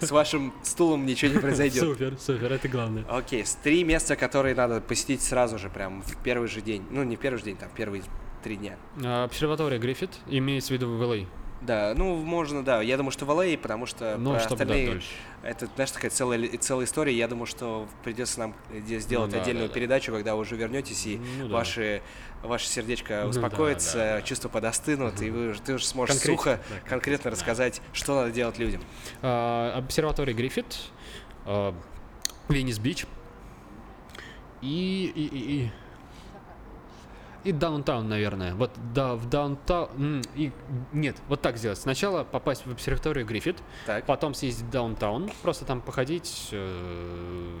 с 0.06 0.10
вашим 0.10 0.54
стулом 0.62 1.04
ничего 1.06 1.32
не 1.32 1.38
произойдет. 1.40 1.82
Супер, 1.82 2.16
супер, 2.18 2.52
это 2.52 2.68
главное. 2.68 3.04
Окей, 3.08 3.44
с 3.44 3.54
три 3.56 3.82
места, 3.84 4.16
которые 4.16 4.54
надо 4.54 4.80
посетить 4.80 5.22
сразу 5.22 5.58
же, 5.58 5.68
прям 5.68 6.02
в 6.02 6.16
первый 6.22 6.48
же 6.48 6.60
день. 6.60 6.84
Ну, 6.90 7.02
не 7.02 7.16
в 7.16 7.20
первый 7.20 7.38
же 7.38 7.44
день, 7.44 7.56
там, 7.56 7.68
в 7.68 7.72
первые 7.74 8.02
три 8.42 8.56
дня. 8.56 8.76
А, 9.04 9.24
Обсерватория 9.24 9.78
Гриффит 9.78 10.10
имеется 10.28 10.68
в 10.68 10.72
виду 10.72 10.88
в 10.96 11.02
LA. 11.02 11.26
Да, 11.60 11.92
ну, 11.94 12.16
можно, 12.16 12.64
да. 12.64 12.80
Я 12.80 12.96
думаю, 12.96 13.10
что 13.10 13.26
в 13.26 13.30
LA, 13.30 13.58
потому 13.58 13.84
что 13.84 14.16
Ну, 14.18 14.30
про 14.32 14.40
чтобы 14.40 14.56
да, 14.56 14.64
остальные... 14.64 14.86
дольше. 14.92 15.08
это, 15.42 15.66
знаешь, 15.74 15.90
такая 15.90 16.10
целая, 16.10 16.48
целая 16.58 16.86
история. 16.86 17.14
Я 17.14 17.28
думаю, 17.28 17.44
что 17.46 17.86
придется 18.02 18.40
нам 18.40 18.54
где- 18.72 18.98
сделать 18.98 19.30
Ну 19.30 19.36
да, 19.36 19.42
отдельную 19.42 19.68
да, 19.68 19.74
да. 19.74 19.74
передачу, 19.78 20.10
когда 20.10 20.34
вы 20.34 20.40
уже 20.40 20.56
вернетесь, 20.56 21.06
и 21.06 21.20
Ну 21.38 21.48
да. 21.48 21.54
ваши, 21.54 22.00
ваше 22.42 22.66
сердечко 22.66 23.16
Ну 23.16 23.22
да, 23.24 23.28
успокоится, 23.28 23.98
да, 23.98 24.16
да. 24.16 24.22
чувства 24.22 24.48
подостынут, 24.48 25.20
и 25.20 25.28
вы, 25.28 25.54
ты 25.62 25.74
уже 25.74 25.84
сможешь 25.84 26.14
Конкретно, 26.16 26.36
сухо, 26.38 26.50
да, 26.50 26.56
конкретно, 26.62 26.88
конкретно 26.90 27.24
да. 27.24 27.30
рассказать, 27.32 27.82
что 27.92 28.14
надо 28.14 28.30
делать 28.30 28.58
людям. 28.58 28.80
А, 29.20 29.74
Обсерватория 29.76 30.34
Гриффит, 30.34 30.78
а, 31.44 31.74
Venice 32.48 32.78
Beach 32.78 33.04
и, 34.62 35.12
и, 35.14 35.26
и, 35.26 35.38
и, 35.64 35.70
и 37.44 37.52
downtown, 37.52 38.08
наверное. 38.08 38.54
Вот 38.54 38.70
да, 38.94 39.14
в 39.14 39.28
downtown... 39.28 40.22
И, 40.34 40.52
нет, 40.92 41.16
вот 41.28 41.40
так 41.40 41.56
сделать. 41.56 41.78
Сначала 41.78 42.24
попасть 42.24 42.66
в 42.66 42.72
обсерваторию 42.72 43.26
Гриффит, 43.26 43.56
Так, 43.86 44.04
потом 44.06 44.34
съездить 44.34 44.66
в 44.66 44.70
downtown, 44.70 45.30
просто 45.42 45.64
там 45.64 45.80
походить, 45.80 46.48
э, 46.52 47.58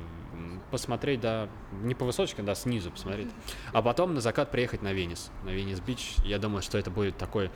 посмотреть, 0.70 1.20
да, 1.20 1.48
не 1.82 1.94
по 1.94 2.04
высоточкам, 2.04 2.44
да, 2.44 2.54
снизу 2.54 2.90
посмотреть. 2.90 3.28
А 3.72 3.82
потом 3.82 4.14
на 4.14 4.20
закат 4.20 4.50
приехать 4.50 4.82
на 4.82 4.92
Venice, 4.92 5.30
на 5.44 5.50
Venice 5.50 5.80
Beach. 5.80 6.14
Я 6.24 6.38
думаю, 6.38 6.62
что 6.62 6.78
это 6.78 6.90
будет 6.90 7.16
такой 7.16 7.50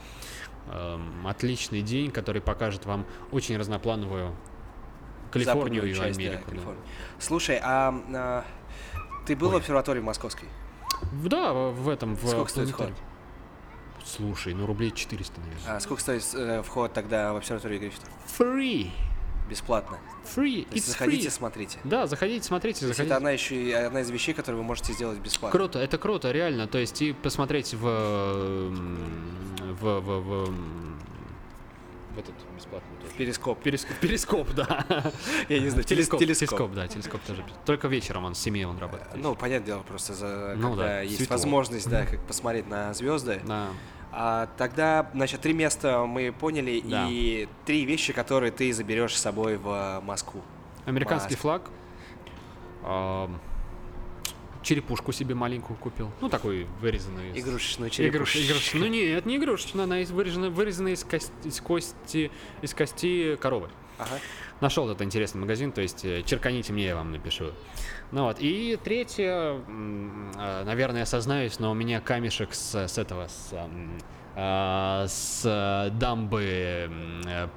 эм, 0.71 1.27
отличный 1.27 1.81
день, 1.81 2.11
который 2.11 2.41
покажет 2.41 2.85
вам 2.85 3.05
очень 3.31 3.57
разноплановую 3.57 4.35
Калифорнию 5.31 5.85
и 5.85 5.93
часть, 5.93 6.17
да, 6.17 6.23
Америку. 6.23 6.43
да. 6.45 6.49
Калифорнию. 6.51 6.85
Слушай, 7.19 7.59
а, 7.61 7.93
а, 8.13 8.45
ты 9.25 9.35
был 9.35 9.49
в 9.49 9.53
Ой. 9.53 9.59
обсерватории 9.59 10.01
московской? 10.01 10.47
Да, 11.23 11.53
в 11.53 11.89
этом, 11.89 12.15
в 12.15 12.27
Сколько 12.27 12.49
стоит 12.49 12.75
планетарии. 12.75 13.03
Слушай, 14.05 14.53
ну 14.53 14.65
рублей 14.65 14.91
400, 14.91 15.39
наверное. 15.39 15.75
А 15.75 15.79
сколько 15.79 16.01
стоит 16.01 16.23
э, 16.35 16.61
вход 16.61 16.93
тогда 16.93 17.33
в 17.33 17.37
обсерваторию 17.37 17.79
Гриффита? 17.79 18.05
Free! 18.37 18.91
Бесплатно. 19.49 19.97
Free! 20.23 20.67
It's 20.69 20.87
заходите, 20.87 21.27
free! 21.27 21.31
смотрите. 21.31 21.79
Да, 21.83 22.07
заходите, 22.07 22.45
смотрите, 22.45 22.81
заходите. 22.81 23.03
это 23.03 23.17
одна 23.17 23.31
еще 23.31 23.55
и 23.55 23.71
одна 23.71 24.01
из 24.01 24.09
вещей, 24.09 24.33
которые 24.33 24.61
вы 24.61 24.63
можете 24.63 24.93
сделать 24.93 25.19
бесплатно. 25.19 25.57
Круто, 25.57 25.79
это 25.79 25.97
круто, 25.97 26.31
реально. 26.31 26.67
То 26.67 26.77
есть 26.77 27.01
и 27.01 27.13
посмотреть 27.13 27.73
в 27.73 27.79
в 27.79 29.75
в, 29.81 29.99
в, 29.99 30.51
в 32.15 32.19
этот 32.19 32.33
бесплатный 32.55 32.94
тоже. 32.94 32.94
Перископ. 33.17 33.61
Перископ, 33.61 33.97
перископ, 33.97 34.49
да. 34.53 34.85
Я 35.49 35.59
не 35.59 35.69
знаю, 35.69 35.83
телескоп, 35.85 36.19
телескоп. 36.19 36.71
да, 36.73 36.87
телескоп 36.87 37.21
тоже. 37.21 37.45
Только 37.65 37.87
вечером 37.87 38.25
он 38.25 38.35
с 38.35 38.39
семьей 38.39 38.65
он 38.65 38.77
работает. 38.77 39.09
Ну, 39.15 39.35
понятное 39.35 39.65
дело, 39.67 39.83
просто 39.83 40.13
за, 40.13 40.53
Ну 40.57 40.69
когда 40.71 40.83
да, 40.83 41.01
есть 41.01 41.17
светло. 41.17 41.33
возможность, 41.35 41.89
да, 41.89 42.05
как 42.05 42.19
посмотреть 42.21 42.67
на 42.67 42.93
звезды. 42.93 43.41
Да. 43.45 43.67
А 44.11 44.47
тогда, 44.57 45.09
значит, 45.13 45.41
три 45.41 45.53
места 45.53 46.05
мы 46.05 46.31
поняли, 46.31 46.81
Да. 46.85 47.05
и 47.09 47.47
три 47.65 47.85
вещи, 47.85 48.13
которые 48.13 48.51
ты 48.51 48.71
заберешь 48.73 49.15
с 49.15 49.21
собой 49.21 49.57
в 49.57 50.01
Москву. 50.03 50.41
Американский 50.85 51.35
Маски. 51.35 51.41
флаг. 51.41 51.61
Черепушку 54.69 55.11
себе 55.11 55.35
маленькую 55.35 55.77
купил. 55.77 56.11
Ну, 56.21 56.27
такой 56.27 56.65
вырезанный. 56.81 57.31
из- 57.33 57.43
Игрушечную 57.45 57.91
Игруш- 57.91 57.93
черепушку. 57.93 58.39
игрушечную. 58.39 58.85
Ну 58.85 58.91
нет, 58.91 59.25
не 59.27 59.37
игрушечная, 59.37 59.83
она 59.83 59.99
из 59.99 60.09
вырезана, 60.09 60.49
вырезана 60.49 60.87
из, 60.87 61.03
кости, 61.03 61.31
из 61.43 61.61
кости, 61.61 62.31
из 62.63 62.73
кости 62.73 63.35
коровы. 63.35 63.69
Ага. 63.99 64.17
Нашел 64.61 64.89
этот 64.89 65.03
интересный 65.03 65.39
магазин, 65.41 65.71
то 65.71 65.81
есть 65.81 66.03
э, 66.03 66.23
черканите 66.23 66.73
мне, 66.73 66.85
я 66.87 66.95
вам 66.95 67.11
напишу. 67.11 67.51
Ну 68.11 68.23
вот, 68.23 68.37
и 68.39 68.77
третье, 68.83 69.61
э, 69.67 70.63
наверное, 70.65 71.01
я 71.01 71.05
сознаюсь, 71.05 71.59
но 71.59 71.69
у 71.69 71.75
меня 71.75 72.01
камешек 72.01 72.53
с, 72.55 72.73
с 72.87 72.97
этого, 72.97 73.27
с, 73.27 73.53
м, 73.53 73.99
а, 74.35 75.05
с 75.07 75.43
э, 75.45 75.91
дамбы 75.91 76.89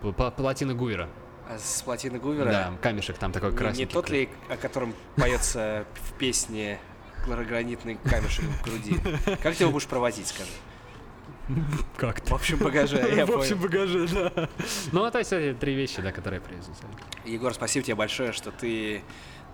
п- 0.03 0.31
плотины 0.33 0.75
Гувера. 0.75 1.09
А 1.49 1.59
с 1.59 1.81
плотины 1.81 2.19
Гувера? 2.19 2.51
Да, 2.51 2.73
камешек 2.83 3.17
там 3.17 3.33
такой 3.33 3.49
Не- 3.49 3.55
не, 3.55 3.59
красненький. 3.59 3.95
тот 3.95 4.11
ли, 4.11 4.29
о 4.51 4.57
котором 4.59 4.95
поется 5.17 5.87
в 5.95 6.13
песне 6.19 6.79
«Гранитный 7.37 7.97
камешек 8.05 8.45
в 8.45 8.63
груди»? 8.63 8.97
Как 9.43 9.55
ты 9.57 9.65
его 9.65 9.73
будешь 9.73 9.87
проводить, 9.87 10.27
скажи? 10.29 10.51
Как 11.97 12.21
В 12.29 12.35
общем 12.35 12.59
багаже, 12.59 12.97
я 13.17 13.25
В 13.25 13.31
общем 13.33 13.59
понял. 13.59 13.71
багаже, 13.87 14.09
да. 14.35 14.49
Ну, 14.93 15.05
а 15.05 15.11
то 15.11 15.19
есть 15.19 15.33
эти 15.33 15.57
три 15.57 15.75
вещи, 15.75 16.03
да, 16.03 16.13
которые 16.13 16.41
я 16.43 16.47
привезу. 16.47 16.75
с 16.75 16.79
собой. 16.79 16.95
Егор, 17.25 17.55
спасибо 17.55 17.85
тебе 17.85 17.95
большое, 17.95 18.33
что 18.33 18.51
ты 18.51 19.03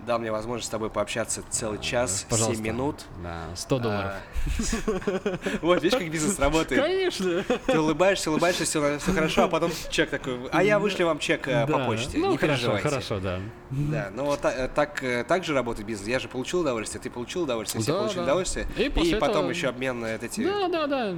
дал 0.05 0.19
мне 0.19 0.31
возможность 0.31 0.67
с 0.67 0.69
тобой 0.69 0.89
пообщаться 0.89 1.43
целый 1.49 1.79
час, 1.79 2.25
Пожалуйста. 2.29 2.57
7 2.63 2.65
минут. 2.65 3.05
Да, 3.23 3.45
100 3.55 3.79
долларов. 3.79 4.13
А, 4.13 4.19
Вот, 5.61 5.81
видишь, 5.83 5.97
как 5.97 6.11
бизнес 6.11 6.37
работает. 6.39 6.81
Конечно. 6.81 7.43
Ты 7.65 7.79
улыбаешься, 7.79 8.29
улыбаешься, 8.29 8.65
все, 8.65 8.99
хорошо, 8.99 9.43
а 9.45 9.47
потом 9.47 9.71
чек 9.89 10.09
такой, 10.09 10.47
а 10.51 10.63
я 10.63 10.77
вышли 10.79 11.03
вам 11.03 11.19
чек 11.19 11.47
э, 11.47 11.65
по 11.65 11.79
почте, 11.85 12.17
Ну, 12.17 12.31
не 12.31 12.37
хорошо, 12.37 12.57
переживайте. 12.57 12.89
хорошо, 12.89 13.19
да. 13.19 13.39
Да, 13.71 14.11
ну 14.13 14.25
вот 14.25 14.45
э, 14.45 14.69
так, 14.73 15.03
э, 15.03 15.23
так 15.23 15.43
же 15.43 15.53
работает 15.53 15.87
бизнес. 15.87 16.07
Я 16.07 16.19
же 16.19 16.27
получил 16.27 16.61
удовольствие, 16.61 17.01
ты 17.01 17.09
получил 17.09 17.43
удовольствие, 17.43 17.81
все 17.81 17.93
получили 17.97 18.19
удовольствие. 18.21 18.67
И 18.77 19.15
потом 19.15 19.49
еще 19.49 19.69
обмен 19.69 19.99
на 19.99 20.15
эти... 20.15 20.43
Да, 20.43 20.67
да, 20.67 20.87
да. 20.87 21.15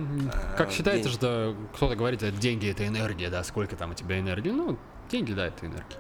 Как 0.58 0.70
А, 0.70 0.72
считается, 0.72 1.10
деньги. 1.10 1.16
что 1.18 1.56
кто-то 1.76 1.96
говорит, 1.96 2.22
что 2.22 2.32
деньги 2.32 2.70
это 2.70 2.88
энергия, 2.88 3.30
да, 3.30 3.44
сколько 3.44 3.76
там 3.76 3.92
у 3.92 3.94
тебя 3.94 4.20
энергии. 4.20 4.50
Ну, 4.52 4.78
деньги, 5.10 5.34
да, 5.34 5.48
это 5.48 5.66
энергия. 5.66 5.98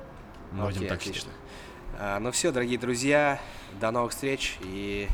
Окей, 0.59 0.87
так 0.87 1.01
считать. 1.01 1.27
А, 1.99 2.19
ну 2.19 2.31
все, 2.31 2.51
дорогие 2.51 2.77
друзья, 2.77 3.39
до 3.79 3.89
новых 3.89 4.11
встреч. 4.11 4.57
И 4.61 5.07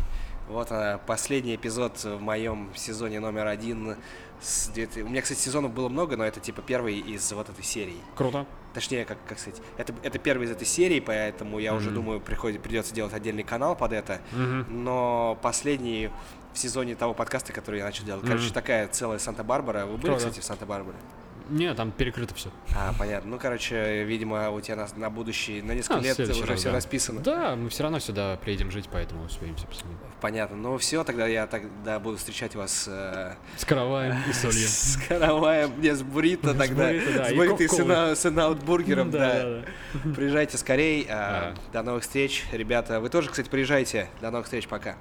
вот 0.49 0.69
она, 0.71 0.97
последний 0.97 1.55
эпизод 1.55 2.03
в 2.03 2.19
моем 2.19 2.71
сезоне 2.75 3.21
номер 3.21 3.47
один. 3.47 3.95
С... 4.41 4.69
У 4.75 5.09
меня, 5.09 5.21
кстати, 5.21 5.39
сезонов 5.39 5.71
было 5.71 5.87
много, 5.87 6.17
но 6.17 6.25
это 6.25 6.41
типа 6.41 6.61
первый 6.61 6.99
из 6.99 7.31
вот 7.31 7.49
этой 7.49 7.63
серии. 7.63 7.99
Круто. 8.15 8.45
Точнее, 8.73 9.05
как, 9.05 9.17
как 9.27 9.39
сказать, 9.39 9.61
это, 9.77 9.93
это 10.03 10.19
первый 10.19 10.45
из 10.45 10.51
этой 10.51 10.65
серии, 10.65 10.99
поэтому 10.99 11.59
я 11.59 11.71
mm-hmm. 11.71 11.77
уже 11.77 11.91
думаю, 11.91 12.19
приходит, 12.19 12.61
придется 12.61 12.93
делать 12.93 13.13
отдельный 13.13 13.43
канал 13.43 13.77
под 13.77 13.93
это. 13.93 14.19
Mm-hmm. 14.33 14.69
Но 14.69 15.39
последний 15.41 16.09
в 16.53 16.57
сезоне 16.57 16.95
того 16.95 17.13
подкаста, 17.13 17.53
который 17.53 17.79
я 17.79 17.85
начал 17.85 18.03
делать. 18.03 18.25
Mm-hmm. 18.25 18.27
Короче, 18.27 18.53
такая 18.53 18.87
целая 18.89 19.19
Санта-Барбара. 19.19 19.85
Вы 19.85 19.93
были, 19.93 20.07
Круто. 20.07 20.17
кстати, 20.17 20.39
в 20.41 20.43
Санта-Барбаре? 20.43 20.97
Не, 21.53 21.73
там 21.75 21.91
перекрыто 21.91 22.33
все. 22.33 22.49
А, 22.75 22.93
понятно. 22.97 23.29
Ну, 23.29 23.39
короче, 23.39 24.03
видимо, 24.03 24.49
у 24.49 24.59
тебя 24.59 24.75
на, 24.75 24.87
на 24.95 25.09
будущее, 25.11 25.61
на 25.61 25.73
несколько 25.73 25.99
а, 25.99 26.01
лет 26.01 26.19
уже 26.19 26.45
раз, 26.45 26.59
все 26.59 26.69
да. 26.69 26.75
расписано. 26.75 27.21
Да, 27.21 27.55
мы 27.55 27.69
все 27.69 27.83
равно 27.83 27.99
сюда 27.99 28.37
приедем 28.37 28.71
жить, 28.71 28.89
поэтому 28.91 29.25
успеем 29.25 29.55
все 29.55 29.67
посмотреть. 29.67 29.99
Понятно. 30.19 30.57
Ну, 30.57 30.77
все, 30.79 31.03
тогда 31.03 31.27
я 31.27 31.45
тогда 31.45 31.99
буду 31.99 32.17
встречать 32.17 32.55
вас... 32.55 32.85
Э, 32.87 33.35
с 33.55 33.65
караваем 33.65 34.15
и 34.27 34.33
солью. 34.33 34.67
С 34.67 34.97
караваем, 35.07 35.79
не, 35.79 35.93
с 35.93 36.01
буррито 36.01 36.55
тогда. 36.55 36.91
С 36.91 37.33
буррито 37.33 37.63
и 37.63 38.15
с 38.15 38.25
аутбургером, 38.25 39.11
да. 39.11 39.63
Приезжайте 40.15 40.57
скорей. 40.57 41.05
А, 41.07 41.53
до 41.71 41.83
новых 41.83 42.01
встреч, 42.01 42.45
ребята. 42.51 42.99
Вы 42.99 43.09
тоже, 43.09 43.29
кстати, 43.29 43.49
приезжайте. 43.49 44.09
До 44.21 44.31
новых 44.31 44.45
встреч, 44.45 44.67
пока. 44.67 44.95